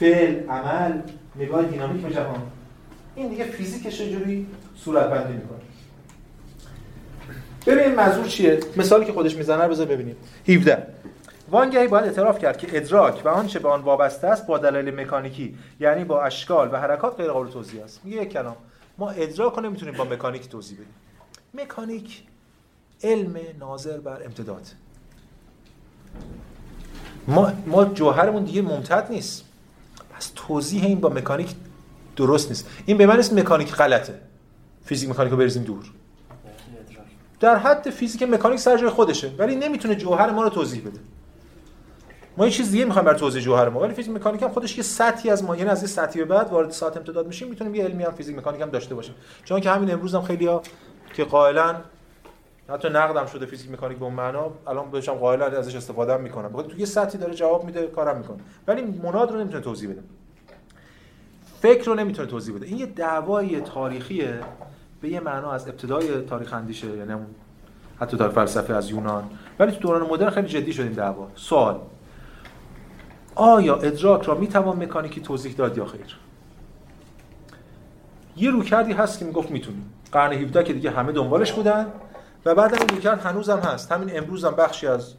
[0.00, 0.92] فعل عمل
[1.36, 2.42] نگاه دینامیک به جهان.
[3.14, 5.58] این دیگه فیزیکش جوری صورت بندی می‌کنه.
[7.66, 10.16] ببینیم منظور چیه؟ مثالی که خودش می‌زنه رو بذار ببینیم.
[10.48, 10.86] 17
[11.50, 15.58] وانگهی باید اعتراف کرد که ادراک و آنچه به آن وابسته است با دلایل مکانیکی
[15.80, 18.00] یعنی با اشکال و حرکات غیر قابل توضیح است.
[18.04, 18.56] میگه یک کلام.
[18.98, 20.94] ما ادراک رو نمی‌تونیم با مکانیک توضیح بدیم.
[21.62, 22.22] مکانیک
[23.02, 24.66] علم ناظر بر امتداد.
[27.28, 29.44] ما, ما جوهرمون دیگه ممتد نیست.
[30.10, 31.54] پس توضیح این با مکانیک
[32.16, 32.68] درست نیست.
[32.86, 34.20] این به من اسم مکانیک غلطه.
[34.84, 35.84] فیزیک مکانیک رو بریزیم دور.
[37.40, 41.00] در حد فیزیک مکانیک سر جای خودشه ولی نمی‌تونه جوهر ما رو توضیح بده.
[42.36, 44.82] ما یه چیز دیگه می‌خوایم برای توضیح جوهر ما ولی فیزیک مکانیک هم خودش یه
[44.82, 47.84] سطحی از ما یعنی از یه سطحی به بعد وارد ساعت امتداد میشیم می‌تونیم یه
[47.84, 49.14] علمی هم فیزیک مکانیک هم داشته باشیم.
[49.44, 50.62] چون که همین امروز هم خیلی‌ها
[51.16, 51.76] که قائلا
[52.68, 56.52] حتی نقدم شده فیزیک مکانیک به معنا الان بهشم قائلا ازش استفاده می‌کنم.
[56.52, 58.38] بخاطر تو یه سطحی داره جواب میده کارم می‌کنه.
[58.66, 60.02] ولی مناد رو نمی‌تونه توضیح بده.
[61.60, 62.66] فکر رو نمی‌تونه توضیح بده.
[62.66, 64.40] این یه دعوای تاریخیه
[65.00, 67.12] به یه معنا از ابتدای تاریخ اندیشه یعنی
[68.00, 69.30] حتی در فلسفه از یونان.
[69.58, 71.28] ولی تو دوران مدرن خیلی جدی شد این دعوا.
[71.34, 71.80] سوال
[73.34, 76.16] آیا ادراک را می‌توان مکانیکی توضیح داد یا خیر
[78.36, 79.92] یه روکردی هست که می‌گفت می‌تونیم.
[80.12, 81.86] قرن 17 که دیگه همه دنبالش بودن
[82.44, 83.92] و بعد این رویکرد هنوزم هست.
[83.92, 85.14] همین امروز هم بخشی از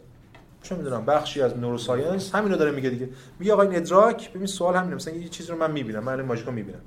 [0.64, 3.10] چه می‌دونم بخشی از نوروساینس همینو داره میگه دیگه.
[3.40, 6.52] میگه آقا این ادراک ببین سوال همینه مثلا یه چیزی رو من می‌بینم من ماژیکو
[6.52, 6.82] می‌بینم.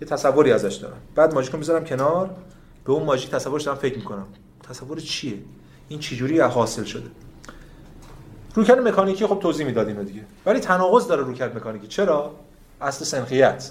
[0.00, 0.96] یه تصوری ازش دارم.
[1.14, 2.30] بعد ماژیکو می‌ذارم کنار
[2.84, 4.26] به اون ماژیک تصورش دارم فکر می‌کنم.
[4.68, 5.38] تصور چیه؟
[5.88, 7.10] این چجوری حاصل شده؟
[8.54, 10.24] رویکرد مکانیکی خب توضیح می‌داد اینو دیگه.
[10.46, 11.86] ولی تناقض داره رویکرد مکانیکی.
[11.86, 12.34] چرا؟
[12.80, 13.70] اصل سنخیت.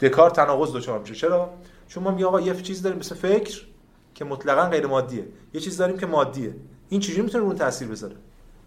[0.00, 1.14] دکار تناقض دچار میشه.
[1.14, 1.50] چرا؟
[1.88, 3.62] چون ما میگیم آقا یه چیز داریم مثل فکر
[4.14, 5.28] که مطلقا غیر مادیه.
[5.54, 6.54] یه چیز داریم که مادیه.
[6.88, 8.16] این چجوری می‌تونه رو تاثیر بذاره؟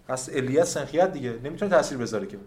[0.08, 2.38] پس علیت سنخیت دیگه نمی‌تونه تاثیر بذاره که.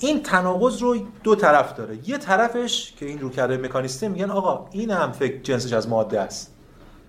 [0.00, 2.08] این تناقض رو دو طرف داره.
[2.08, 6.20] یه طرفش که این رو کرده مکانیسته میگن آقا این هم فکر جنسش از ماده
[6.20, 6.54] است.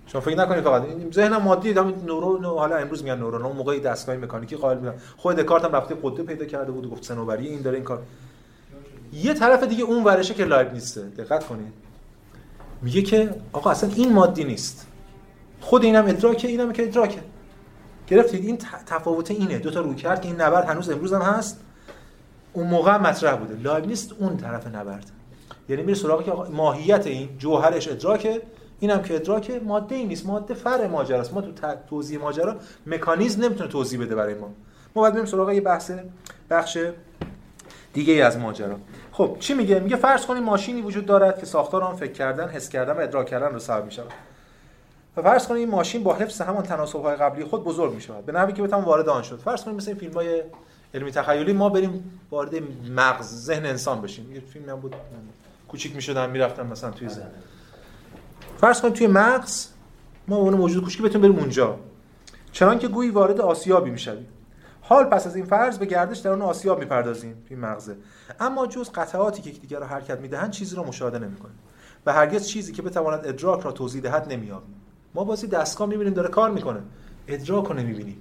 [0.07, 0.83] شما فکر نکنید فقط.
[0.83, 4.93] این ذهن مادی دام نورون حالا امروز میگن نورون اون دستگاه مکانیکی قائل بودن.
[5.17, 8.03] خود دکارت هم رفته قطه پیدا کرده بود گفت سنوبری این داره این کار.
[9.13, 11.01] یه طرف دیگه اون ورشه که لایب نیسته.
[11.01, 11.73] دقت کنید.
[12.81, 14.87] میگه که آقا اصلا این مادی نیست.
[15.61, 17.19] خود اینم ادراکه اینم که ادراکه.
[18.07, 19.59] گرفتید؟ این تفاوت اینه.
[19.59, 21.59] دو تا روی کرد که این نبرد هنوز امروز هم هست.
[22.53, 23.55] اون موقع مطرح بوده.
[23.55, 25.11] لایب نیست اون طرف نبرد.
[25.69, 28.41] یعنی میره سراغ که ماهیت این جوهرش ادراکه
[28.79, 29.59] اینم که ادراکه.
[29.59, 31.51] ماده ای نیست ماده فر ماجراست ما تو
[31.89, 32.55] توضیح ماجرا
[32.87, 34.47] مکانیزم نمی‌تونه توضیح بده برای ما.
[34.95, 35.91] ما باید بریم سراغ یه بحث
[36.49, 36.77] بخش
[37.93, 38.79] دیگه ای از ماجرا.
[39.13, 42.69] خب چی میگه؟ میگه فرض کنید ماشینی وجود دارد که ساختار آن فکر کردن حس
[42.69, 44.11] کردن و ادراک کردن رو سبب می‌شود.
[45.17, 48.25] و فرض کنید این ماشین با حفظ همان تناسب های قبلی خود بزرگ می‌شود.
[48.25, 49.39] به نحوی که بتوان وارد آن شد.
[49.39, 50.43] فرض کنید مثل این فیلم های
[50.93, 52.55] علمی تخیلی ما بریم وارد
[52.95, 54.35] مغز ذهن انسان بشیم.
[54.35, 54.95] یه فیلم هم بود
[55.67, 57.31] کوچیک می‌شدن می‌رفتن مثلا توی ذهن.
[58.57, 59.67] فرض کنید توی مغز
[60.27, 61.79] ما اون موجود کوچیکی بتونیم بریم اونجا.
[62.51, 64.27] چنان که گویی وارد آسیابی می‌شویم.
[64.85, 67.95] حال پس از این فرض به گردش در اون آسیاب می‌پردازیم توی مغزه.
[68.39, 71.55] اما جز قطعاتی که دیگر رو حرکت می‌دهند چیزی رو مشاهده نمی‌کنیم.
[72.05, 74.75] و هرگز چیزی که بتواند ادراک را توضیح دهد نمییابیم.
[75.15, 76.79] ما بازی دستگاه می‌بینیم داره کار می‌کنه.
[77.27, 78.17] ادراک رو نمی‌بینیم.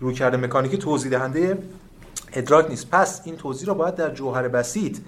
[0.00, 1.58] روی کرده مکانیکی توضیح دهنده
[2.32, 2.90] ادراک نیست.
[2.90, 4.98] پس این توضیح را باید در جوهر بسیط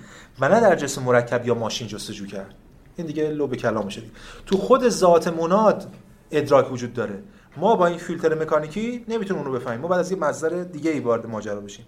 [0.40, 2.54] و نه در جسم مرکب یا ماشین جستجو کرد.
[2.96, 4.10] این دیگه لو به کلام شدی
[4.46, 5.86] تو خود ذات مناد
[6.30, 7.22] ادراک وجود داره.
[7.56, 9.80] ما با این فیلتر مکانیکی نمی‌تونیم اون رو بفهمیم.
[9.80, 11.86] ما بعد از یه مصدر دیگه ای وارد ماجرا بشیم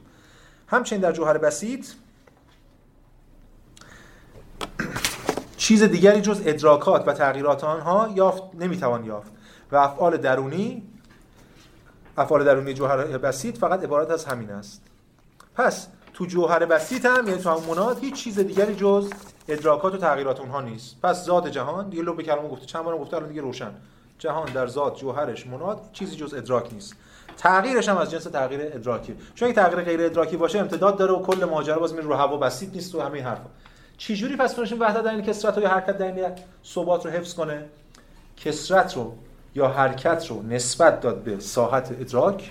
[0.66, 1.86] همچنین در جوهر بسیط
[5.56, 9.32] چیز دیگری جز ادراکات و تغییرات آنها یافت نمی‌توان یافت
[9.72, 10.82] و افعال درونی
[12.18, 14.82] افعال درونی جوهر بسیط فقط عبارت از همین است.
[15.54, 19.12] پس تو جوهر بسیط هم یعنی تو همون هیچ چیز دیگری جز
[19.48, 20.96] ادراکات و تغییرات اونها نیست.
[21.02, 23.70] پس ذات جهان دیگه لو به کلمه گفته چند بار گفته الان دیگه روشن.
[24.18, 26.94] جهان در ذات جوهرش مناد چیزی جز ادراک نیست.
[27.36, 29.14] تغییرش هم از جنس تغییر ادراکی.
[29.34, 32.36] چون این تغییر غیر ادراکی باشه امتداد داره و کل ماجرا باز میره رو هوا
[32.36, 33.50] بسیط نیست و همه حرفا.
[33.98, 36.26] چجوری پس میشه وحدت در این کسرت و یا حرکت در این
[36.64, 37.64] ثبات رو حفظ کنه؟
[38.36, 39.14] کسرت رو
[39.54, 42.50] یا حرکت رو نسبت داد به ساحت ادراک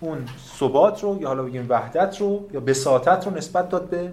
[0.00, 4.12] اون ثبات رو یا حالا بگیم وحدت رو یا بساطت رو نسبت داد به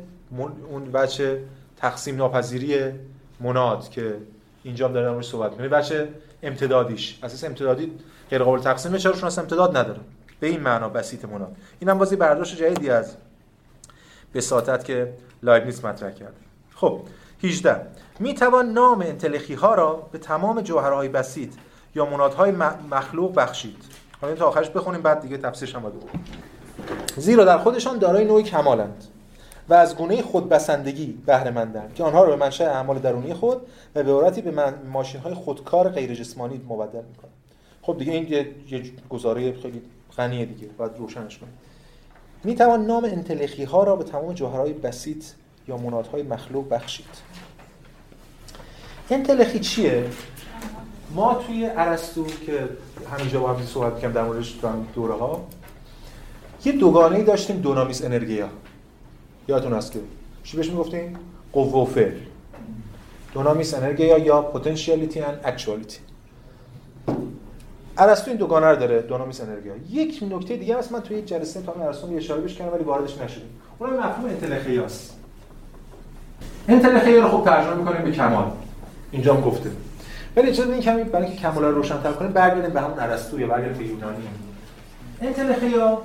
[0.71, 1.43] اون بچه
[1.77, 2.91] تقسیم ناپذیری
[3.39, 4.17] مناد که
[4.63, 6.09] اینجا هم داریم روش صحبت می‌کنیم بچه
[6.47, 7.19] امتدادیش.
[7.23, 7.91] اساس امتدادی
[8.29, 9.99] غیر قابل تقسیمه چرا؟ چون امتداد نداره.
[10.39, 13.15] به این معنا بسیط مناد اینم بازی برداشت جدیدی از
[14.33, 16.37] بساطت که لایبنیتس مطرح کرده
[16.75, 17.01] خب
[17.43, 17.81] 18
[18.19, 21.53] می توان نام انتلخی ها را به تمام جوهرهای بسیط
[21.95, 22.51] یا منادهای
[22.91, 23.83] مخلوق بخشید.
[24.21, 25.93] حالا تا آخرش بخونیم بعد دیگه تفسیرش هم باید
[27.17, 29.03] زیرا در خودشان دارای نوعی کمالند.
[29.69, 33.57] و از گونه خودبسندگی بهره مندند که آنها را به منشأ اعمال درونی خود
[33.95, 37.31] و به عبارتی به من ماشین های خودکار غیر جسمانی مبدل می‌کنه
[37.81, 38.27] خب دیگه این
[38.69, 39.81] یه گزاره خیلی
[40.17, 41.53] غنیه دیگه باید روشنش کنیم.
[42.43, 45.25] می توان نام انتلخی ها را به تمام جوهرهای بسیط
[45.67, 47.05] یا منادهای مخلوق بخشید.
[49.09, 50.03] انتلخی چیه؟
[51.15, 52.69] ما توی ارسطو که
[53.11, 54.55] همینجا با هم صحبت می‌کردیم در موردش
[54.95, 55.47] دوره ها
[56.65, 58.49] یه دوگانه ای داشتیم دونامیس انرژیا
[59.47, 59.99] یادتون هست که
[60.43, 61.17] چی بهش می‌گفتیم؟
[61.53, 62.11] قوه و فعل.
[63.33, 65.99] دونامیس انرژیا یا پتانسیالیتی اند اکچوالیتی
[67.97, 71.73] ارسطو این دوگانه رو داره دونامیس انرژیا یک نکته دیگه هست من توی جلسه تا
[71.73, 73.49] ارسطو یه اشاره بهش کردم ولی واردش نشدیم.
[73.79, 75.17] اونم مفهوم انتلخیاست
[76.67, 78.51] انتلخیا رو خوب ترجمه می‌کنیم به کمال.
[79.11, 79.71] اینجا هم گفته.
[80.35, 83.47] ولی اجازه این کمی برای اینکه کمال رو روشن‌تر کنیم برگردیم به همون ارسطو یا
[83.47, 84.17] برگردیم به یونانی.
[85.21, 86.01] انتلخیا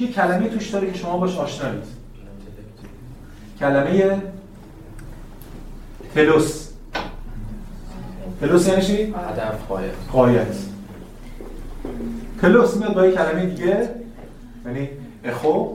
[0.00, 1.95] یه کلمه توش داره که شما باش آشنایید
[3.60, 4.22] کلمه
[6.14, 6.68] تلوس
[8.40, 9.92] تلوس یعنی چی؟ هدف قایت.
[10.12, 10.56] قایت.
[12.40, 13.90] تلوس میاد با یه کلمه دیگه
[14.66, 14.88] یعنی
[15.24, 15.66] اخو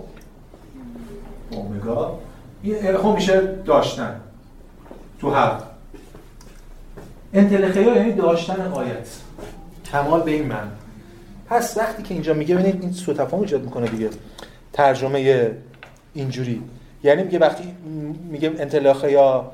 [1.52, 2.20] اومگا.
[2.64, 4.20] این اخو میشه داشتن.
[5.20, 5.64] تو حق
[7.34, 9.08] انتلخیا یعنی داشتن قایت.
[9.92, 10.72] کمال به این من.
[11.50, 14.10] پس وقتی که اینجا میگه ببینید این سوء تفاهم ایجاد می‌کنه دیگه.
[14.74, 15.52] ترجمه
[16.14, 16.62] اینجوری.
[17.04, 17.76] یعنی میگه وقتی
[18.30, 19.52] میگه انطلاقه یا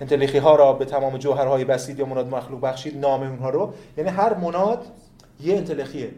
[0.00, 4.10] انطلاقی ها را به تمام جوهرهای بسیط یا مناد مخلوق بخشید نام اونها رو یعنی
[4.10, 4.86] هر مناد
[5.40, 6.10] یه انطلاقیه.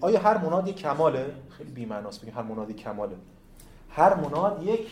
[0.00, 1.26] آیا هر مناد یک کماله؟
[1.58, 3.14] خیلی بی معناست بگیم هر منادی کماله.
[3.90, 4.86] هر مناد یک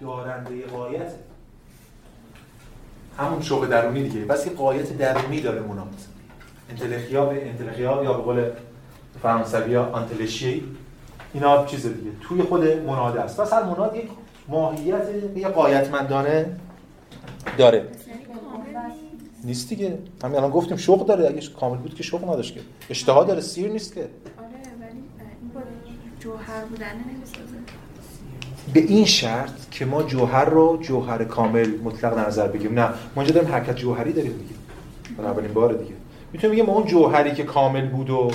[0.00, 1.14] دارنده قایته
[3.18, 4.24] همون شوق درونی دیگه.
[4.24, 5.94] بس یه قایت درونی داره مناد.
[6.70, 8.50] انتلخیا به انتلخیا یا به قول
[9.22, 10.64] فرانسوی ها آنتلشی
[11.34, 12.10] اینا چیز دیگه.
[12.20, 13.40] توی خود مناد است.
[13.40, 14.08] پس هر مناد یک
[14.48, 15.02] ماهیت
[15.36, 16.46] یه قایتمندانه
[17.58, 17.84] داره؟
[19.44, 19.98] نیست دیگه.
[20.24, 21.28] همین الان گفتیم شوق داره.
[21.28, 22.60] اگه کامل بود که شوق نداشت که.
[22.90, 23.40] اشتها داره.
[23.40, 24.00] سیر نیست که.
[24.00, 24.08] آره
[24.80, 25.02] ولی
[26.20, 26.64] جوهر
[28.74, 32.78] به این شرط که ما جوهر رو جوهر کامل مطلق نظر بگیریم.
[32.78, 32.86] نه.
[32.86, 34.54] ما اینجا داریم حرکت جوهری داریم دیگه.
[35.18, 35.94] برای اولین بار دیگه.
[36.32, 38.30] می‌تونیم بگیم ما اون جوهری که کامل بود و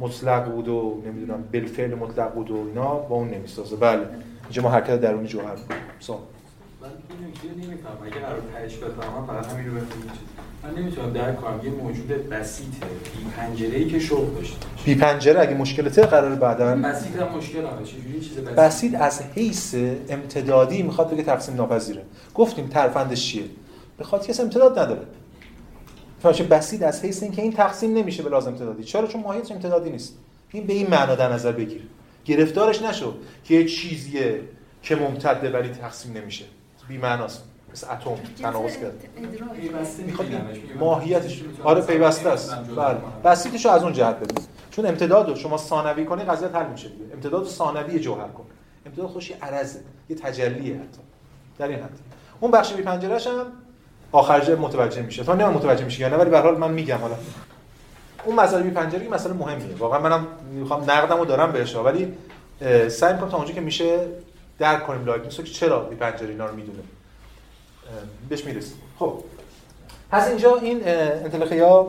[0.00, 3.76] مطلق بود و نمی‌دونم بالفعل مطلق بود و اینا با اون نمی‌سازه.
[3.76, 4.06] بله.
[4.48, 5.56] اینجا ما حرکت درونی جوهر
[6.00, 6.14] سا
[6.82, 6.88] من
[7.56, 7.96] نمی‌فهمم.
[8.04, 10.12] اگه قرار تهش بفهمم فقط همین رو بفهمم
[10.62, 11.34] من نمی‌تونم در
[11.64, 12.86] یه موجود بسیطه.
[12.86, 17.64] بی پنجره ای که شغل داشته بی پنجره اگه مشکلته قرار بعدا بسیط هم مشکل
[17.64, 19.74] آره چجوری چیز بسیط؟ بسیط از حیث
[20.08, 22.02] امتدادی می‌خواد بگه تقسیم ناپذیره.
[22.34, 23.44] گفتیم ترفندش چیه؟
[23.98, 25.02] بخاطر کس امتداد نداره.
[26.22, 28.84] فاشه بسیط از حیث اینکه این تقسیم نمیشه به لازم امتدادی.
[28.84, 30.18] چرا؟ چون ماهیت امتدادی نیست.
[30.50, 31.82] این به این معنا در نظر بگیر.
[32.24, 33.14] گرفتارش نشو
[33.44, 34.40] که یه چیزیه
[34.82, 36.44] که ممتده ولی تقسیم نمیشه.
[36.88, 37.44] بی معناست.
[37.72, 38.10] مثل اتم
[38.42, 39.04] تناقض کرد.
[40.78, 41.42] ماهیتش.
[41.64, 42.54] آره پیوسته است.
[42.54, 42.98] بله.
[43.24, 46.88] بسیطش رو از اون جهت ببین چون امتداد رو شما ثانوی کنی قضیه حل میشه
[46.88, 47.04] دیگه.
[47.14, 48.44] امتداد رو ثانوی جوهر کن.
[48.86, 51.00] امتداد خوشی عرضه یه تجلیه حتی.
[51.58, 51.98] در این حد.
[52.40, 53.46] اون بخش بی پنجره‌ش هم
[54.12, 55.24] آخرش متوجه میشه.
[55.24, 57.14] تا نه متوجه میشه یا نه ولی به حال من میگم حالا.
[58.28, 59.76] اون مسئله بی پنجره مسئله مهمیه.
[59.76, 62.14] واقعا منم می‌خوام نقدمو دارم بهش ولی
[62.88, 64.06] سعی می‌کنم تا اونجا که میشه
[64.58, 66.78] درک کنیم لایبنیتس که چرا بی پنجره اینا رو می‌دونه؟
[68.28, 68.76] بهش می‌رسیم.
[68.98, 69.24] خب.
[70.10, 71.86] پس اینجا این انتلخیا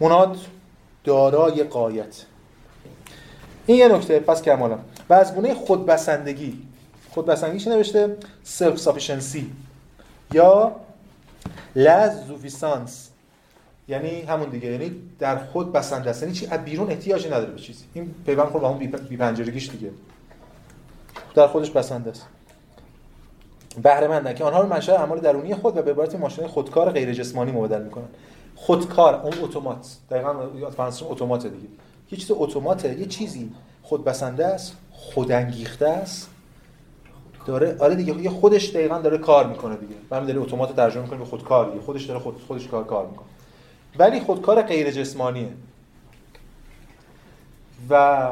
[0.00, 0.36] مناد
[1.04, 2.24] دارای غایت.
[3.66, 4.20] این یه نکته.
[4.20, 4.78] پس کمالا.
[5.10, 6.62] و از گونه خودبسندگی.
[7.10, 9.52] خودبسندگی چی نوشته؟ self-sufficiency
[10.32, 10.72] یا
[11.76, 13.07] لزوفیسانس
[13.88, 17.58] یعنی همون دیگه یعنی در خود بسنده است یعنی چی؟ از بیرون احتیاجی نداره به
[17.58, 17.84] چیزی.
[17.94, 18.78] این پیوند خود با اون
[19.08, 19.90] بی پنجرگیش دیگه.
[21.34, 22.26] در خودش بسنده است.
[23.82, 27.12] بهره مندن که آنها رو منشأ اعمال درونی خود و به عبارت ماشین خودکار غیر
[27.12, 28.08] جسمانی مبدل می‌کنن
[28.54, 29.96] خودکار اون اتومات.
[30.10, 30.34] دقیقاً
[30.76, 31.68] فرانسه اتومات دیگه.
[32.10, 33.50] یه چیز اتوماته یه چیزی
[33.82, 36.30] خود بسنده است خودانگیخته است.
[37.46, 39.94] داره آره دیگه یه خودش دقیقاً داره کار می‌کنه دیگه.
[40.10, 41.84] من داره اتومات ترجمه می‌کنه به خودکار دیگه.
[41.84, 43.26] خودش داره خود خودش کار کار می‌کنه.
[43.98, 45.48] ولی خودکار غیر جسمانیه.
[47.90, 48.28] و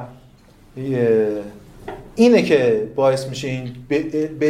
[2.15, 3.77] اینه که باعث میشه این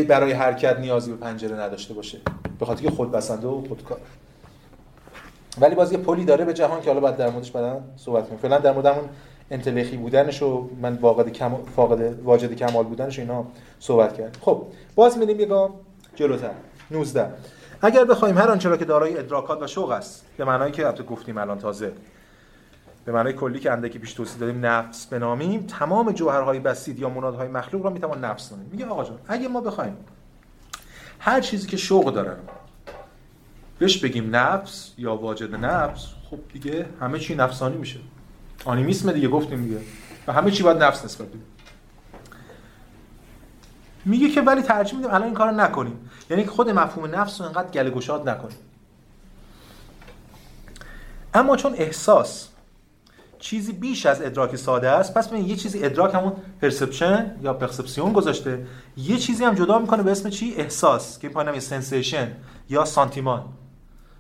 [0.08, 2.18] برای حرکت نیازی به پنجره نداشته باشه.
[2.58, 3.98] به خاطر که خودبسنده و خودکار
[5.60, 8.38] ولی باز یه پلی داره به جهان که حالا بعد در موردش بعدا صحبت کنیم.
[8.38, 9.08] فعلا در مورد همون
[9.50, 13.46] انتلخی بودنش و من واقعی کم فاقد واجد کمال بودنش اینا
[13.80, 14.40] صحبت کردیم.
[14.40, 14.62] خب
[14.94, 15.74] باز میریم یه گام
[16.14, 16.50] جلوتر.
[16.90, 17.26] 19
[17.82, 21.02] اگر بخوایم هر آنچه را که دارای ادراکات و شوق است به معنایی که البته
[21.02, 21.92] گفتیم الان تازه
[23.04, 27.48] به معنای کلی که اندکی پیش توصیف دادیم نفس بنامیم تمام جوهرهای بسیط یا منادهای
[27.48, 29.96] مخلوق را می‌توان نفس نامیم میگه آقا جان اگه ما بخوایم
[31.18, 32.36] هر چیزی که شوق داره
[33.78, 37.98] بهش بگیم نفس یا واجد نفس خب دیگه همه چی نفسانی میشه.
[38.64, 39.80] آنیمیسم دیگه گفتیم دیگه.
[40.26, 41.42] و همه چی باید نفس نسبت بدیم
[44.06, 46.10] میگه که ولی ترجیح میدیم الان این کارو نکنیم.
[46.30, 48.58] یعنی خود مفهوم نفس رو انقدر گله گشاد نکنیم.
[51.34, 52.48] اما چون احساس
[53.38, 58.12] چیزی بیش از ادراک ساده است پس ببین یه چیزی ادراک همون perception یا perception
[58.12, 58.66] گذاشته.
[58.96, 62.32] یه چیزی هم جدا می‌کنه به اسم چی؟ احساس که پایینم sensation
[62.68, 63.44] یا sentiment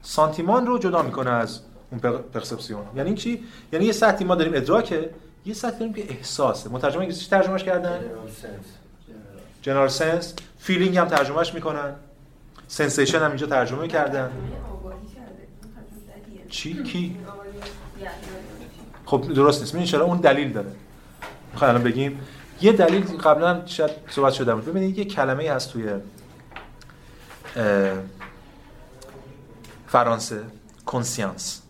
[0.02, 1.60] sentiment رو جدا می‌کنه از
[1.90, 2.00] اون
[2.34, 5.10] perception یعنی چی؟ یعنی یه سطحی ما داریم ادراکه
[5.46, 6.70] یه سطحی داریم که احساسه.
[6.70, 8.00] مترجم انگلیسی ترجمهش کردن؟
[9.66, 11.94] general sense feeling هم ترجمهش می‌کنن.
[12.68, 14.30] sensation هم اینجا ترجمه کردن.
[16.48, 17.16] چی؟ کی؟
[19.06, 19.72] خب درست نیست.
[19.72, 20.72] ببینید چرا اون دلیل داره.
[21.52, 22.20] می‌خوام الان بگیم.
[22.60, 24.64] یه دلیل قبلا شاید صحبت شده بود.
[24.64, 25.88] ببینید یه کلمه هست توی
[29.86, 30.42] فرانسه.
[30.86, 31.62] کنسیانس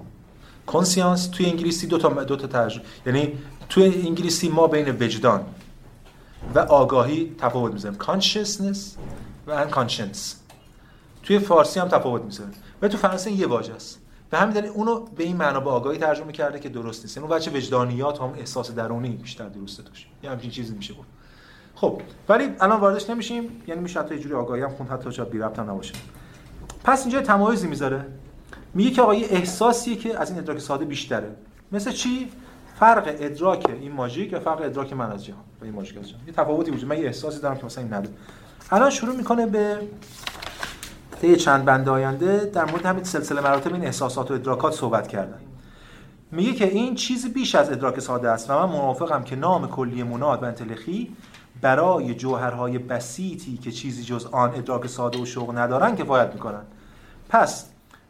[0.66, 3.38] کنسیانس توی انگلیسی دو تا دو تا ترجمه یعنی
[3.68, 5.44] توی انگلیسی ما بین وجدان.
[6.54, 8.78] و آگاهی تفاوت می‌ذاریم consciousness
[9.46, 10.34] و unconscious
[11.22, 14.00] توی فارسی هم تفاوت می‌ذاریم و تو فرانسه یه واژه است.
[14.30, 17.16] به همین دلیل اونو به این معنا با آگاهی ترجمه کرده که درست نیست.
[17.16, 20.06] یعنی اون بچه وجدانیات هم احساس درونی بیشتر درسته توش.
[20.22, 21.08] یه همچین چیزی میشه گفت.
[21.74, 23.62] خب ولی الان واردش نمیشیم.
[23.66, 24.90] یعنی میشه حتی یه جوری آگاهی هم خوند.
[24.90, 25.94] حتی شاید بی ربط هم نباشه.
[26.84, 28.06] پس اینجا تمایزی می‌ذاره.
[28.74, 31.36] میگه که آقا یه احساسیه که از این ادراک ساده بیشتره.
[31.72, 32.30] مثل چی؟
[32.78, 35.44] فرق ادراک این ماژیک و فرق ادراک من از جهان.
[35.60, 38.14] و این از جهان یه تفاوتی وجود من یه احساسی دارم که مثلا این نداره.
[38.70, 39.78] الان شروع می‌کنه به
[41.20, 45.38] طی چند بند آینده در مورد همین سلسله مراتب این احساسات و ادراکات صحبت کردن.
[46.30, 50.02] میگه که این چیزی بیش از ادراک ساده است و من موافقم که نام کلی
[50.02, 51.16] مناد و انتلخی
[51.60, 56.62] برای جوهرهای بسیطی که چیزی جز آن ادراک ساده و شوق ندارن کفایت می‌کنن.
[57.28, 57.66] پس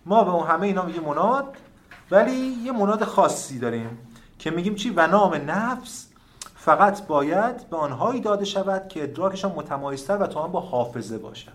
[0.06, 1.44] ما به اون همه اینا میگیم مناد
[2.10, 2.32] ولی
[2.64, 3.98] یه مناد خاصی داریم
[4.38, 6.05] که میگیم چی؟ و نام نفس
[6.66, 11.52] فقط باید به آنهایی داده شود که ادراکشان متمایزتر و تو با حافظه باشد.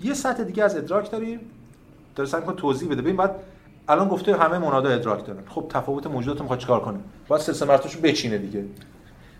[0.00, 1.40] یه سطح دیگه از ادراک داریم.
[2.16, 3.02] داره سعی توضیح بده.
[3.02, 3.36] ببین بعد
[3.88, 5.42] الان گفته همه منادا ادراک دارن.
[5.48, 8.64] خب تفاوت موجودات می‌خواد چیکار کنه؟ باید سلسله مراتبشو بچینه دیگه.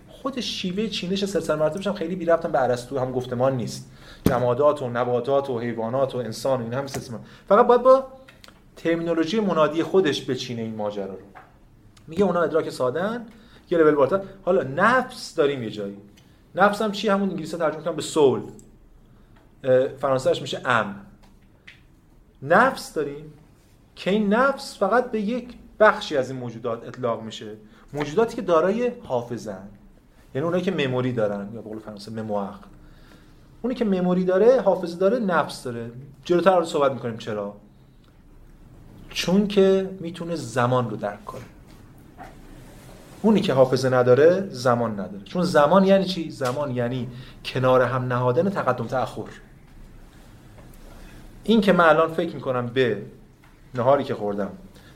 [0.08, 3.90] خود شیوه چینش سلسله مراتبش هم خیلی بی ربطن به ارسطو هم گفتمان نیست.
[4.24, 8.04] جمادات و نباتات و حیوانات و انسان و این هم سلسله فقط باید با
[8.76, 11.26] ترمینولوژی منادی خودش بچینه این ماجرا رو.
[12.06, 13.26] میگه اونا ادراک سادن
[13.70, 14.20] یه لول بالاتر.
[14.42, 15.96] حالا نفس داریم یه جایی.
[16.54, 18.42] نفس هم چی؟ همون انگلیسی ترجمه کنم به سول
[19.98, 21.06] فرانسهش میشه ام
[22.42, 23.32] نفس داریم.
[23.96, 27.56] که این نفس فقط به یک بخشی از این موجودات اطلاق میشه.
[27.92, 29.68] موجوداتی که دارای حافظه هن.
[30.34, 32.54] یعنی اونایی که مموری دارن یا به قول فرانسه مموار
[33.62, 35.90] اونی که مموری داره حافظه داره نفس داره.
[36.24, 37.56] جلوتر رو صحبت می‌کنیم چرا.
[39.10, 41.44] چون که می‌تونه زمان رو درک کنه.
[43.22, 45.24] اونی که حافظه نداره زمان نداره.
[45.24, 47.08] چون زمان یعنی چی؟ زمان یعنی
[47.44, 49.22] کنار هم نهادن تقدم تاخر
[51.44, 53.02] این که من الان فکر می‌کنم به
[53.74, 54.50] نهاری که خوردم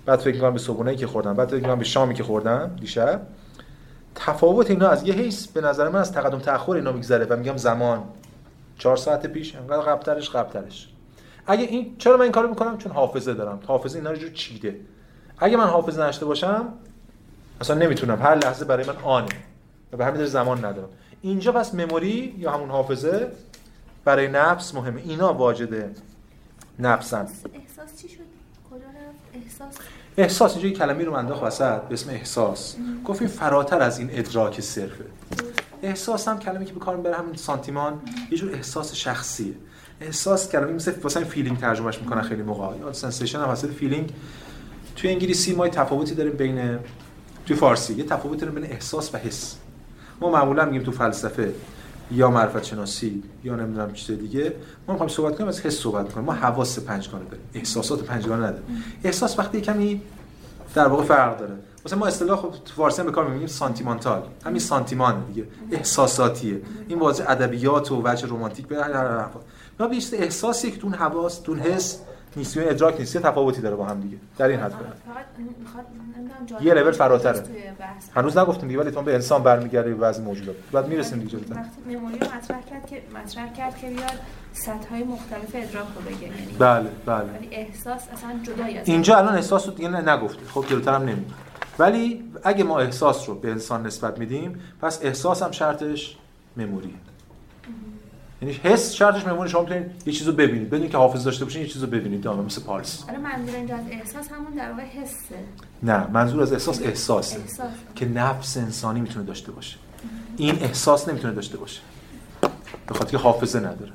[0.06, 3.20] بعد فکر می‌کنم به صبحونه‌ای که خوردم بعد فکر می‌کنم به شامی که خوردم دیشب
[4.14, 7.56] تفاوت اینا از یه حیث به نظر من از تقدم تاخر اینا میگذره و میگم
[7.56, 8.02] زمان.
[8.78, 10.88] چهار ساعت پیش انقدر قبلترش قبلترش.
[11.46, 13.60] اگه این چرا من این کارو می‌کنم؟ چون حافظه دارم.
[13.66, 14.80] حافظه اینا رو جو چیده.
[15.38, 16.68] اگه من حافظه نشته باشم
[17.64, 18.22] اصلا نمی‌تونم.
[18.22, 19.28] هر لحظه برای من آنه
[19.92, 20.88] و به همین زمان ندارم.
[21.22, 23.32] اینجا پس مموری یا همون حافظه
[24.04, 25.00] برای نفس مهمه.
[25.04, 25.90] اینا واجده
[26.78, 27.18] نفسن.
[27.54, 28.20] احساس چی شد؟
[29.34, 29.74] احساس؟
[30.16, 30.52] احساس.
[30.52, 32.76] اینجا یه کلمه رو انداخت وسط به اسم احساس.
[33.04, 35.04] گفت این فراتر از این ادراک صرفه.
[35.82, 38.00] احساس هم کلمه که به کار می‌بره همین sentiment.
[38.30, 39.54] یه جور احساس شخصیه
[40.00, 42.76] احساس کلمه مثل واسه feeling ترجمهش می‌کنن خیلی موقع.
[42.76, 44.12] یا sensation هم واسه feeling
[44.96, 46.78] توی انگلیسی ما تفاوتی داریم بین
[47.46, 47.94] توی فارسی.
[47.94, 49.56] یه تفاوتی داریم بین احساس و حس.
[50.20, 51.54] ما معمولا میگیم تو فلسفه
[52.10, 54.54] یا معرفت شناسی یا نمی‌دونم چیز دیگه
[54.88, 56.26] ما می‌خوایم صحبت کنیم از حس صحبت کنیم.
[56.26, 57.44] ما حواس پنجگانه داریم.
[57.54, 58.84] احساسات پنجگانه نداریم.
[59.04, 60.02] احساس وقتی کمی
[60.74, 61.54] در واقع فرق داره.
[61.86, 64.22] مثلا ما اصطلاح خب تو فارسی هم به کار می‌بریم سانتیمانتال.
[64.44, 65.48] همین سانتیمان دیگه.
[65.70, 66.60] احساساتیه.
[66.88, 69.24] این واژه ادبیات و وجه رمانتیک به هر
[69.80, 71.98] ما بیشتر احساسی که تون حواس تون حس
[72.36, 74.16] نیست ادراک نیست یه تفاوتی داره با هم دیگه.
[74.38, 77.42] در این حد فقط یه لول فراتره.
[78.14, 80.56] هنوز نگفتیم دیگه ولی تو به انسان برمیگرده به وضع موجودات.
[80.72, 81.54] بعد می‌رسیم دیگه جلوتر.
[81.54, 84.18] وقتی مموری رو مطرح کرد که مطرح کرد که بیاد
[84.52, 87.24] سطح های مختلف ادراک رو بگه یعنی بله بله.
[87.24, 91.34] ولی احساس اصلا جدایی از اینجا الان احساس رو دیگه نگفته خب جلوتر هم نمیگه
[91.78, 96.16] ولی اگه ما احساس رو به انسان نسبت میدیم پس احساس هم شرطش
[96.56, 96.94] مموریه.
[98.44, 100.70] یعنی حس شرطش مموری شما می‌تونید یه چیزو ببینید.
[100.70, 102.20] بدون که حافظ داشته باشین یه چیزو ببینید.
[102.20, 105.34] دامه مثل پالس آره منظور اینجا از احساس همون در واقع حسه.
[105.82, 107.40] نه منظور از احساس احساسه.
[107.40, 107.66] احساس.
[107.94, 109.76] که نفس انسانی می‌تونه داشته باشه.
[110.36, 111.80] این احساس نمی‌تونه داشته باشه.
[112.86, 113.92] به خاطر که حافظه نداره.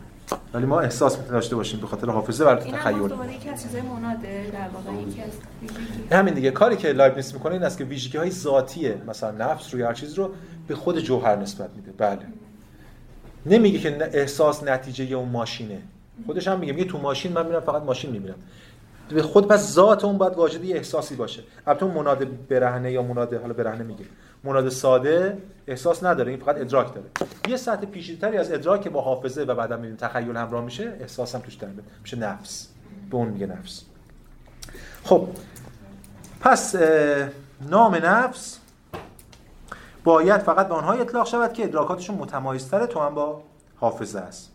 [0.54, 1.80] ولی ما احساس می‌تونه داشته باشیم.
[1.80, 2.96] به خاطر حافظه برای تخیل.
[3.36, 5.32] یکی از چیزای مناده در واقع یکی از
[5.62, 6.16] ویژگی.
[6.16, 6.52] همین دیگه.
[6.52, 9.02] کاری که لایبنیتس می‌کنه این است که ویژگی های ذاتیه.
[9.08, 10.32] مثلا نفس روی هر چیز رو
[10.68, 11.92] به خود جوهر نسبت میده.
[11.98, 12.20] بله.
[13.46, 15.82] نمیگه که احساس نتیجه اون ماشینه.
[16.26, 18.36] خودش هم میگه میگه تو ماشین من میرم فقط ماشین می‌بینم
[19.10, 21.44] به خود پس ذات اون باید واجد یه احساسی باشه.
[21.68, 24.06] البته اون مناد برهنه یا مناد حالا برهنه میگه.
[24.44, 25.38] مناد ساده
[25.68, 27.08] احساس نداره این فقط ادراک داره.
[27.48, 31.36] یه سطح پیچیده‌تری از ادراک که با حافظه و بعدا می‌بینیم تخیل همراه میشه احساس
[31.36, 31.68] هم توش در.
[32.02, 32.68] میشه نفس.
[33.10, 33.84] به اون میگه نفس.
[35.04, 35.28] خب
[36.42, 36.76] پس
[37.70, 38.59] نام نفس
[40.04, 42.88] باید فقط به آنها اطلاق شود که ادراکاتشون متمایزتره.
[42.88, 43.42] تو هم با
[43.76, 44.52] حافظه است.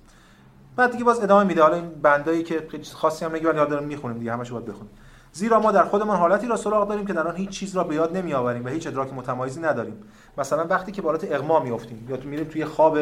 [0.77, 1.63] بعد دیگه باز ادامه میده.
[1.63, 4.33] حالا این بندایی که خاصی هم نگه ولی داریم می‌خونیم دیگه.
[4.33, 4.91] همش باید بخونیم.
[5.33, 7.95] زیرا ما در خودمان حالتی را سراغ داریم که در آن هیچ چیز را به
[7.95, 10.03] یاد نمی آوریم و هیچ ادراک متمایزی نداریم.
[10.39, 12.99] مثلا وقتی که بالات اغما میافتیم یا تو میریم توی خواب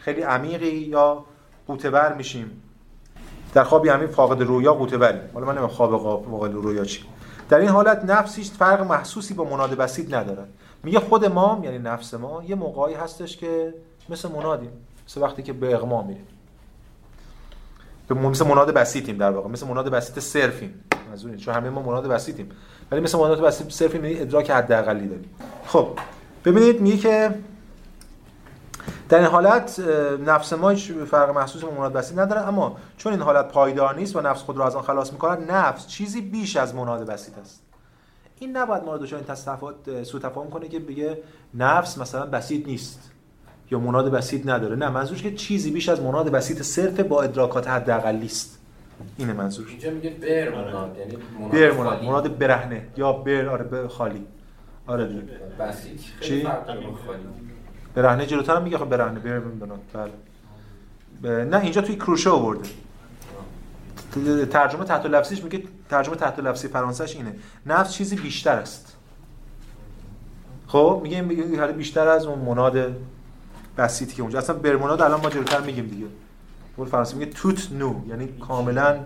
[0.00, 1.24] خیلی عمیقی یا
[1.66, 2.62] قوطه بر میشیم.
[3.54, 7.04] در خوابی همین فاقد رویا قوطه بری حالا من نمی‌دونم خواب فاقد رویا چی.
[7.48, 10.48] در این حالت نفس هیچ فرق محسوسی با مناد بسیط ندارد.
[10.82, 13.74] میگه خود ما یعنی نفس ما یه موقعی هستش که
[14.08, 14.70] مثل منادیم
[15.08, 16.26] مثل وقتی که به اغما میریم.
[18.08, 20.84] به مثل مناد بسیطیم در واقع مثل مناد بسیط صرفیم.
[21.08, 22.50] منظور چون همه ما مناد بسیطیم.
[22.90, 25.30] ولی مثل مناد بسیط صرفیم یعنی ادراک حداقلی داریم.
[25.66, 25.88] خب
[26.44, 27.34] ببینید میگه که
[29.08, 29.80] در این حالت
[30.26, 34.16] نفس ما هیچ فرق محسوس با مناد بسیط نداره اما چون این حالت پایدار نیست
[34.16, 37.62] و نفس خود رو از آن خلاص می‌کند نفس چیزی بیش از مناد بسیط است.
[38.38, 41.18] این نباید ما رو دچار این تصفات سو تفاهم کنه که بگه
[41.54, 43.10] نفس مثلا بسیط نیست
[43.70, 44.76] یا مناد بسیط نداره.
[44.76, 48.58] نه منظورش که چیزی بیش از مناد بسیط صرف با ادراکات حداقلی است
[49.18, 51.16] اینه منظور اینجا میگه بر مناد یعنی
[51.52, 54.26] بر مناد مناد برهنه یا بر آره خالی.
[54.86, 55.06] آره
[55.60, 57.45] بسیط خیلی فرق داره خالی
[57.96, 59.80] برهنه جلوتر هم میگه خب برهنه بر مناد
[61.22, 61.44] بله.
[61.44, 62.68] نه اینجا توی کروشه آورده.
[64.46, 67.34] ترجمه تحت لفظیش میگه ترجمه تحت لفظی فرانسهش اینه.
[67.66, 68.96] نفس چیزی بیشتر است.
[70.66, 72.96] خب میگه این بیشتر از اون مناد
[73.78, 76.06] بسیطی که اونجا اصلا برموناد الان ما جلوتر میگیم دیگه.
[76.76, 79.04] قول فرانسه میگه توت نو یعنی کاملا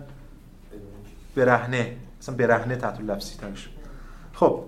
[1.36, 1.96] برهنه.
[2.20, 3.68] اصلا برهنه تحت لفظی ترش.
[4.34, 4.64] خب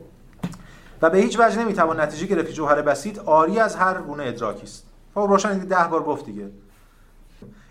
[1.02, 4.86] و به هیچ وجه نمی‌توان نتیجه گرفت جوهر بسیط آری از هر گونه ادراکی است.
[5.14, 6.48] خب روشن ده بار گفت دیگه.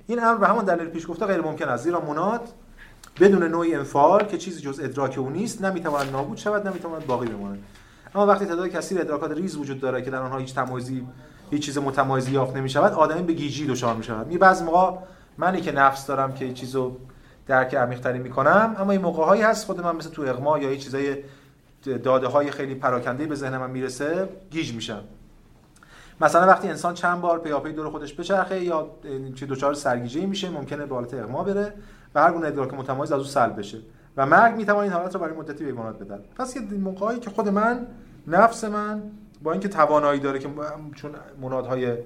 [0.07, 1.83] این امر به همون دلیل پیش گفته غیر ممکن است.
[1.83, 2.41] زیرا مناد
[3.19, 7.63] بدون نوعی انفعال که چیزی جز ادراک او نیست نمی‌تواند نابود شود نمی‌تواند باقی بماند.
[8.15, 11.07] اما وقتی تعداد کثیر ادراکات ریز وجود داره که در آنها هیچ تمایزی
[11.51, 14.97] هیچ چیز متمایزی یافت نمی شود آدمی به گیجی دچار می شود می بعضی موقع
[15.37, 16.97] منی که نفس دارم که چیزو
[17.47, 20.75] درک عمیق تری می‌کنم اما این موقع هایی هست خود من مثل تو اغما یا
[20.75, 21.17] چیزای
[21.83, 25.03] داده های خیلی پراکنده به ذهن من می‌رسه گیج میشم.
[26.21, 28.89] مثلا وقتی انسان چند بار پیاپی دور خودش بچرخه یا
[29.35, 31.73] چه دچار سرگیجه میشه ممکنه به حالت اغما بره
[32.15, 33.77] و هر گونه ادراک متمایز از او سلب بشه.
[34.17, 37.47] و مرگ می‌تونه این حالت رو برای مدتی بماند بدن پس یه موقعی که خود
[37.47, 37.87] من
[38.27, 39.01] نفس من
[39.43, 40.49] با اینکه توانایی داره که
[40.95, 41.11] چون
[41.41, 41.97] منادهای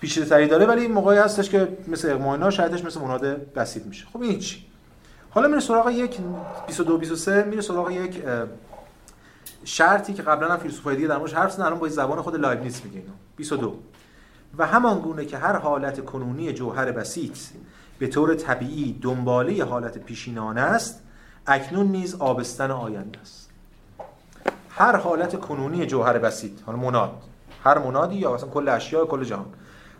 [0.00, 4.06] پیچیده‌تری داره ولی این موقعی هستش که مثل اقما اینا شاید مثل مناد بسیط میشه.
[4.12, 4.66] خب این چی؟
[5.34, 6.18] حالا میره سراغ یک
[6.66, 8.22] 22 23 میره سراغ یک
[9.64, 12.84] شرطی که قبلا هم فیلسوفای دیگه در موردش حرف زدن الان با زبان خود لایبنیتس
[12.84, 13.12] میگه اینو.
[13.36, 13.78] 22
[14.58, 17.38] و همان گونه که هر حالت کنونی جوهر بسیط
[17.98, 21.02] به طور طبیعی دنباله حالت پیشینانه است
[21.46, 23.50] اکنون نیز آبستن آینده است.
[24.70, 27.22] هر حالت کنونی جوهر بسیط حالا مناد.
[27.64, 29.46] هر منادی یا مثلا کل اشیاء کل جهان.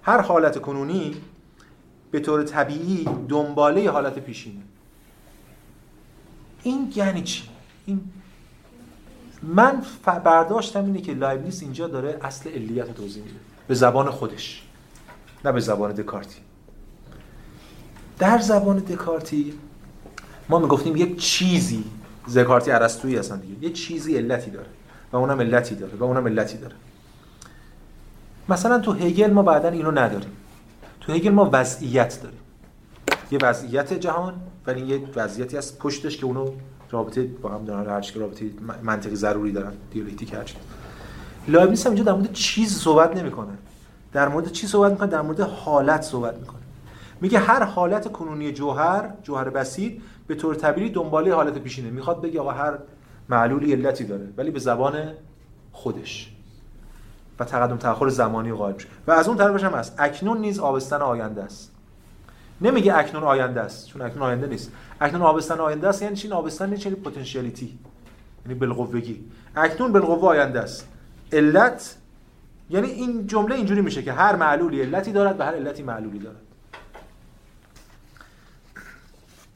[0.03, 1.17] هر حالت کنونی
[2.11, 4.63] به طور طبیعی دنباله حالت پیشینه.
[6.65, 7.43] این یعنی چی؟
[7.87, 8.01] این
[9.43, 13.37] من برداشتم اینه که لایبنیس اینجا داره اصل علیت رو توضیح میده.
[13.69, 14.63] به زبان خودش.
[15.45, 16.37] نه به زبان دکارتی.
[18.19, 19.55] در زبان دکارتی
[20.49, 21.85] ما می‌گفتیم یک چیزی
[22.27, 23.65] زکارتی ارسطویی هستن دیگه.
[23.65, 24.69] یه چیزی علتی داره
[25.13, 26.75] و اونم علتی داره و اونم علتی داره.
[28.49, 30.31] مثلا تو هگل ما بعدا اینو نداریم.
[31.01, 32.39] تو هگل ما وضعیت داریم.
[33.31, 34.35] یه وضعیت جهان
[34.67, 36.51] ولی یه وضعیتی از پشتش که اونو
[36.91, 38.51] رابطه با هم دارن هر که رابطه
[38.83, 40.57] منطقی ضروری دارن دیالکتیک هر چی.
[41.49, 43.53] لایبنیتس هم اینجا در مورد چیز صحبت نمی‌کنه.
[44.13, 46.61] در مورد چی صحبت می‌کنه؟ در مورد حالت صحبت می‌کنه.
[47.21, 49.93] میگه هر حالت کنونی جوهر جوهر بسیط
[50.27, 51.91] به طور طبیعی دنباله حالت پیشینه.
[51.91, 52.79] می‌خواد بگه آقا هر
[53.29, 55.13] معلولی علتی داره ولی به زبان
[55.73, 56.31] خودش.
[57.39, 58.89] و تقدم تأخر زمانی غالب میشه.
[59.07, 59.95] و از اون طرفش هم هست.
[59.99, 61.74] اکنون نیز آبستن آینده است.
[62.65, 64.73] نمیگه اکنون آینده است چون اکنون آینده نیست.
[65.01, 67.79] اکنون آبستن آینده است یعنی چی؟ آبستن یعنی چی پتانسیالیتی
[68.47, 69.25] یعنی بالقوگی.
[69.57, 70.89] اکنون بالقوه آینده است.
[71.33, 71.97] علت
[72.71, 76.37] یعنی این جمله اینجوری میشه که هر معلولی علتی دارد و هر علتی معلولی دارد.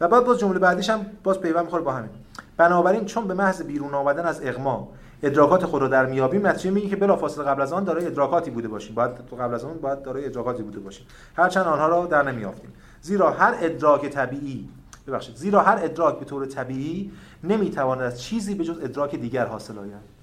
[0.01, 2.11] و بعد باز جمله بعدیش هم باز پیوند می‌خوره با همین.
[2.57, 4.89] بنابراین چون به محض بیرون آمدن از اغما
[5.23, 8.69] ادراکات خود رو در میابیم نتیجه میگه که بلافاصله قبل از آن دارای ادراکاتی بوده
[8.69, 8.95] باشیم.
[8.95, 11.07] باید قبل از آن باید دارای ادراکاتی بوده باشیم.
[11.37, 12.73] هرچند آنها را در نمیافتیم
[13.03, 14.69] زیرا هر ادراک طبیعی
[15.07, 17.11] ببخشید زیرا هر ادراک به طور طبیعی
[17.45, 20.19] نمی‌تواند از چیزی به جز ادراک دیگر حاصل آید.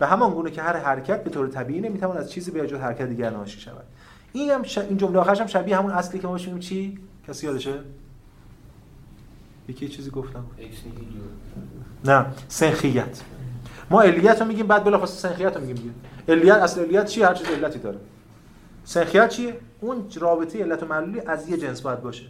[0.00, 3.06] و همان گونه که هر حرکت به طور طبیعی نمی‌تواند از چیزی به جز حرکت
[3.06, 3.84] دیگر ناشی شود.
[4.32, 4.78] این هم ش...
[4.78, 6.98] این جمله آخرش هم شبیه همون اصلی که ما چی؟
[7.28, 7.74] کسی یادشه؟
[9.68, 10.44] یکی چیزی گفتم.
[12.04, 12.26] نه.
[12.48, 13.20] سنخیت.
[13.90, 15.94] ما علیت رو میگیم بعد بلافاصله سنخیت رو میگیم
[16.28, 17.98] علیت اصل علیت چیه هر چیز علتی داره.
[18.90, 22.24] سنخیت چیه؟ اون رابطه علت و معلولی از یه جنس باید باشه.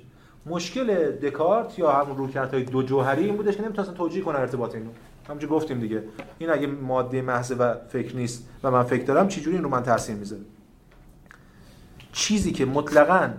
[0.46, 4.90] مشکل دکارت یا همون رویکردهای دو جوهری این بودش که نمی‌تونستن توجیه کنن ارتباط اینو.
[5.28, 6.02] همونجوری گفتیم دیگه.
[6.38, 9.82] این اگه ماده محض و فکر نیست و من فکر دارم چجوری این رو من
[9.82, 10.42] تاثیر می‌ذاره؟
[12.12, 13.30] چیزی که مطلقاً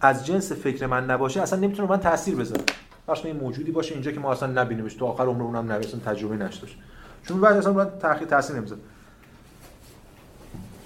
[0.00, 2.62] از جنس فکر من نباشه اصلا نمی‌تونه من تاثیر بذاره.
[3.06, 4.94] باشه این موجودی باشه اینجا که ما اصلا نبینیمش.
[4.94, 6.76] تو آخر عمر اونم نبینیم تجربه نشدش
[7.28, 8.80] چون بعد اصلا باید تأخیر تاثیر نمی‌ذاره.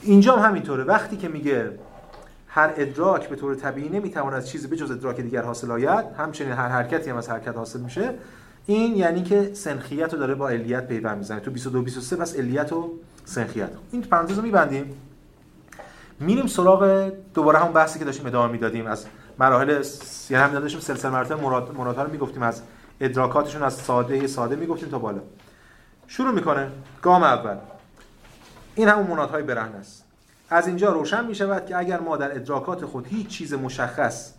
[0.02, 0.84] اینجا هم همینطوره.
[0.84, 1.70] وقتی که میگه
[2.48, 6.68] هر ادراک به طور طبیعی نمی‌تواند از چیزی بجز ادراک دیگر حاصل آید همچنین هر
[6.68, 8.14] حرکتی هم از حرکت حاصل میشه
[8.66, 11.40] این یعنی که سنخیت رو داره با علیت پیوند می‌زنه.
[11.40, 12.92] تو 22 23 پس علیت و
[13.24, 13.70] سنخیت.
[13.92, 14.96] این پرانتز رو میبندیم.
[16.20, 18.86] میریم سراغ دوباره همون بحثی که داشتیم ادامه می‌دادیم.
[18.86, 19.06] از
[19.38, 19.82] مراحل
[20.30, 22.42] یعنی هم داشتیم سلسله مراتب مراد رو می‌گفتیم.
[22.42, 22.62] از
[23.00, 25.20] ادراکاتشون از ساده ساده می‌گفتیم تا بالا.
[26.06, 26.68] شروع می‌کنه.
[27.02, 27.56] گام اول.
[28.74, 30.04] این همون منادهای برهنه است.
[30.50, 34.32] از اینجا روشن می شود که اگر ما در ادراکات خود هیچ چیز مشخص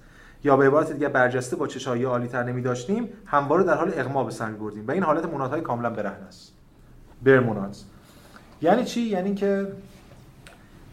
[0.44, 4.24] یا به عبارت دیگه برجسته با چشایی عالی تر نمی داشتیم همواره در حال اغما
[4.24, 6.52] به سر بردیم و این حالت منادهای کاملا برهنه است.
[7.24, 7.84] برمونات
[8.62, 9.68] یعنی چی؟ یعنی که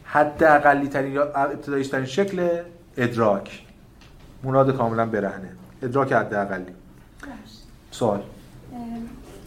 [0.05, 2.49] حد اقلی ترین یا ابتدایی ترین شکل
[2.97, 3.65] ادراک.
[4.43, 5.53] مناد کاملا برهنه.
[5.83, 6.73] ادراک حد اقلی
[7.91, 8.23] سوال.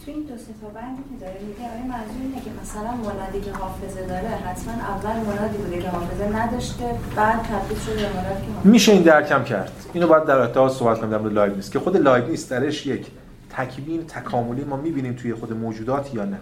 [0.04, 3.40] تو این دو سه تا بندی که داره میگه آیا منظور اینه که مثلا منادی
[3.40, 6.84] که حافظه داره حتما اول منادی بوده که حافظه نداشته
[7.16, 9.72] بعد تبدیل شده به منادی که میشه این درکم کرد.
[9.92, 11.72] اینو باید در ارتباط صحبت کنیم در مورد لایب نیست.
[11.72, 13.06] که خود لایب نیست درش یک
[13.50, 16.38] تکوین تکاملی ما می‌بینیم توی خود موجودات یا نه.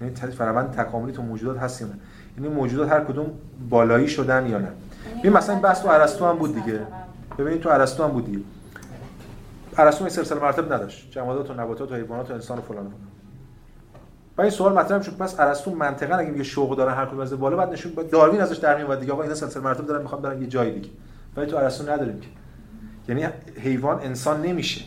[0.00, 1.94] یعنی فراوند تکاملی تو موجودات هست یا نه.
[2.38, 3.26] یعنی موجودات هر کدوم
[3.70, 4.68] بالایی شدن یا نه.
[5.18, 6.80] ببین مثلا بحث تو ارسطو هم بود دیگه.
[7.38, 8.38] ببینید تو ارسطو هم بود دیگه.
[9.78, 11.10] ارسطو این سلسله مراتب نداشت.
[11.10, 12.90] جمادات و نباتات و حیوانات و انسان و فلان و
[14.38, 17.40] و این سوال مطرح شد پس ارسطو منطقا اگه میگه شوق داره هر کدوم از
[17.40, 19.12] بالا بعد نشون داروین ازش در میاد دیگه.
[19.12, 20.88] آقا اینا سلسله مراتب دارن می‌خوام برن یه جای دیگه.
[21.36, 22.28] ولی تو ارسطو نداریم که.
[23.08, 23.28] یعنی
[23.60, 24.84] حیوان انسان نمیشه.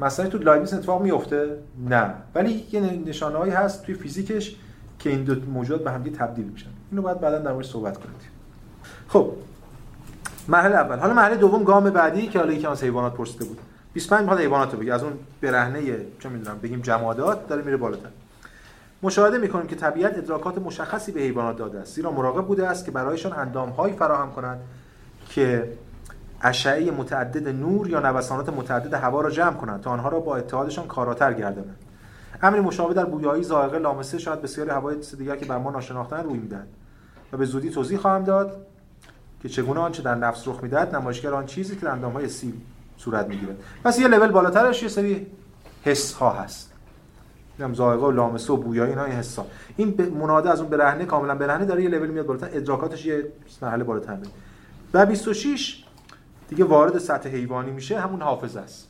[0.00, 1.56] مثلا تو لایبنیز اتفاق میفته
[1.88, 2.14] نه.
[2.34, 4.56] ولی یه نشانه‌هایی هست توی فیزیکش
[4.98, 6.70] که این دو موجودات به هم تبدیل میشن.
[6.90, 8.14] اینو باید بعدا در موردش صحبت کنیم
[9.08, 9.32] خب.
[10.48, 10.98] مرحله اول.
[10.98, 13.58] حالا مرحله دوم گام بعدی که حالا یکی از حیوانات پرسیده بود.
[13.92, 14.94] 25 می‌خواد حیوانات رو بگه.
[14.94, 18.08] از اون برهنه چه می‌دونم بگیم جمادات داره میره بالاتر.
[19.02, 21.94] مشاهده می‌کنیم که طبیعت ادراکات مشخصی به حیوانات داده است.
[21.94, 24.60] زیرا مراقب بوده است که برایشان اندامهایی فراهم کنند
[25.28, 25.72] که
[26.42, 30.86] اشعه متعدد نور یا نوسانات متعدد هوا را جمع کنند تا آنها را با اتحادشان
[30.86, 31.76] کاراتر گردانند.
[32.42, 36.38] امری مشابه در بویایی ذائقه لامسه شاید بسیاری هوای دیگر که بر ما ناشناختن روی
[36.38, 36.66] می‌دهد
[37.32, 38.66] و به زودی توضیح خواهم داد
[39.42, 42.54] که چگونه آنچه در نفس رخ می‌دهد نمایشگر آن چیزی که در اندامهای سیب
[43.00, 43.56] صورت می‌گیره.
[43.84, 45.26] پس یه لول بالاترش یه سری
[45.82, 46.72] حس ها هست.
[47.50, 49.46] نمی‌دونم ذائقه و لامسه و بویایی اینا این حسا
[49.76, 52.48] این مناده از اون برهنه کاملا برهنه داره یه لول میاد بالاتر.
[52.52, 53.24] ادراکاتش یه
[53.62, 54.32] مرحله بالاتر میاد
[54.94, 55.84] و 26
[56.48, 58.88] دیگه وارد سطح حیوانی میشه همون حافظه است.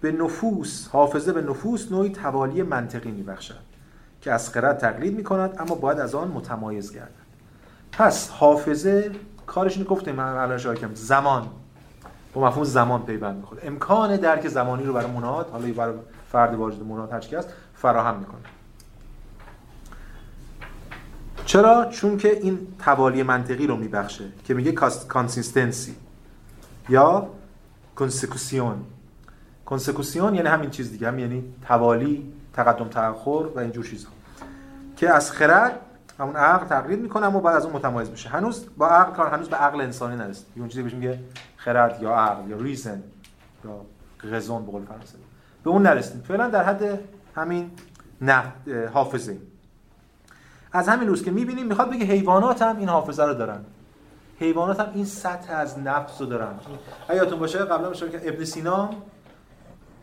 [0.00, 3.54] به نفوس حافظه به نفوس نوعی توالی منطقی میبخشد
[4.20, 7.26] که از خرد تقلید می‌کند اما باید از آن متمایز گردد.
[7.92, 9.10] پس حافظه
[9.46, 11.46] کارش گفتیم من الان زمان.
[12.36, 13.62] با مفهوم زمان پیوند می‌خوره.
[13.66, 15.94] امکان درک زمانی رو برای مناد حالا برای
[16.32, 18.40] فرد واجد مناد هر است فراهم می‌کنه.
[21.44, 24.72] چرا؟ چون که این توالی منطقی رو میبخشه که میگه
[25.08, 25.96] consistency
[26.88, 27.28] یا
[27.96, 28.84] consécution
[29.66, 34.12] consécution یعنی همین چیز دیگه هم یعنی توالی تقدم تأخر و اینجور چیزها.
[34.96, 35.80] که از خرد
[36.18, 38.28] همون عقل تقلید می‌کنه اما بعد از اون متمایز میشه.
[38.28, 41.18] هنوز با عقل کار هنوز به عقل انسانی نرسید اون چیزی بهش میگه
[41.66, 43.02] خرد یا عقل یا reason
[43.64, 43.80] یا
[44.24, 44.84] raison به قول
[45.64, 46.98] به اون نرسید فعلا در حد
[47.36, 47.70] همین
[48.92, 49.36] حافظه.
[50.72, 53.60] از همین روز که می‌بینیم می‌خواد بگه حیوانات هم این حافظه رو دارن.
[54.38, 56.54] حیوانات هم این سطح از نفس رو دارن.
[57.10, 58.90] یادتون باشه قبلا میشه که ابن سینا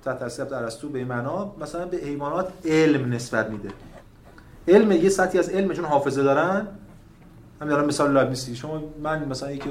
[0.05, 3.69] تحت تاثیر ارسطو به معنا مثلا به حیوانات علم نسبت میده.
[4.67, 6.67] علم یه سطحی از علم چون حافظه دارن.
[7.61, 9.69] هم دارم مثال لایبنیسی شما من مثلا یکی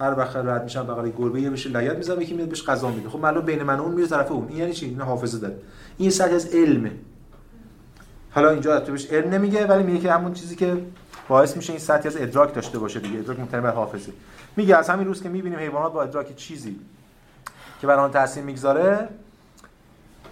[0.00, 3.08] هر وقت رد میشم بغل گربه یه بشه لگد می‌ذارم یکی میاد بهش غذا میده.
[3.08, 4.48] خب معلوم بین من اون میره طرف اون.
[4.48, 5.56] این یعنی چی؟ این حافظه داره.
[5.98, 6.92] این سطح از علمه.
[8.30, 10.76] حالا اینجا تو بهش علم نمیگه ولی میگه که همون چیزی که
[11.28, 13.18] باعث میشه این سطحی از ادراک داشته باشه دیگه.
[13.18, 14.12] ادراک مبتنی بر حافظه.
[14.56, 16.80] میگه از همین روز که می‌بینیم حیوانات با ادراک چیزی
[17.80, 19.08] که بر آن تاثیر می‌گذاره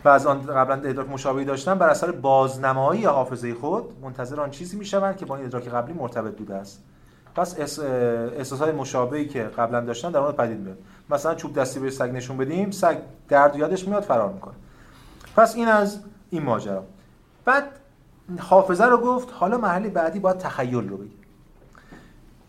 [0.04, 4.76] و از آن قبلا ادراک مشابهی داشتن بر اثر بازنمایی حافظه خود منتظر آن چیزی
[4.76, 6.82] می‌شوند که با این ادراک قبلی مرتبط بوده است.
[7.38, 7.78] پس
[8.38, 10.78] احساسات مشابهی که قبلا داشتن در اون پدید میاد.
[11.10, 12.96] مثلا چوب دستی به سگ نشون بدیم سگ
[13.28, 14.54] درد یادش میاد فرار می‌کنه.
[15.36, 16.84] پس این از این ماجرا.
[17.44, 17.64] بعد
[18.38, 21.10] حافظه رو گفت حالا محلی بعدی باید تخیل رو بگه.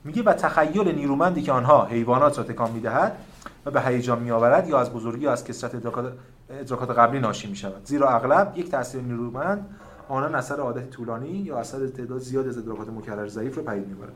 [0.03, 3.17] میگه و تخیل نیرومندی که آنها حیوانات را تکان می‌دهد
[3.65, 6.13] و به هیجان میآورد یا از بزرگی یا از کثرت ادراکات
[6.49, 9.65] ادراکات قبلی ناشی می شود زیرا اغلب یک تاثیر نیرومند
[10.09, 14.13] آنان اثر عادت طولانی یا اثر تعداد زیاد از ادراکات مکرر ضعیف رو پدید می‌برد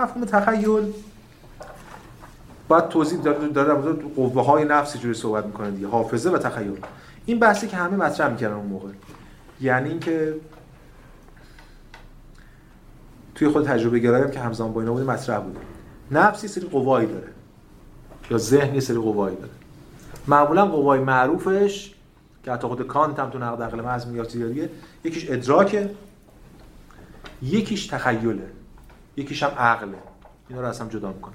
[0.00, 0.92] مفهوم تخیل.
[2.68, 6.78] باید توضیح داره در مورد قوه های نفسی جوری صحبت می‌کنه دیگه حافظه و تخیل.
[7.26, 8.88] این بحثی که همه مطرح می‌کردن اون موقع.
[9.60, 10.34] یعنی اینکه
[13.34, 15.60] توی خود تجربه گرایی هم که همزمان با اینا بوده مطرح بوده
[16.10, 17.28] نفس یه سری قوایی داره.
[18.30, 19.50] یا ذهن یه سری قوایی داره.
[20.26, 21.94] معمولا قوای معروفش
[22.44, 24.70] که حتی خود کانت هم تو نقد عقل محض میاد دیگه
[25.04, 25.90] یکیش ادراکه
[27.42, 28.50] یکیش تخیله.
[29.16, 29.98] یکیش هم عقله.
[30.48, 31.34] اینا رو هم جدا می‌کنه.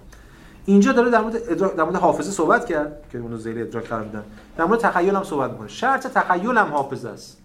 [0.66, 4.04] اینجا داره در مورد ادراک در مورد حافظه صحبت کرد که اونو زیر ادراک قرار
[4.04, 4.24] میدن.
[4.58, 5.68] در مورد تخیل هم صحبت می‌کنه.
[5.68, 7.38] شرط تخیل هم حافظه است.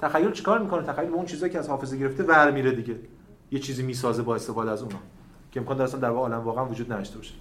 [0.00, 2.96] تخیل چیکار می‌کنه؟ تخیل به اون چیزایی که از حافظه گرفته ور میره دیگه.
[3.50, 4.98] یه چیزی می‌سازه با استفاده از اونها
[5.52, 7.34] که امکان داره اصلا در عالم واقعا وجود نداشته باشه.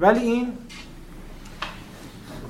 [0.00, 0.52] ولی این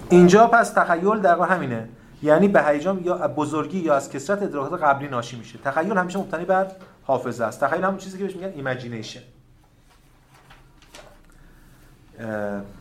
[0.09, 1.89] اینجا پس تخیل در واقع همینه.
[2.23, 5.59] یعنی به هیجان یا بزرگی یا از کثرت ادراکات قبلی ناشی میشه.
[5.65, 6.67] تخیل همیشه مبتنی بر
[7.11, 7.65] حافظه است.
[7.65, 9.21] تخیل همون چیزی که بهش میگن imagination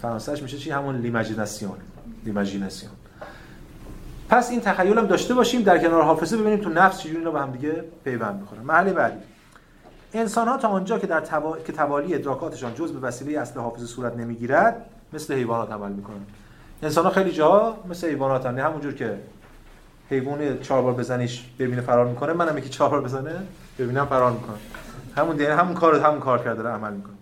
[0.02, 1.78] فرانسهش میشه چی؟ همون l'imagination
[2.26, 2.92] l'imagination
[4.30, 7.40] پس این تخیل هم داشته باشیم در کنار حافظه ببینیم تو نفس چجوری اینا به
[7.40, 9.20] هم دیگه پیوند می‌خورن مرحله بعدی.
[10.14, 11.58] انسان ها تا آنجا که در توا...
[11.58, 16.26] که توالی ادراکاتشان جز به وسیله اصل حافظه صورت نمی‌گیرد مثل حیوانات عمل می‌کنن
[16.84, 19.18] انسان ها خیلی جاها مثل حیوانات هم همونجور که
[20.10, 23.36] حیوان چهار بار بزنیش ببینه فرار می‌کنه منم یکی چهار بار بزنه.
[23.80, 24.58] ببینم فرار می‌کنه.
[25.18, 27.14] همون دیگه همون کار همون کار کرده داره عمل می‌کنه.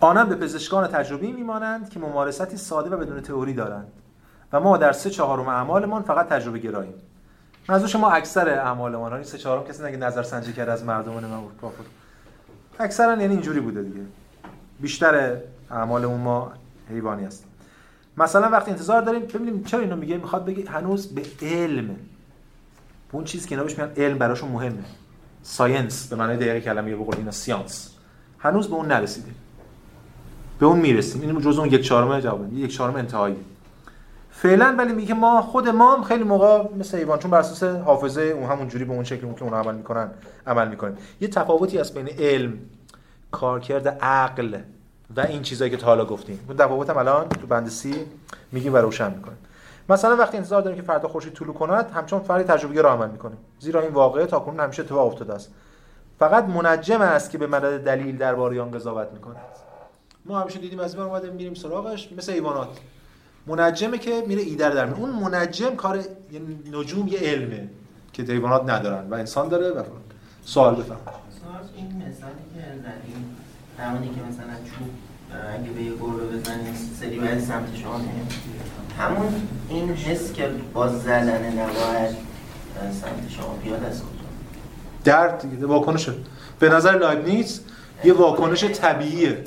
[0.00, 3.86] آنان به پزشکان تجربی میمانند که ممارستی ساده و بدون تئوری دارند.
[4.52, 6.94] و ما در سه چهارم اعمالمان فقط تجربه گراییم.
[7.68, 11.50] منظور ما اکثر اعمالمان ها سه چهارم کسی نگه نظر سنجی کرده از مردمان ما
[11.60, 11.84] کافر.
[12.78, 14.00] اکثرا یعنی اینجوری بوده دیگه.
[14.80, 15.36] بیشتر
[15.70, 16.52] اعمالمون ما
[16.90, 17.44] حیوانی است
[18.16, 21.96] مثلا وقتی انتظار داریم ببینیم چرا اینو میگه؟ می‌خواد بگه هنوز به علم
[23.14, 24.84] اون چیزی که اینا بهش علم براشون مهمه.
[25.42, 27.90] science به معنای دقیق کلمه به قول اینا science
[28.38, 29.34] هنوز به اون نرسیدیم.
[30.58, 31.22] به اون می‌رسیم.
[31.22, 33.36] این جزء اون یک چهارم جواب یک چهارم انتهایی.
[34.30, 38.22] فعلا ولی میگه ما خود ما هم خیلی موقع مثل حیوان چون بر اساس حافظه
[38.22, 40.10] اون همون جوری به اون شکلی که اون عمل می‌کنن
[40.46, 40.96] عمل می‌کنیم.
[41.20, 42.58] یه تفاوتی هست بین علم
[43.30, 44.58] کارکرد عقل
[45.16, 46.40] و این چیزایی که تا حالا گفتیم.
[46.48, 47.94] اون تفاوت هم الان تو بند سی
[48.52, 49.38] میگیم و روشن می‌کنیم.
[49.88, 53.38] مثلا وقتی انتظار داریم که فردا خورشید طلوع کند همچون فرد تجربه را عمل می‌کنیم.
[53.58, 55.50] زیرا این واقعه تاکنون همیشه اتفاق افتاده است.
[56.18, 59.36] فقط منجم است که به مدد دلیل درباره آن قضاوت می‌کند.
[60.26, 62.68] ما همیشه دیدیم از این اومدیم میریم سراغش مثل ایوانات
[63.46, 66.40] منجمه که میره ایده در اون منجم کار یه
[66.72, 67.68] نجوم یه علمه
[68.12, 69.82] که دیوانات ندارن و انسان داره و
[70.44, 70.96] سوال بفهم
[71.76, 73.36] این مثالی که زدیم
[73.78, 74.88] همونی که مثلا چوب
[75.54, 78.00] اگه به یه گربه بزنیم سری باید سمت شما
[78.98, 82.16] همون این حس که با زدن نباید
[83.00, 84.08] سمت شما بیاد از کجا؟
[85.04, 86.12] درد واکنشه
[86.58, 87.60] به نظر لایبنیتس
[88.04, 89.44] یه واکنش طبیعیه.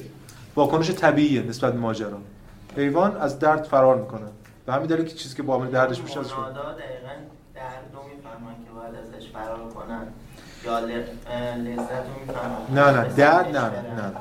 [0.56, 2.18] واکنش طبیعیه نسبت به ماجرا.
[2.78, 4.28] حیوان از درد فرار می‌کنه.
[4.66, 6.44] به همین دلیل که چیزی که با دردش میشه از دقیقاً
[7.56, 10.08] درد رو می‌فهمن که باید ازش فرار کنن.
[10.66, 13.70] یا لذت رو می‌فهمن نه نه درد نه نه.
[13.70, 14.12] نه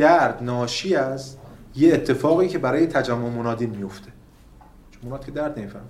[0.00, 1.36] درد ناشی از
[1.76, 4.12] یه اتفاقی که برای تجمع منادین میفته.
[4.90, 5.84] چون مناد که درد نمیفهم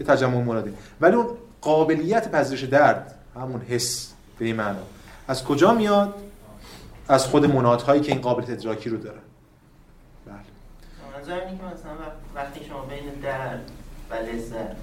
[0.00, 0.74] یه تجمع منادین.
[1.00, 1.26] ولی اون
[1.60, 4.78] قابلیت پذیرش درد همون حس به این معنا.
[5.28, 6.14] از کجا میاد؟
[7.08, 9.18] از خود منادهایی که این قابلیت ادراکی رو داره.
[11.16, 11.92] منظور اینه که مثلا
[12.34, 13.70] وقتی شما بین درد
[14.10, 14.76] و لذت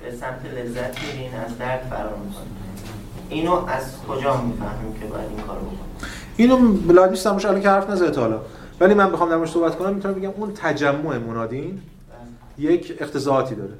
[0.00, 2.64] به سمت لذت میرین از درد فرار می‌کنید.
[3.28, 5.96] اینو از کجا می‌فهمیم که باید این کارو بکنیم؟
[6.36, 8.40] اینو بلاد نیستم الان که حرف نزده حالا.
[8.80, 11.80] ولی من بخوام در صحبت کنم می‌تونم بگم اون تجمع منادین
[12.58, 13.74] یک اختزاعاتی داره.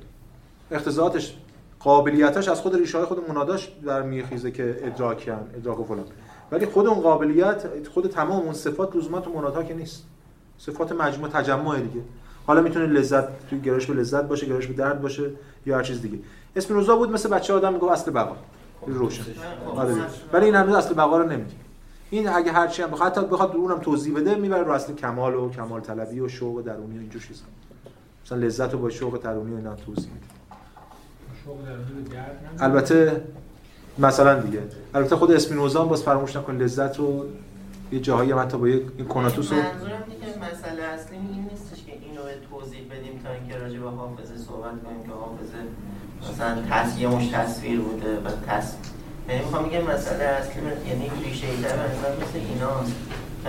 [0.71, 1.35] اختزاعاتش
[1.81, 6.05] قابلیتش از خود ریشه های خود مناداش در میخیزه که ادراکیان ادراک و فلان.
[6.53, 10.05] ولی خود اون قابلیت خود تمام اون صفات لزوما تو منادها که نیست.
[10.59, 12.01] صفات مجموع تجمع دیگه.
[12.47, 15.31] حالا می‌تونه لذت توی گرایش به لذت باشه گرایش به درد باشه
[15.67, 16.19] یا هر چیز دیگه.
[16.57, 18.37] اسپینوزا بود مثل بچه آدم میگه اصل بقا.
[18.87, 19.23] روشن.
[19.77, 19.95] آره.
[20.33, 21.64] ولی این هنوز اصل بقا رو نمیگه
[22.15, 25.35] این اگه هر چی هم بخواد حتی بخواد اونم توضیح بده می‌بره رو اصل کمال
[25.35, 27.45] و کمال طلبی و شوق درونی و اینجور چیزا.
[28.27, 30.27] مثلا لذت رو با شوق درونی و اینا توضیح میده.
[32.61, 33.25] البته
[33.99, 34.63] مثلا دیگه.
[34.95, 37.27] البته خود اسپینوزا باز فراموش نکن لذت رو
[37.93, 41.85] یه جاهایی هم حتی با یک این کناتوس رو منظورم دیگه مسئله اصلی این نیستش
[41.85, 45.59] که اینو به توضیح بدیم تا اینکه راجع به حافظه صحبت کنیم که حافظه
[46.31, 48.75] مثلا تصویر مش تصویر بوده و تص
[49.29, 52.93] یعنی می‌خوام بگم مسئله اصلی یعنی ریشه ای در مثل ایناست.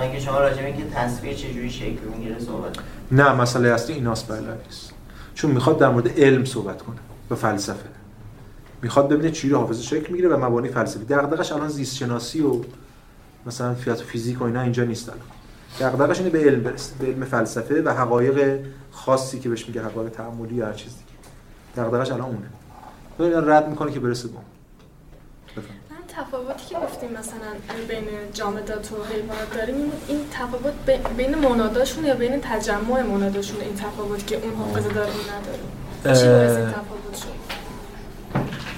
[0.02, 2.76] اینکه شما راجع به اینکه تصویر چجوری شکل می‌گیره صحبت
[3.12, 4.92] نه مسئله اصلی ایناست بله نیست
[5.34, 6.96] چون می‌خواد در مورد علم صحبت کنه
[7.30, 7.90] و فلسفه.
[8.82, 11.06] می‌خواد ببینه چجوری حافظه شکل می‌گیره و مبانی فلسفی.
[11.06, 12.62] دغدغش الان زیست شناسی و
[13.46, 15.92] مثلا فیزیک و اینا اینجا نیست الان.
[15.92, 18.60] دغدغش اینه به علم برسه به علم فلسفه و حقایق
[18.92, 21.86] خاصی که بهش میگه حقایق تعاملی یا هر چیز دیگه.
[21.88, 22.40] دغدغش الان
[23.20, 23.48] اونه.
[23.48, 24.34] رد می‌کنه که برسه به
[26.08, 27.52] تفاوتی که گفتیم مثلا
[27.88, 30.74] بین جامدات و حیوانات داریم این تفاوت
[31.18, 36.58] بین مناداشون یا بین تجمع مناداشون این تفاوت که اون حافظه داره نداره؟ چی باعث
[36.58, 37.28] این تفاوت شد؟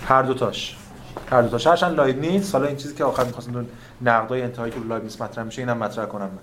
[0.06, 0.78] هر دو تاش
[1.32, 3.66] هر دو تاش هرچند لایبنیتس حالا این چیزی که آخر می‌خواستم
[4.02, 6.40] نقدای انتهایی که لایبنیتس مطرح میشه اینم مطرح کنم من.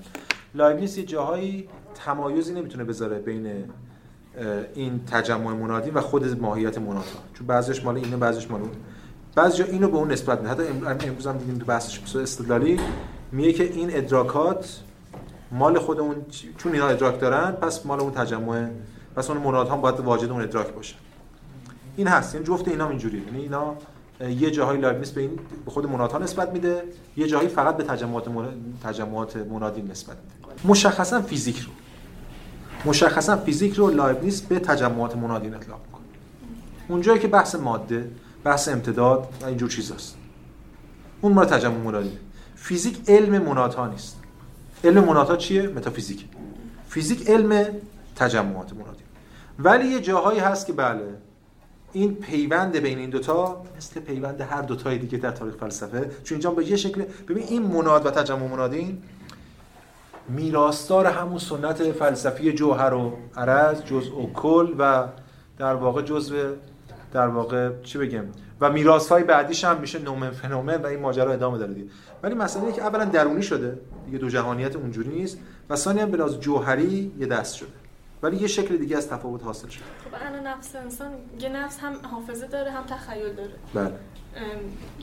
[0.55, 1.69] لایبنیتس یه جاهایی
[2.05, 3.65] تمایزی نمی‌تونه بذاره بین
[4.75, 8.71] این تجمع منادی و خود ماهیت منادها چون بعضیش مال اینه بعضیش مال اون.
[9.35, 10.51] بعضی جا اینو به اون نسبت میده.
[10.87, 12.81] حتی امروز هم دیدیم تو بحثش استدلالی.
[13.33, 14.81] میگه که این ادراکات
[15.53, 16.17] مال خود اون
[16.59, 18.69] چون اینا ادراک دارن پس مال اون تجمع
[19.17, 20.95] پس اون منادها هم باید واجد اون ادراک باشه.
[21.97, 22.35] این هست.
[22.35, 23.23] یعنی جفت اینا اینجوریه.
[23.27, 23.75] یعنی اینا
[24.21, 25.31] یه جاهای لایبنیس به این
[25.65, 26.83] به خود منادها نسبت میده.
[27.17, 28.25] یه جاهایی فقط به تجمعات
[28.85, 30.55] تجمعات منادی نسبت میده.
[30.65, 31.73] مشخصا فیزیک رو.
[32.85, 36.03] مشخصا فیزیک رو لایبنیس به تجمعات منادین اطلاق می‌کنه.
[36.89, 38.11] اونجایی که بحث ماده
[38.45, 40.17] بحث امتداد و اینجور چیزاست
[41.21, 42.19] اون مال تجمع منادی
[42.57, 44.21] فیزیک علم منادها نیست.
[44.85, 46.25] علم منادها چیه؟ متافیزیک.
[46.89, 47.67] فیزیک علم
[48.17, 49.03] تجمعات منادی.
[49.59, 51.15] ولی یه جاهایی هست که بله
[51.93, 56.11] این پیوند بین این دوتا مثل پیوند هر دوتای دیگه در تاریخ فلسفه.
[56.25, 59.03] چون اینجا به یه شکل ببین این مناد و تجمع منادین
[60.29, 65.09] میراستار همون سنت فلسفی جوهر و عرض جزء و کل و
[65.59, 66.53] در واقع جزء
[67.15, 68.25] در واقع چی بگم؟
[68.61, 71.91] و میراث های بعدیش هم میشه نومن فنومن و این ماجرا ادامه داره دیگه
[72.23, 73.79] ولی مسئله که اولا درونی شده.
[74.07, 75.39] دیگه دو جهانیت اونجوری نیست.
[75.71, 77.69] و ثانیا به جوهری یه دست شده.
[78.23, 79.85] ولی یه شکل دیگه از تفاوت حاصل شده.
[80.05, 81.11] خب انا نفس انسان
[81.41, 83.51] یه نفس هم حافظه داره هم تخیل داره.
[83.75, 83.93] بله.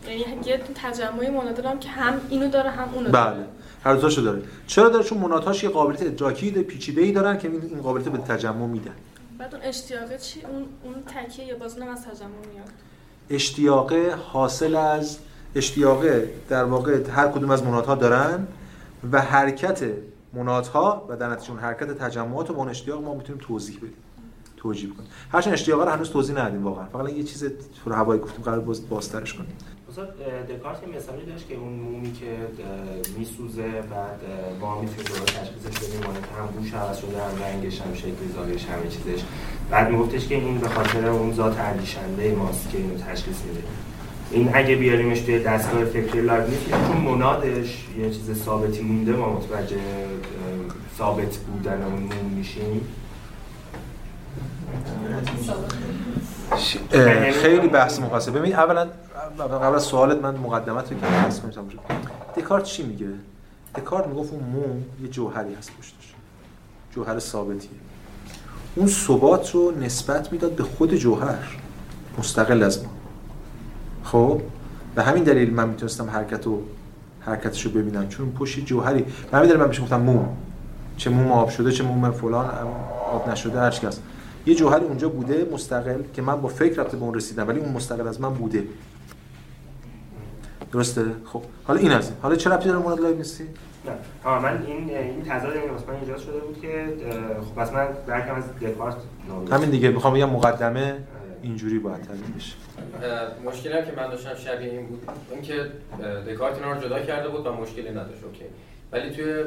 [0.08, 3.32] یعنی یه تجمعی مناد که هم اینو داره هم اونو داره.
[3.32, 3.46] بله.
[3.84, 4.42] هر دوتاشو داره.
[4.68, 8.68] چرا داره؟ چون منادهاش یه قابلیت ادراکی پیچیده ای دارن که این قابلیت به تجمع
[8.68, 8.96] میدن.
[9.42, 12.70] بعد اون اشتیاقه چی؟ اون اون تکیه یا باز از تجمع میاد؟
[13.30, 15.18] اشتیاقه حاصل از
[15.56, 18.48] اشتیاقه در واقع هر کدوم از منادها دارن
[19.12, 19.84] و حرکت
[20.34, 23.94] منادها و در نتیجه حرکت تجمعات و اون اشتیاق ما می‌تونیم توضیح بدیم.
[24.58, 26.86] توجیه کنیم هرچند اشتیاق رو هنوز توضیح ندیم واقعا.
[26.86, 27.46] فقط یه چیز
[27.86, 29.58] تو هوایی گفتیم قرار باز بازترش کنیم.
[29.92, 30.06] مثلا
[30.50, 32.38] دکارت یه مثالی داشت که اون مومی که
[33.18, 34.20] میسوزه بعد
[34.62, 36.08] ما می‌تونیم دوباره تشخیصش بدیم که
[36.40, 39.24] هم بوش عوض شده هم رنگش هم شکل ظاهرش همه چیزش.
[39.70, 43.64] بعد میگفتش که این به خاطر اون ذات اندیشنده ماست که اینو تشخیص میده.
[44.32, 49.78] این اگه بیاریمش توی دستگاه فکری لایبنیتس چون منادش یه چیز ثابتی مونده ما متوجه
[50.98, 52.88] ثابت بودن اون موم میشیم.
[57.42, 58.88] خیلی بحث مقایسه ببین اولا
[59.40, 61.70] قبل از سوالت من مقدمت رو که بحث کنیم
[62.38, 63.08] دکارت چی میگه؟
[63.76, 66.14] دکارت می‌گفت اون موم یه جوهری هست پشتش.
[66.96, 67.70] جوهر ثابتیه.
[68.76, 71.58] اون ثبات رو نسبت می‌داد به خود جوهر.
[72.20, 72.90] مستقل از ما.
[74.04, 74.42] خب؟
[74.96, 76.62] به همین دلیل من می‌تونستم حرکت و
[77.20, 78.10] حرکتش رو ببینم.
[78.10, 80.38] چون پشت جوهری به همین دلیل من بهش گفتم موم.
[80.98, 82.50] چه موم آب شده چه موم فلان
[83.12, 84.00] آب نشده هر کس
[84.46, 87.72] یه جوهری اونجا بوده مستقل که من با فکر رفته به اون رسیدم ولی اون
[87.72, 88.64] مستقل از من بوده.
[90.72, 93.92] درسته؟ خب حالا این از حالا چرا ربطی داره مورد لایبنیتسی؟ نه.
[94.24, 96.86] ها من این این تضاد این واسه من ایجاد شده بود که
[97.42, 98.96] خب پس من درکم از دکارت
[99.52, 99.90] همین دیگه.
[99.90, 100.98] می‌خوام بگم مقدمه
[101.42, 102.56] اینجوری باید تعریف بشه.
[103.46, 105.72] مشکلی که من داشتم شبیه این بود اینکه
[106.28, 108.24] دکارت اینا رو جدا کرده بود و مشکلی نداشت.
[108.24, 108.46] okay.
[108.92, 109.44] ولی توی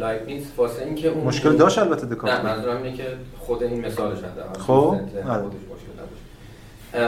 [0.00, 3.04] لایبنیتس واسه اینکه اون مشکل داشت البته دکارت نه منظورم اینه که
[3.38, 4.96] خود این مثالش هست خب.
[5.28, 5.44] آره.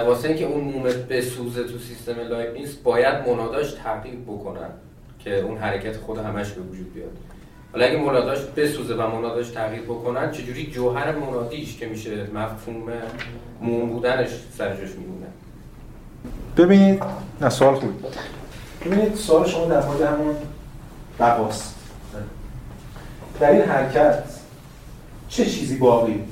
[0.05, 4.71] واسه اینکه اون مومت بسوزه تو سیستم لایبنیتس باید مناداش تغییر بکنن
[5.19, 7.11] که اون حرکت خود همش به وجود بیاد.
[7.73, 12.93] حالا اگه مناداش بسوزه و مناداش تغییر بکنن چجوری جوهر منادیش که میشه مفهوم
[13.61, 15.27] موم بودنش سرجاش میمونه؟
[16.57, 17.03] ببینید
[17.41, 17.91] نه سوال خوب
[18.85, 20.35] ببینید سوال شما در مورد همون
[21.19, 21.78] بقاست.
[23.41, 24.25] در این حرکت
[25.29, 26.25] چه چیزی باقی؟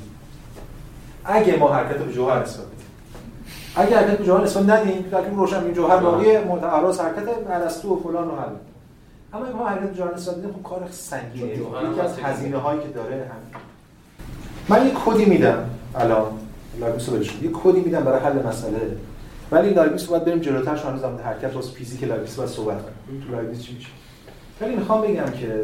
[1.25, 2.85] اگه ما حرکت به جوهر نسبت بدیم.
[3.75, 7.99] اگه حرکت به جوهر نسبت ندیم که روشن این جوهر باقی متعرض حرکت ارسطو و
[7.99, 8.49] فلان و حل
[9.33, 11.53] اما اگه ما حرکت به جوهر نسبت بدیم خب کار سنگینه.
[11.53, 13.61] یکی از هزینه هایی که داره همین.
[14.69, 16.31] من یک کدی میدم الان.
[16.79, 18.97] لاگوس رو یک کدی میدم برای حل مسئله.
[19.51, 23.23] ولی لاگوس باید بریم جلوتر شما زمان حرکت واسه فیزیک لاگوس باید صحبت کنیم.
[23.27, 23.89] تو لاگوس چی میشه؟
[24.61, 25.63] ولی می‌خوام بگم که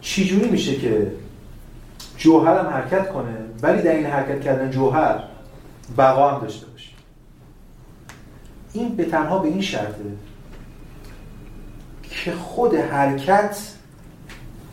[0.00, 1.12] چجوری میشه که
[2.16, 5.24] جوهر هم حرکت کنه ولی در این حرکت کردن جوهر
[5.98, 6.90] بقا هم داشته باشه؟
[8.72, 10.04] این به تنها به این شرطه
[12.02, 13.56] که خود حرکت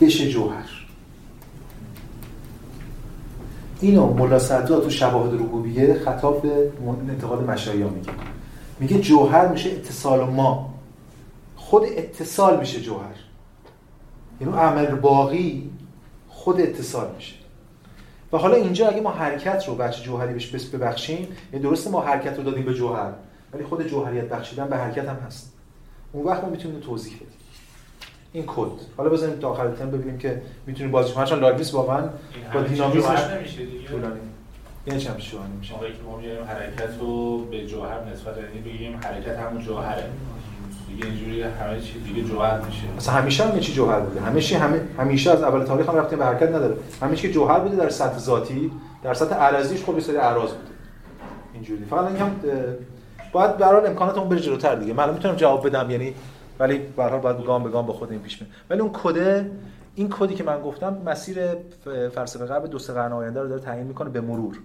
[0.02, 0.70] بشه جوهر.
[3.82, 6.72] اینو ملا تو شواهد ربوبیه خطاب به
[7.10, 8.12] انتقاد مشایا میگه
[8.80, 10.74] میگه جوهر میشه اتصال ما.
[11.56, 13.16] خود اتصال میشه جوهر.
[14.42, 15.70] یعنی عمل باقی
[16.30, 17.36] خود اتصال میشه.
[18.34, 22.38] و حالا اینجا اگه ما حرکت رو وجه جوهری بهش ببخشیم یعنی درسته ما حرکت
[22.38, 23.12] رو دادیم به جوهر
[23.54, 25.54] ولی خود جوهریت بخشیدن به حرکت هم هست.
[26.12, 27.28] اون وقت ما می‌تونیم توضیح بدیم.
[28.34, 28.72] این کد.
[28.98, 31.26] حالا بزنیم تا آخر ترم ببینیم که می‌تونیم بازی کنیم.
[31.26, 32.10] چون لایبنیتس واقعا
[32.54, 33.88] با دینامیزمش نمیشه دیگه.
[33.88, 34.20] طولانی.
[34.88, 38.98] یعنی چه میشه نمیشه؟ موقعی که ما میگیم حرکت رو به جوهر نسبت یعنی بگیم
[39.04, 40.10] حرکت همون جوهره.
[40.88, 42.84] دیگه اینجوری همه چی دیگه جوهر میشه.
[42.98, 44.22] مثلا همیشه همه چی جوهر بوده.
[44.22, 46.76] همیشه همه همیشه از اول تاریخ هم رفتیم به حرکت نداره.
[47.02, 48.72] همیشه که جوهر بوده در سطح ذاتی
[49.04, 50.70] در سطح عرضیش خب سری اعراض بوده.
[51.54, 51.86] اینجوری.
[51.86, 52.30] فقط میگم
[53.32, 54.94] باید به هر امکاناتمون بره جلوتر دیگه.
[54.94, 56.14] من می‌تونم جواب بدم یعنی
[56.60, 58.92] ولی به هر حال باید گام به گام به خود این پیش میره ولی اون
[58.94, 59.52] کده
[59.96, 61.38] این کدی که من گفتم مسیر
[62.16, 64.60] فلسفه غرب دو سه قرن آینده رو داره تعیین می‌کنه به مرور.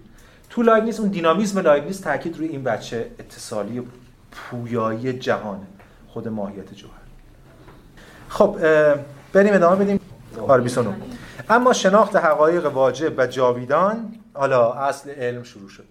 [0.49, 3.81] تو لایبنیز اون دینامیزم لایبنیز تاکید روی این بچه اتصالی
[4.31, 5.59] پویایی جهان
[6.13, 6.93] خود ماهیت جوهر.
[8.29, 8.57] خب
[9.33, 9.99] بریم ادامه بدیم.
[10.47, 10.95] آره 29
[11.49, 15.85] اما شناخت حقایق واجب و جاویدان حالا اصل علم شروع شد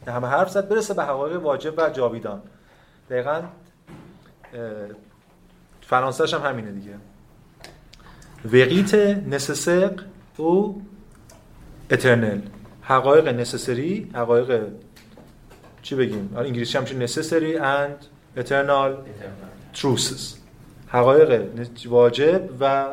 [0.00, 0.12] دیگه.
[0.12, 2.42] همه حرف زد برسه به حقایق واجب و جاویدان.
[3.10, 3.42] دقیقا
[5.80, 6.94] فرانسهش هم همینه دیگه.
[8.44, 8.94] وقیت
[9.28, 10.00] نسسق
[10.36, 10.82] او
[11.90, 12.40] اترنل
[12.82, 14.66] حقایق نسسری حقایق
[15.82, 18.04] چی بگیم؟ انگلیسی هم چی necessary and
[18.38, 18.92] eternal
[19.74, 20.38] truths
[20.88, 21.50] حقایق
[21.86, 22.86] واجب و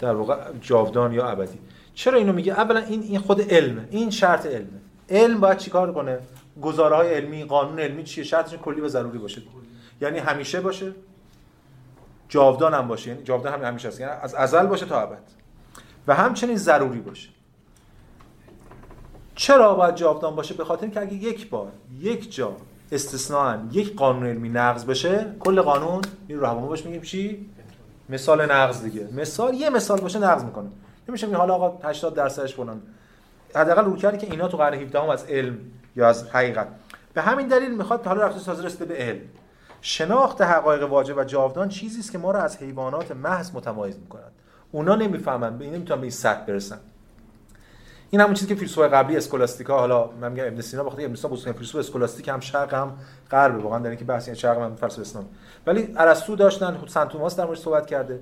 [0.00, 1.58] در واقع جاودان یا ابدی.
[1.94, 3.88] چرا اینو میگه؟ اولا این این خود علمه.
[3.90, 4.80] این شرط علمه.
[5.10, 6.18] علم باید چیکار کنه؟
[6.62, 9.42] گزاره های علمی قانون علمی چیه؟ شرطش کلی و ضروری باشه.
[10.00, 10.92] یعنی همیشه باشه.
[12.28, 13.10] جاودان هم باشه.
[13.10, 15.22] یعنی جاودان هم همیشه هست یعنی از ازل باشه تا ابد.
[16.06, 17.28] و همچنین ضروری باشه.
[19.34, 22.56] چرا باید جاودان باشه؟ به خاطر که اگه یک بار یک جا
[22.92, 27.50] استثناا یک قانون علمی نقض بشه کل قانون این رو هواما میگیم چی؟
[28.08, 29.08] مثال نقض دیگه.
[29.12, 30.68] مثال یه مثال باشه نقض می‌کنه.
[31.08, 32.82] نمیشه میگه حالا آقا 80 درصدش فلان.
[33.54, 35.58] حداقل رو که اینا تو قرن 17 از علم
[35.96, 36.68] یا از حقیقت.
[37.14, 39.20] به همین دلیل می‌خواد حالا رفته رسیده به علم.
[39.80, 44.32] شناخت حقایق واجب و جاودان چیزی است که ما رو از حیوانات محض متمایز می‌کنند
[44.72, 46.78] اونا نمی‌فهمن به این نمی‌تونن به این سطح برسن.
[48.10, 51.28] این همون چیزی که فیلسوفای قبلی اسکولاستیکا حالا من میگم ابن سینا بخاطر ابن سینا
[51.28, 52.92] بزرگترین فیلسوف اسکولاستیک هم شرق هم
[53.30, 55.24] غرب واقعا در اینکه بحث این شرق هم فلسفه اسلام
[55.66, 58.20] ولی ارسطو داشتن سنت توماس در موردش صحبت کرده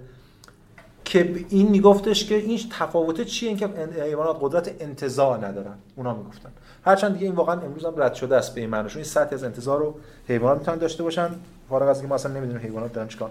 [1.05, 3.69] که این میگفتش که این تفاوت چیه؟ اینکه
[4.02, 5.74] حیوانات قدرت انتزاع ندارن.
[5.97, 6.51] اونا می‌گفتن.
[6.85, 9.44] هرچند دیگه این واقعا امروز هم رد شده است به این معنیشون این سطح از
[9.44, 9.94] انتظار رو
[10.28, 11.28] حیوانات می‌تونن داشته باشن.
[11.69, 13.31] فارغ از اینکه ما اصلا نمی‌دونیم حیوانات دارن چیکار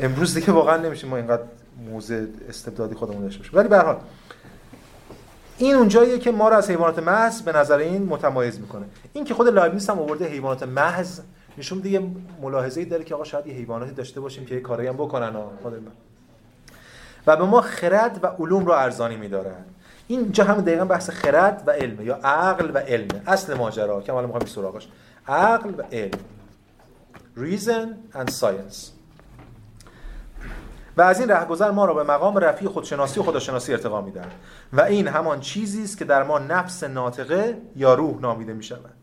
[0.00, 1.42] امروز دیگه واقعا نمیشه ما اینقدر
[1.90, 3.58] موزه استبدادی خودمون داشته باشیم.
[3.58, 3.96] ولی به هر حال
[5.58, 8.86] این اونجاییه که ما رو از حیوانات محض به نظر این متمایز می‌کنه.
[9.12, 11.20] این که خود لایبنیس هم آورده حیوانات محض.
[11.58, 12.02] نشون دیگه
[12.42, 15.36] ملاحظه‌ای داره که آقا شاید یه حیواناتی داشته باشیم که یه کاری هم بکنن
[17.26, 19.64] و به ما خرد و علوم رو ارزانی میدارن
[20.08, 23.08] اینجا هم دقیقا بحث خرد و علم یا عقل و علم.
[23.26, 24.00] اصل ماجرا.
[24.00, 24.88] که حالا می‌خوام سراغش.
[25.28, 26.18] عقل و علم.
[27.36, 28.97] Reason and science.
[30.98, 34.30] و از این رهگذر ما را به مقام رفیع خودشناسی و خداشناسی ارتقا میدن
[34.72, 38.94] و این همان چیزی است که در ما نفس ناطقه یا روح نامیده می شود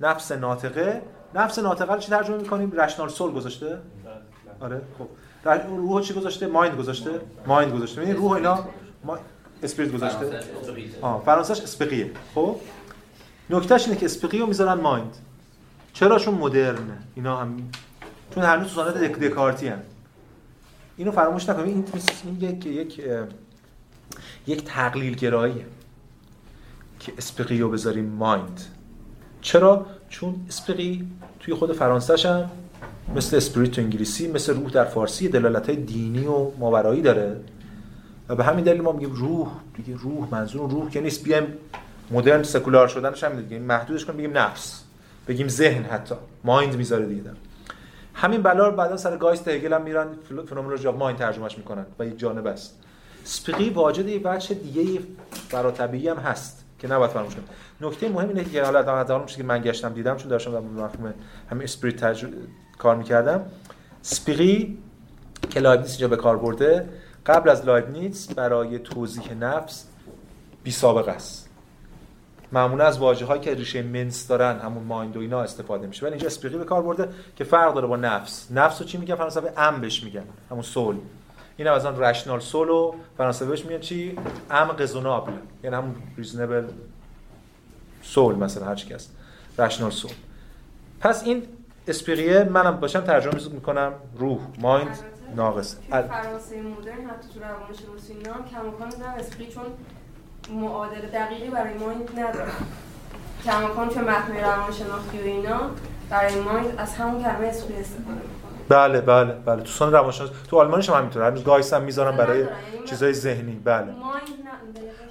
[0.00, 1.02] نفس ناطقه
[1.34, 3.78] نفس ناطقه رو چی ترجمه می‌کنیم؟ رشنال سول گذاشته؟
[4.60, 5.08] آره خب.
[5.68, 7.10] روح چی گذاشته؟ mind گذاشته.
[7.46, 8.00] mind گذاشته.
[8.00, 8.64] ببین روح اینا
[9.04, 9.18] ما
[9.62, 10.40] spirit گذاشته.
[11.00, 12.56] آه فرانسهش esprit ه خب؟
[13.50, 15.16] نکتهش اینه که esprit و می‌ذارن mind.
[15.92, 17.56] چرا؟ چون مدرن اینا هم
[18.34, 19.82] چون هنوز تو سنت دکارتی هن.
[20.96, 21.74] اینو فراموش نکنید.
[21.74, 21.84] این
[22.24, 23.00] این یک یک
[24.46, 25.66] یک تقلیل گراییه
[27.00, 28.60] که esprit و بذاریم mind.
[29.40, 31.08] چرا؟ چون esprit
[31.40, 32.50] توی خود فرانسهش هم
[33.16, 37.40] مثل spirit تو انگلیسی مثل روح در فارسی دلالت های دینی و ماورایی داره.
[38.28, 41.24] و به همین دلیل ما میگیم روح دیگه روح منظور روح که نیست.
[41.24, 41.46] بیایم
[42.10, 43.58] مدرن سکولار شدنش هم دیگه.
[43.58, 44.82] محدودش کنیم بگیم نفس.
[45.28, 46.14] بگیم ذهن حتی.
[46.44, 47.22] mind می‌ذاره دیگه.
[47.22, 47.36] داره.
[48.14, 50.06] همین بلا بعدا سر Geist هگل هم میرن
[50.46, 52.78] phenomenology of mind ترجمهش می‌کنن و یک جانب است.
[53.24, 54.98] esprit واجد یه وجه دیگه
[55.70, 57.48] طبیعی هم هست که نباید فراموش کنیم.
[57.80, 61.14] نکته مهم اینه که حالا در که من گشتم دیدم چون داشتم در مفهوم
[61.50, 62.16] همین esprit
[62.78, 63.44] کار می‌کردم
[64.02, 64.78] esprit ی
[65.50, 66.88] که لایبنیتس اینجا به کار برده
[67.26, 69.86] قبل از لایبنیتس برای توضیح نفس
[70.64, 71.41] بی سابقه است.
[72.52, 76.06] معمولا از واژه هایی که ریشه mens دارن همون mind و اینا استفاده میشه.
[76.06, 78.48] ولی اینجا esprit به کار برده که فرق داره با نفس.
[78.50, 80.24] نفس رو چی میگن؟ فرانسوی âme بهش میگن.
[80.50, 80.96] همون soul.
[81.56, 84.18] این هم از آن rational soul و فرانسه بهش میگن چی؟
[84.50, 85.32] âme raisonnable
[85.64, 86.64] یعنی هم reasonable
[88.02, 89.16] soul مثلا هر چی هست.
[89.58, 90.12] rational soul
[91.00, 91.42] پس این
[91.88, 93.92] esprit ه منم باشم ترجمه می‌کنم.
[94.18, 94.98] روح mind
[95.36, 95.76] ناقص.
[95.90, 99.64] فرانسه مدرن حتی تو روانشناسی اینا هم کماکان زن esprit چون
[100.50, 102.52] معادل دقیقی برای mind نداره.
[103.44, 105.60] کماکان توی متن روانشناختی و اینا.
[106.10, 108.20] برای mind از همون کلمه esprit استفاده
[108.68, 109.62] بله بله بله.
[109.62, 111.26] تو سن روانشناسی تو آلمانیش هم همینطوره.
[111.26, 112.38] هنوز Geist هم می‌ذارن برای.
[112.38, 112.50] یعنی
[112.86, 113.60] چیزای ذهنی.
[113.64, 113.86] بله.
[113.86, 113.92] نه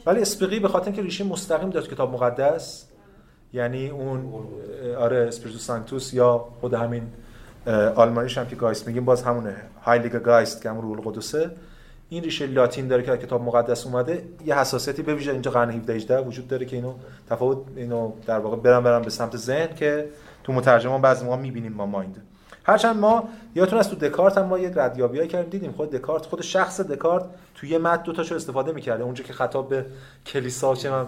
[0.06, 2.86] ولی esprit به خاطر اینکه ریشه مستقیم داد کتاب مقدس
[3.54, 4.34] یعنی اون
[5.00, 7.04] آره spiritus sanctus یا خود همین
[7.96, 9.56] آلمانیش هم که Geist میگیم باز همونه.
[9.86, 11.52] heilig Geist که همون روح القدسه
[12.12, 15.94] این ریشه لاتین داره که کتاب مقدس اومده یه حساسیتی به ویژه اینجا قرن 17
[15.94, 16.94] 18 وجود داره که اینو
[17.30, 20.10] تفاوت اینو در واقع برم برم به سمت ذهن که
[20.44, 22.22] تو مترجمان بعضی موقع می‌بینیم ما mind.
[22.64, 26.42] هرچند ما یادتون از تو دکارت هم ما یک ردیابیایی کردیم دیدیم خود دکارت خود
[26.42, 27.26] شخص دکارت
[27.56, 29.04] تو یه متن دو تاشو استفاده می‌کرده.
[29.04, 29.86] اونجا که خطاب به
[30.26, 31.06] کلیسا چه من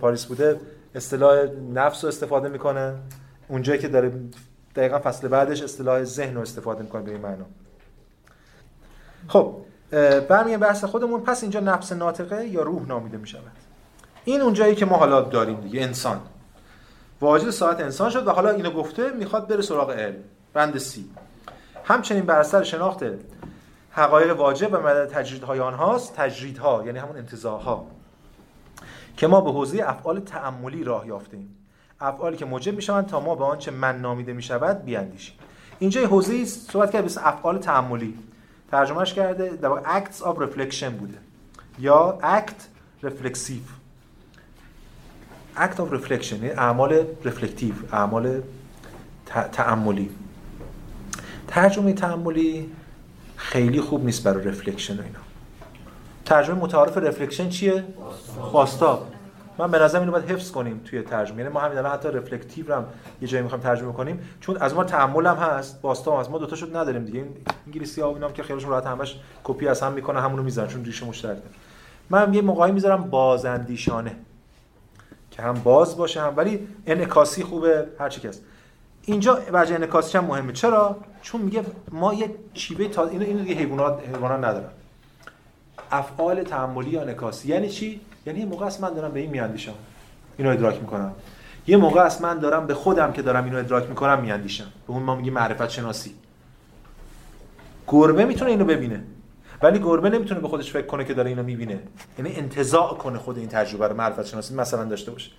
[0.00, 0.60] پاریس بوده
[0.94, 2.94] اصطلاح نفس رو استفاده می‌کنه.
[3.48, 4.12] اونجایی که داره
[4.76, 7.44] دقیقا فصل بعدش اصطلاح ذهن رو استفاده می‌کنه به این معنا.
[9.28, 9.54] خب
[9.92, 11.20] اه، برمیگردیم بحث خودمون.
[11.20, 13.52] پس اینجا نفس ناطقه یا روح نامیده می‌شود.
[14.24, 16.20] این اونجایی که ما حالا داریم دیگه انسان.
[17.20, 20.16] واجد ساعت انسان شد و حالا اینو گفته می‌خواد بره سراغ علم.
[20.52, 21.10] بند سی
[21.84, 23.04] همچنین بر اثر شناخت
[23.90, 26.16] حقایق واجب و مدد تجریدهای آنهاست.
[26.16, 27.86] تجریدها یعنی همون انتزاعها
[29.16, 31.56] که ما به حوزه افعال تعملی راه یافتیم.
[32.00, 35.34] افعالی که موجب می‌شوند تا ما به آنچه من نامیده می‌شود بیاندیشیم.
[35.78, 38.18] اینجا حوزه صحبت کرد به افعال تعملی
[38.70, 41.18] ترجمهش کرده در واقع acts of reflection بوده.
[41.78, 42.60] یا act
[43.06, 43.68] reflexive.
[45.56, 48.42] act of reflection یعنی اعمال reflective اعمال
[49.52, 50.10] تأملی
[51.48, 52.70] ترجمه تأملی
[53.36, 55.18] خیلی خوب نیست برای reflection و اینا.
[56.24, 57.84] ترجمه متعارف reflection چیه؟
[58.52, 59.06] بازتاب
[59.58, 61.38] من به نظرم اینو باید حفظ کنیم توی ترجمه.
[61.38, 62.84] یعنی ما همین الان حتی reflective هم
[63.20, 64.20] یه جایی می‌خوایم ترجمه کنیم.
[64.40, 66.30] چون از ما تأمل هم هست بازتاب هم هست.
[66.30, 67.18] ما دو تاشو نداریم دیگه.
[67.18, 67.36] این
[67.66, 70.68] انگلیسی ها و اینا هم که خیلیشون راحت همش کپی از هم می‌کنه همونو می‌ذارن.
[70.68, 71.42] چون ریشه مشترکه.
[72.10, 74.16] من یه موقعی می‌ذارم بازاندیشانه
[75.30, 78.42] که هم باز باشه هم ولی انعکاسی خوبه هر چی هست.
[79.04, 80.52] اینجا وجه انعکاسیش هم مهمه.
[80.52, 84.68] چرا؟ چون میگه ما یه چیبه تا اینو اینو دیگه حیوانات حیوانات ندارن.
[85.90, 87.48] افعال تعملی یا انعکاسی.
[87.48, 89.74] یعنی چی؟ یعنی یه موقع است من دارم به این میاندیشم
[90.36, 91.12] اینو ادراک می‌کنم.
[91.66, 94.64] یه موقع است من دارم به خودم که دارم اینو ادراک می‌کنم میاندیشم.
[94.86, 96.14] به اون ما میگیم معرفت شناسی
[97.88, 99.02] گربه می‌تونه اینو ببینه
[99.62, 101.80] ولی گربه نمی‌تونه به خودش فکر کنه که داره اینو می‌بینه.
[102.18, 105.30] یعنی انتزاع کنه خود این تجربه رو معرفت شناسی مثلا داشته باشه.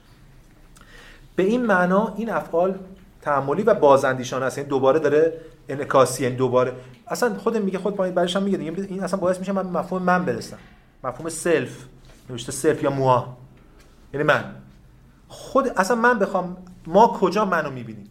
[1.36, 2.76] به این معنا این افعال
[3.22, 4.58] تأملی و بازاندیشانه است.
[4.58, 5.34] یعنی دوباره داره
[5.70, 6.74] انعکاسی یعنی دوباره
[7.08, 8.60] اصلا خود میگه خود پایین برش میگه
[8.90, 10.58] این اصلا باعث میشه من مفهوم من برسم.
[11.04, 11.86] مفهوم self.
[12.30, 13.38] نوشته self یا moi ها.
[14.14, 14.56] یعنی من.
[15.28, 16.58] خود اصلا من بخوام
[16.88, 18.10] ما کجا منو می‌بینیم؟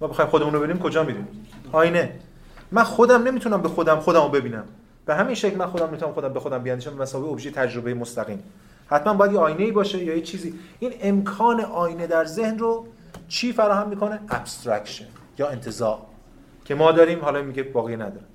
[0.00, 1.28] ما بخوایم خودمون رو ببینیم کجا میریم؟
[1.72, 2.18] آینه.
[2.72, 4.64] من خودم نمی‌تونم به خودم خودم رو ببینم.
[5.06, 8.42] به همین شکل من خودم می‌تونم خودم به خودم بیاندیشم به مثابه ابژه تجربه مستقیم.
[8.86, 10.54] حتما باید یه آینه ای باشه یا یه چیزی.
[10.78, 12.86] این امکان آینه در ذهن رو
[13.28, 15.06] چی فراهم می‌کنه؟ abstraction
[15.38, 16.06] یا انتزاع.
[16.64, 18.26] که ما داریم حالا میگه باقی نداره.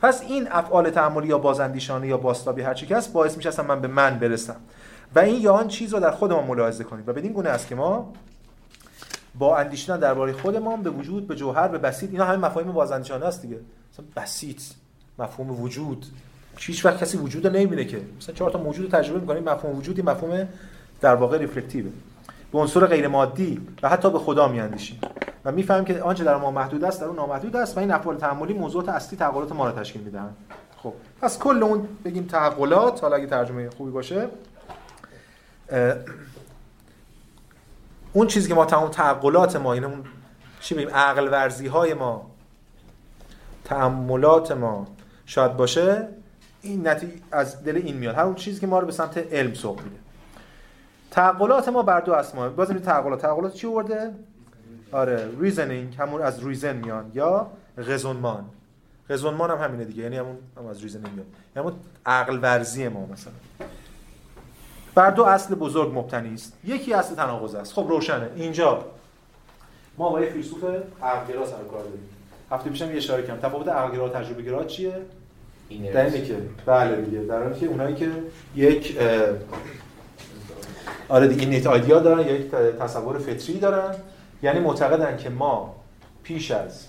[0.00, 3.64] پس این افعال تأملی یا بازاندیشانه یا بازتابی هر چی که هست باعث میشه اصلا
[3.64, 4.56] من به من برسم.
[5.14, 7.04] و این یا آن چیز رو در خودمان ملاحظه کنیم.
[7.06, 8.12] و بدین گونه است که ما
[9.38, 13.42] با اندیشیدن درباره خودمان به وجود به جوهر به بسیط اینا همه مفاهیم بازاندیشانه است
[13.42, 13.58] دیگه.
[13.92, 14.62] مثلا بسیط
[15.18, 16.06] مفهوم وجود.
[16.56, 18.00] هیچ وقت کسی وجود رو نمی‌بینه که.
[18.18, 20.48] مثلا چهار تا موجود تجربه می‌کنیم مفهوم وجودی مفهوم
[21.00, 21.90] در واقع ریفلکتیوه.
[22.52, 25.00] به عنصر غیر مادی و حتی به خدا میاندیشیم.
[25.44, 28.16] و می‌فهمیم که آنچه در ما محدود است در اون نامحدود است و این افعال
[28.16, 30.36] تعاملی موضوعات اصلی تحولات ما رو تشکیل می‌دهند.
[30.82, 34.28] خب پس کل اون بگیم تحولات حالا اگه ترجمه خوبی باشه
[38.12, 40.04] اون چیزی که ما تمام تعقلات ما یعنی اون
[40.60, 42.30] چی بگیم عقل ورزی های ما
[43.64, 44.86] تأملات ما
[45.26, 46.08] شاید باشه
[46.62, 48.14] این نتیجه از دل این میاد.
[48.14, 49.96] همون چیزی که ما رو به سمت علم سوق میده.
[51.10, 53.22] تعقلات ما بر دو اسما باز این تعقلات.
[53.22, 54.10] تعقلات چی آورده
[54.92, 57.46] آره reasoning همون از reason میان یا
[57.76, 58.44] raisonnement
[59.10, 61.26] raisonnement هم همینه دیگه یعنی همون هم از reasoning میاد.
[61.56, 63.32] یعنی همون عقل ورزی ما مثلا.
[64.94, 66.52] بر دو اصل بزرگ مبتنی است.
[66.64, 67.72] یکی اصل تناقض است.
[67.72, 68.30] خب روشنه.
[68.36, 68.84] اینجا
[69.98, 70.64] ما با یه فیلسوف
[71.02, 72.08] عقلگرا سر کار داریم.
[72.50, 73.48] هفته پیشم یه اشاره کردم.
[73.48, 74.92] تفاوت عقلگرا و تجربه گرا چیه؟
[75.94, 76.36] در اینه که
[76.66, 77.18] بله دیگه.
[77.18, 78.10] در اینه که اونایی که
[78.56, 78.98] یک
[81.08, 82.50] آره دیگه اینیت آیدیا دارن یا یک
[82.80, 83.94] تصور فطری دارن.
[84.42, 85.74] یعنی معتقدن که ما
[86.22, 86.84] پیش از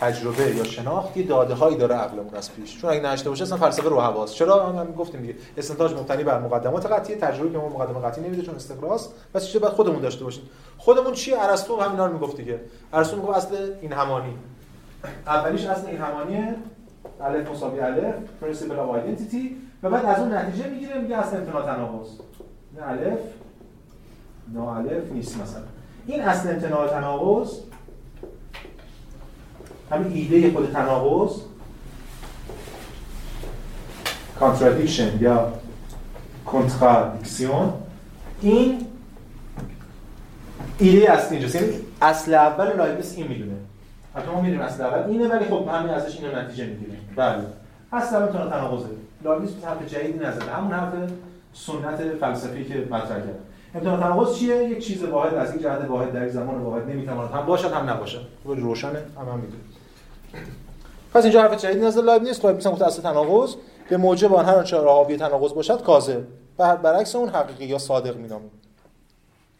[0.00, 2.80] تجربه یا شناخت یه داده هایی داره عقلمون از پیش.
[2.80, 6.38] چون اگه نشته باشه اصلا فلسفه رو حواس چرا؟ هم گفتیم دیگه استنتاج مبتنی بر
[6.38, 9.08] مقدمات قطعی تجربه که ما مقدمه قطعی نمیده چون استقراض.
[9.34, 10.42] پس چه بعد خودمون داشته باشیم؟
[10.78, 12.60] خودمون چی؟ ارسطو همینا رو می‌گفت دیگه.
[12.92, 14.38] ارسطو می‌گفت اصل این همانی.
[15.26, 16.54] اولیش اصل این همانیه.
[17.20, 18.88] الف مساوی الف principle of
[19.82, 22.08] و بعد از اون نتیجه می‌گیره میگه اصل امتناع تناقض.
[22.76, 23.18] نه الف
[24.54, 25.62] نه الف نیست مثلا.
[26.06, 27.58] این اصل امتناع تناقض
[29.90, 31.40] همین ایده خود تناقض
[34.40, 35.52] contradiction یا
[36.46, 37.72] contradiction
[38.40, 38.86] این
[40.78, 41.54] ایده اصلی اینجاست.
[41.54, 43.56] یعنی اصل اول لایبنیتس این می‌دونه.
[44.14, 47.42] حتی ما می‌دونیم اصل اول اینه ولی خب همین ازش اینو نتیجه می‌گیریم بله.
[47.92, 48.88] اصل اول تناقضه.
[49.24, 50.50] لایبنیتس حرف جدیدی نزده.
[50.52, 50.92] همون حرف
[51.54, 53.38] سنت فلسفی که مطرح کرد.
[53.74, 57.30] امتناع تناقض چیه؟ یک چیز واحد از این جهت واحد در یک زمان واحد نمی‌تواند
[57.30, 58.26] هم باشد هم نباشد.
[58.44, 59.64] روشنه هم هم می‌دونیم.
[61.14, 63.54] پس اینجا حرف جدید نزد لایبنیتس لایبنیتس گفته اصل تناقض.
[63.88, 66.24] به موجب آن هر آنچه حاوی تناقض باشد کاذب.
[66.56, 68.50] بر برعکس اون حقیقی یا صادق مینامیم.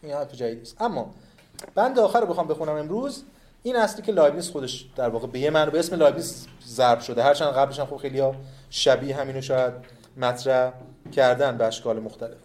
[0.03, 0.81] این حرف جدید است.
[0.81, 1.11] اما
[1.75, 3.23] بند آخر رو بخوام بخونم امروز.
[3.63, 7.23] این اصلی که لایبنیتس خودش در واقع به یه معنی به اسم لایبنیتس ضرب شده.
[7.23, 8.35] هرچند قبلش هم خب خیلی‌ها
[8.69, 9.73] شبیه همینو شاید
[10.17, 10.73] مطرح
[11.11, 12.37] کردن به اشکال مختلف.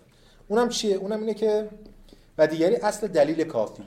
[0.48, 1.68] اونم چیه؟ اونم اینه که
[2.38, 3.82] و دیگری اصل دلیل کافی.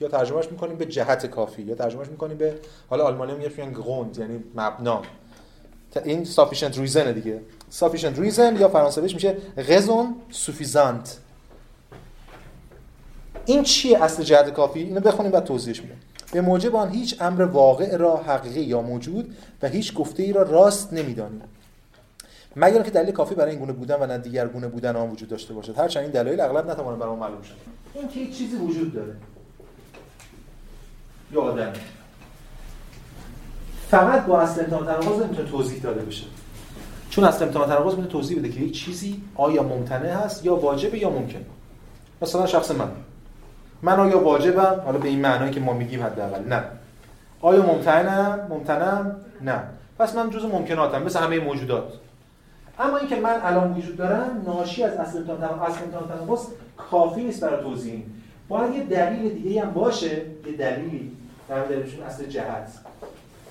[0.00, 2.54] یا ترجمهش می‌کنیم به جهت کافی یا ترجمهش می‌کنیم به
[2.90, 5.02] حالا آلمانی میگن گروند یعنی مبنا.
[6.04, 7.40] این sufficient reason دیگه.
[7.80, 11.08] Sufficient reason یا فرانسویش میشه raison suffisante.
[13.46, 15.96] این چیه اصل جهت کافی؟ اینو بخونیم بعد توضیحش میدم.
[16.32, 20.42] به موجب آن هیچ امر واقع را حقیقی یا موجود و هیچ گفته ای را
[20.42, 21.42] راست نمی‌دانیم.
[22.56, 25.28] مگر که دلیل کافی برای این گونه بودن و نه دیگر گونه بودن آن وجود
[25.28, 25.78] داشته باشد.
[25.78, 27.54] هرچند این دلایل اغلب نتوانند برای ما معلوم شد
[27.94, 29.12] این که چیزی وجود داره.
[31.32, 31.72] یا آدم.
[33.90, 36.24] فقط با اصل امتحان تناقض نمی‌تونه توضیح داده بشه.
[37.10, 40.98] چون اصل امتحان تناقض می‌تونه توضیح بده که یک چیزی آیا ممتنع هست یا واجبه
[40.98, 41.44] یا ممکن.
[42.22, 42.88] مثلا شخص من.
[43.82, 46.48] من آیا واجبم؟ حالا به این معنایی که ما میگیم حداقل.
[46.48, 46.64] نه.
[47.40, 49.62] آیا ممتنعم؟ ممتنعم؟ نه.
[49.98, 51.92] پس من جزء ممکناتم مثل همه موجودات.
[52.78, 56.38] اما اینکه من الان وجود دارم ناشی از اصل امتحان اصل امتحان
[56.76, 58.02] کافی نیست برای توضیح.
[58.48, 61.12] باید یه دلیل دیگه هم باشه یه دلیلی
[61.48, 62.72] در دلیلشون اصل جهت.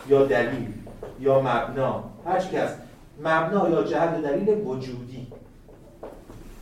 [0.09, 0.67] یا دلیل
[1.19, 2.03] یا مبنا.
[2.25, 2.75] هر چی هست.
[3.19, 5.27] مبنا یا جهت دلیل وجودی.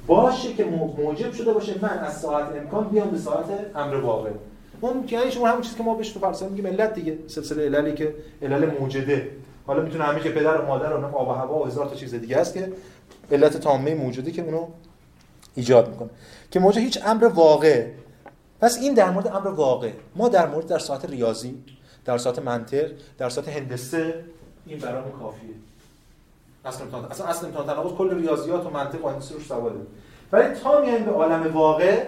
[0.08, 0.64] باشه که
[0.98, 3.46] موجب شده باشه من از ساعت امکان بیام به ساعت
[3.76, 4.30] امر واقع.
[4.82, 7.18] اون یعنی شما همون چیزی که ما بهش تو فلسفه میگیم علت دیگه.
[7.28, 9.30] سلسله عللی که علل موجده.
[9.68, 12.16] حالا می‌تونه همه که پدر و مادر و آب و هوا و هزار تا چیز
[12.16, 12.74] دیگه است که
[13.32, 14.68] علت تامه موجودی که اونو
[15.56, 16.10] ایجاد می‌کنه.
[16.52, 17.88] که موجب هیچ امر واقع.
[18.62, 19.92] پس این در مورد امر واقع.
[20.16, 21.64] ما در مورد در ساعت ریاضی
[22.06, 24.24] در ساعت منطق در ساعت هندسه
[24.66, 25.50] این برامون کافیه.
[26.66, 29.80] اصلا امتحان اصلا اصل امتحان تناقض کل ریاضیات و منطق و هندسه روش سواده.
[30.32, 32.04] ولی تا میایم به عالم واقع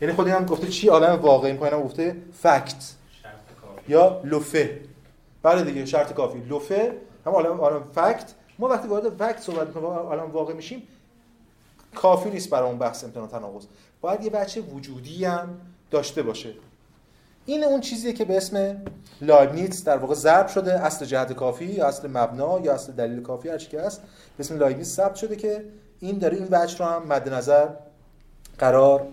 [0.00, 2.94] یعنی خود هم گفته چی عالم واقع؟ این پایینم گفته فکت.
[3.88, 4.80] یا لفه
[5.42, 6.38] بله دیگه شرط کافی.
[6.38, 6.96] لفه
[7.26, 10.82] هم عالم عالم fact ما وقتی وارد fact صحبت می‌کنیم عالم واقع میشیم
[11.94, 13.66] کافی نیست برای اون بحث امتناع تناقض.
[14.00, 15.60] باید یه وجه وجودی هم
[15.90, 16.54] داشته باشه.
[17.46, 18.82] این اون چیزیه که به اسم
[19.20, 20.86] لایبنیتس در واقع ضرب شده.
[20.86, 24.00] اصل جهت کافی یا اصل مبنا یا اصل دلیل کافی هر چی که هست
[24.36, 25.64] به اسم لایبنیتس ثبت شده که
[26.00, 27.68] این داره این وجه رو هم مد نظر
[28.58, 29.06] قرار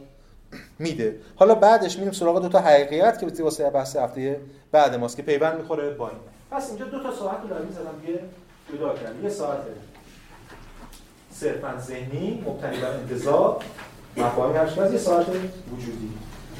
[0.80, 1.16] میده.
[1.36, 4.40] حالا بعدش میریم سراغ دو تا حقیقت که واسه بحث هفته
[4.72, 6.18] بعد ماست که پیوند می‌خوره با این.
[6.52, 8.20] پس اینجا دو تا ساعت لایبنیتس زدم یه
[8.74, 9.60] جدا کردم یه ساعت
[11.32, 13.64] صرفا ذهنی مبتنی بر انتظار
[14.18, 15.26] مفاهیم هر یه ساعت
[15.74, 16.12] وجودی.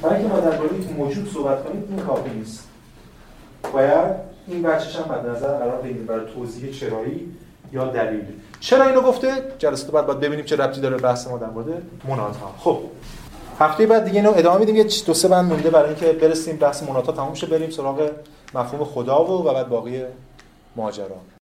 [0.02, 2.68] برای اینکه ما در مورد موجود صحبت کنیم این کافی نیست.
[3.72, 4.14] باید
[4.48, 7.36] این بچش هم مد نظر قرار بگیریم برای توضیح چرایی
[7.72, 8.24] یا دلیل.
[8.60, 12.36] چرا اینو گفته؟ جلسه بعد باید ببینیم چه ربطی داره بحث ما در مورد منات
[12.36, 12.78] ها خب.
[13.58, 14.76] هفته بعد دیگه اینو ادامه میدیم.
[14.76, 18.10] یه دو سه بند مونده برای اینکه برسیم بحث منات ها تموم شه بریم سراغ
[18.54, 20.02] مفهوم خدا و بعد باقی
[20.76, 21.16] ماجرا.